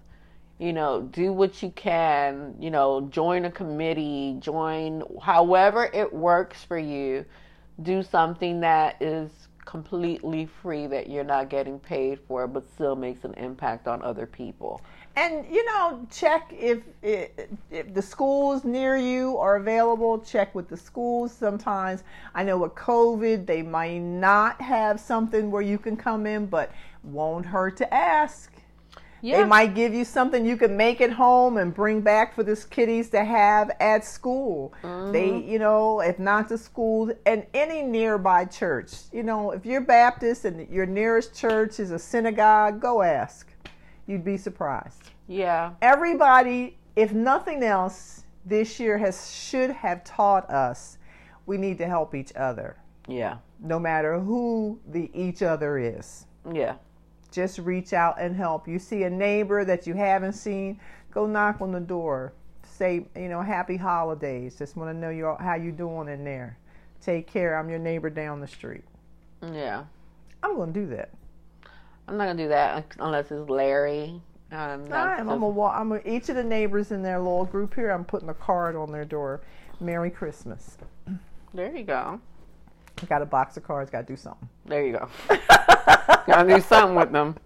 you 0.59 0.73
know, 0.73 1.03
do 1.03 1.33
what 1.33 1.63
you 1.63 1.71
can. 1.71 2.55
You 2.59 2.71
know, 2.71 3.03
join 3.11 3.45
a 3.45 3.51
committee, 3.51 4.37
join 4.41 5.03
however 5.23 5.91
it 5.93 6.13
works 6.13 6.65
for 6.65 6.79
you. 6.79 7.25
Do 7.83 8.03
something 8.03 8.61
that 8.61 9.01
is 9.01 9.31
completely 9.65 10.49
free 10.63 10.89
that 10.89 11.09
you're 11.09 11.23
not 11.23 11.49
getting 11.49 11.79
paid 11.79 12.19
for, 12.27 12.49
but 12.49 12.69
still 12.75 12.97
makes 12.97 13.25
an 13.25 13.33
impact 13.35 13.87
on 13.87 14.03
other 14.03 14.27
people. 14.27 14.81
And 15.21 15.45
you 15.51 15.63
know, 15.67 16.07
check 16.11 16.51
if, 16.59 16.79
if 17.03 17.29
if 17.71 17.93
the 17.93 18.01
schools 18.01 18.65
near 18.65 18.97
you 18.97 19.37
are 19.37 19.57
available. 19.57 20.19
Check 20.19 20.55
with 20.55 20.69
the 20.69 20.79
schools. 20.79 21.31
Sometimes 21.31 22.05
I 22.35 22.43
know 22.43 22.57
with 22.57 22.75
COVID 22.75 23.45
they 23.45 23.61
might 23.61 23.99
not 23.99 24.59
have 24.63 24.99
something 24.99 25.51
where 25.51 25.61
you 25.61 25.77
can 25.77 25.95
come 25.95 26.25
in, 26.25 26.47
but 26.47 26.73
won't 27.03 27.45
hurt 27.45 27.77
to 27.79 27.95
ask. 27.95 28.51
They 29.23 29.45
might 29.45 29.75
give 29.75 29.93
you 29.93 30.07
something 30.07 30.47
you 30.47 30.57
can 30.57 30.75
make 30.79 31.03
at 31.03 31.13
home 31.13 31.59
and 31.59 31.75
bring 31.75 32.01
back 32.01 32.35
for 32.35 32.43
the 32.43 32.57
kiddies 32.71 33.11
to 33.11 33.23
have 33.23 33.71
at 33.79 34.03
school. 34.03 34.73
They, 34.83 34.89
mm-hmm. 35.29 35.51
you 35.51 35.59
know, 35.59 36.01
if 36.01 36.19
not 36.19 36.49
the 36.49 36.57
school 36.57 37.13
and 37.27 37.45
any 37.53 37.83
nearby 37.83 38.47
church. 38.47 38.93
You 39.13 39.23
know, 39.23 39.51
if 39.51 39.67
you're 39.67 39.83
Baptist 39.83 40.47
and 40.47 40.67
your 40.71 40.87
nearest 40.87 41.35
church 41.35 41.79
is 41.79 41.91
a 41.91 41.99
synagogue, 41.99 42.81
go 42.81 43.03
ask. 43.03 43.50
You'd 44.11 44.25
be 44.25 44.37
surprised. 44.37 45.13
Yeah. 45.29 45.75
Everybody, 45.81 46.77
if 46.97 47.13
nothing 47.13 47.63
else, 47.63 48.25
this 48.45 48.81
year 48.81 48.99
has 48.99 49.31
should 49.33 49.71
have 49.71 50.03
taught 50.03 50.51
us 50.51 50.99
we 51.47 51.57
need 51.57 51.79
to 51.79 51.87
help 51.87 52.17
each 52.17 52.33
other, 52.35 52.77
Yeah. 53.07 53.37
no 53.61 53.79
matter 53.79 54.19
who 54.19 54.81
the 54.89 55.11
each 55.15 55.43
other 55.43 55.79
is 55.79 56.27
Yeah. 56.51 56.75
just 57.31 57.59
reach 57.61 57.93
out 57.93 58.21
and 58.21 58.35
help. 58.35 58.67
You 58.67 58.81
see 58.81 59.05
a 59.05 59.11
neighbor 59.11 59.65
that 59.65 59.87
you 59.87 59.95
haven't 59.95 60.33
seen, 60.33 60.81
go 61.13 61.27
knock 61.29 61.61
on 61.61 61.71
the 61.71 61.79
door. 61.81 62.33
Say, 62.65 63.07
you 63.15 63.29
know, 63.29 63.43
happy 63.43 63.77
holidays. 63.77 64.57
Just 64.57 64.77
want 64.77 64.91
to 64.91 64.95
know 64.99 65.11
you 65.11 65.37
how 65.39 65.55
you 65.55 65.71
doing 65.71 66.09
in 66.09 66.25
there. 66.25 66.59
Take 67.01 67.29
care. 67.29 67.57
I'm 67.57 67.71
your 67.71 67.79
neighbor 67.79 68.11
down 68.11 68.41
the 68.41 68.49
street. 68.49 68.85
Yeah. 69.41 69.85
I'm 70.43 70.57
going 70.57 70.73
to 70.73 70.81
do 70.81 70.87
that. 70.97 71.11
I'm 72.11 72.17
not 72.17 72.27
gonna 72.27 72.43
do 72.43 72.49
that 72.49 72.87
unless 72.99 73.31
it's 73.31 73.49
Larry. 73.49 74.21
Um, 74.51 74.85
that's 74.87 75.21
I'm, 75.21 75.31
I'm 75.31 75.39
gonna 75.39 75.47
walk. 75.47 75.77
I'm 75.77 75.91
gonna, 75.91 76.03
each 76.05 76.29
of 76.29 76.35
the 76.35 76.43
neighbors 76.43 76.91
in 76.91 77.03
their 77.03 77.19
little 77.19 77.45
group 77.45 77.73
here. 77.73 77.93
I'm 77.93 78.05
putting 78.05 78.29
a 78.29 78.35
card 78.35 78.75
on 78.75 78.91
their 78.91 79.05
door. 79.05 79.43
Merry 79.79 80.11
Christmas. 80.11 80.77
there 81.55 81.75
you 81.75 81.85
go. 81.85 82.21
Got 83.09 83.23
a 83.23 83.27
box 83.27 83.57
of 83.57 83.63
cards. 83.63 83.91
Got 83.91 84.09
to 84.09 84.13
do 84.13 84.17
something. 84.17 84.49
There 84.67 84.85
you 84.85 84.95
go. 84.95 85.09
Gotta 86.27 86.57
do 86.57 86.61
something 86.61 86.97
with 86.97 87.13
them. 87.13 87.37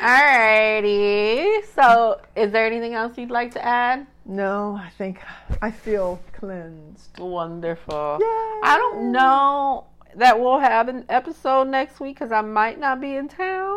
Alrighty. 0.00 1.64
So, 1.74 2.20
is 2.36 2.52
there 2.52 2.66
anything 2.66 2.94
else 2.94 3.18
you'd 3.18 3.32
like 3.32 3.52
to 3.54 3.64
add? 3.64 4.06
No, 4.24 4.76
I 4.80 4.90
think 4.98 5.20
I 5.60 5.72
feel 5.72 6.20
cleansed. 6.32 7.18
Wonderful. 7.18 8.18
Yay. 8.20 8.60
I 8.62 8.76
don't 8.78 9.10
know 9.10 9.86
that 10.16 10.38
we'll 10.38 10.58
have 10.58 10.88
an 10.88 11.04
episode 11.08 11.68
next 11.68 12.00
week 12.00 12.18
because 12.18 12.32
I 12.32 12.40
might 12.40 12.78
not 12.78 13.00
be 13.00 13.16
in 13.16 13.28
town. 13.28 13.76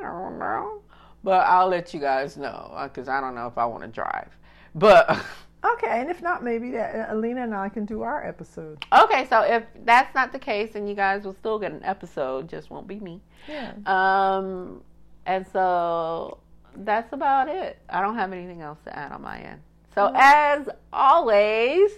I 0.00 0.02
don't 0.02 0.38
know. 0.38 0.82
But 1.24 1.46
I'll 1.46 1.68
let 1.68 1.92
you 1.92 2.00
guys 2.00 2.36
know 2.36 2.72
uh, 2.74 2.88
because 2.88 3.08
I 3.08 3.20
don't 3.20 3.34
know 3.34 3.46
if 3.46 3.58
I 3.58 3.66
want 3.66 3.82
to 3.82 3.88
drive. 3.88 4.36
But 4.74 5.20
Okay, 5.64 6.00
and 6.00 6.08
if 6.08 6.22
not, 6.22 6.44
maybe 6.44 6.70
that 6.72 6.94
uh, 6.94 7.14
Alina 7.14 7.42
and 7.42 7.54
I 7.54 7.68
can 7.68 7.84
do 7.84 8.02
our 8.02 8.24
episode. 8.24 8.84
okay, 8.92 9.26
so 9.28 9.40
if 9.42 9.64
that's 9.84 10.14
not 10.14 10.32
the 10.32 10.38
case, 10.38 10.72
then 10.74 10.86
you 10.86 10.94
guys 10.94 11.24
will 11.24 11.34
still 11.34 11.58
get 11.58 11.72
an 11.72 11.82
episode. 11.82 12.48
Just 12.48 12.70
won't 12.70 12.86
be 12.86 13.00
me. 13.00 13.20
Yeah. 13.48 13.72
Um, 13.86 14.82
and 15.26 15.44
so 15.52 16.38
that's 16.76 17.12
about 17.12 17.48
it. 17.48 17.78
I 17.90 18.00
don't 18.00 18.14
have 18.14 18.32
anything 18.32 18.62
else 18.62 18.78
to 18.84 18.96
add 18.96 19.10
on 19.10 19.22
my 19.22 19.40
end. 19.40 19.60
So 19.94 20.02
mm-hmm. 20.02 20.16
as 20.16 20.68
always, 20.92 21.90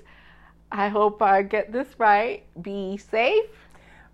I 0.73 0.89
hope 0.89 1.21
I 1.21 1.43
get 1.43 1.71
this 1.71 1.89
right. 1.99 2.45
Be 2.63 2.97
safe, 2.97 3.69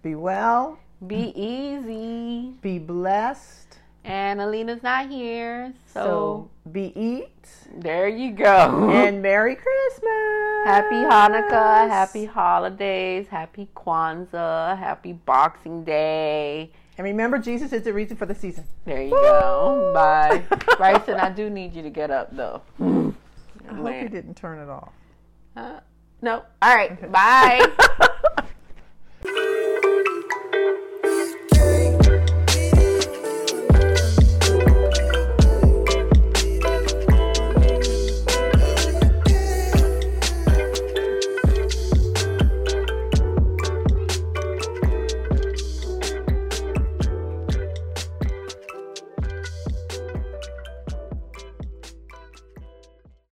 Be 0.06 0.14
well. 0.14 0.78
be 1.04 1.32
easy, 1.34 2.52
Be 2.62 2.78
blessed. 2.78 3.78
And 4.04 4.40
Alina's 4.40 4.84
not 4.84 5.10
here, 5.10 5.72
so, 5.92 6.00
So 6.04 6.50
be 6.70 6.92
eat 6.94 7.48
there 7.78 8.06
you 8.06 8.30
go. 8.30 8.88
and 8.88 9.20
Merry 9.20 9.56
Christmas. 9.56 10.64
Happy 10.64 10.94
Hanukkah, 10.94 11.88
happy 11.88 12.24
holidays, 12.24 13.26
happy 13.26 13.68
Kwanzaa, 13.74 14.78
happy 14.78 15.12
Boxing 15.12 15.82
Day. 15.82 16.70
And 16.98 17.04
remember, 17.04 17.38
Jesus 17.38 17.72
is 17.72 17.82
the 17.82 17.92
reason 17.92 18.16
for 18.16 18.26
the 18.26 18.34
season. 18.36 18.62
There 18.84 19.02
you 19.02 19.10
go. 19.10 19.90
Bye. 19.92 20.44
Bryson, 20.76 21.18
I 21.18 21.30
do 21.30 21.50
need 21.50 21.74
you 21.74 21.82
to 21.82 21.90
get 21.90 22.12
up 22.12 22.28
though. 22.30 22.62
I 22.78 22.84
hope 23.74 24.02
you 24.02 24.08
didn't 24.08 24.34
turn 24.36 24.60
it 24.60 24.68
off. 24.68 24.92
Uh, 25.56 25.80
no. 26.22 26.44
All 26.62 26.76
right. 26.76 27.10
Bye. 27.10 27.66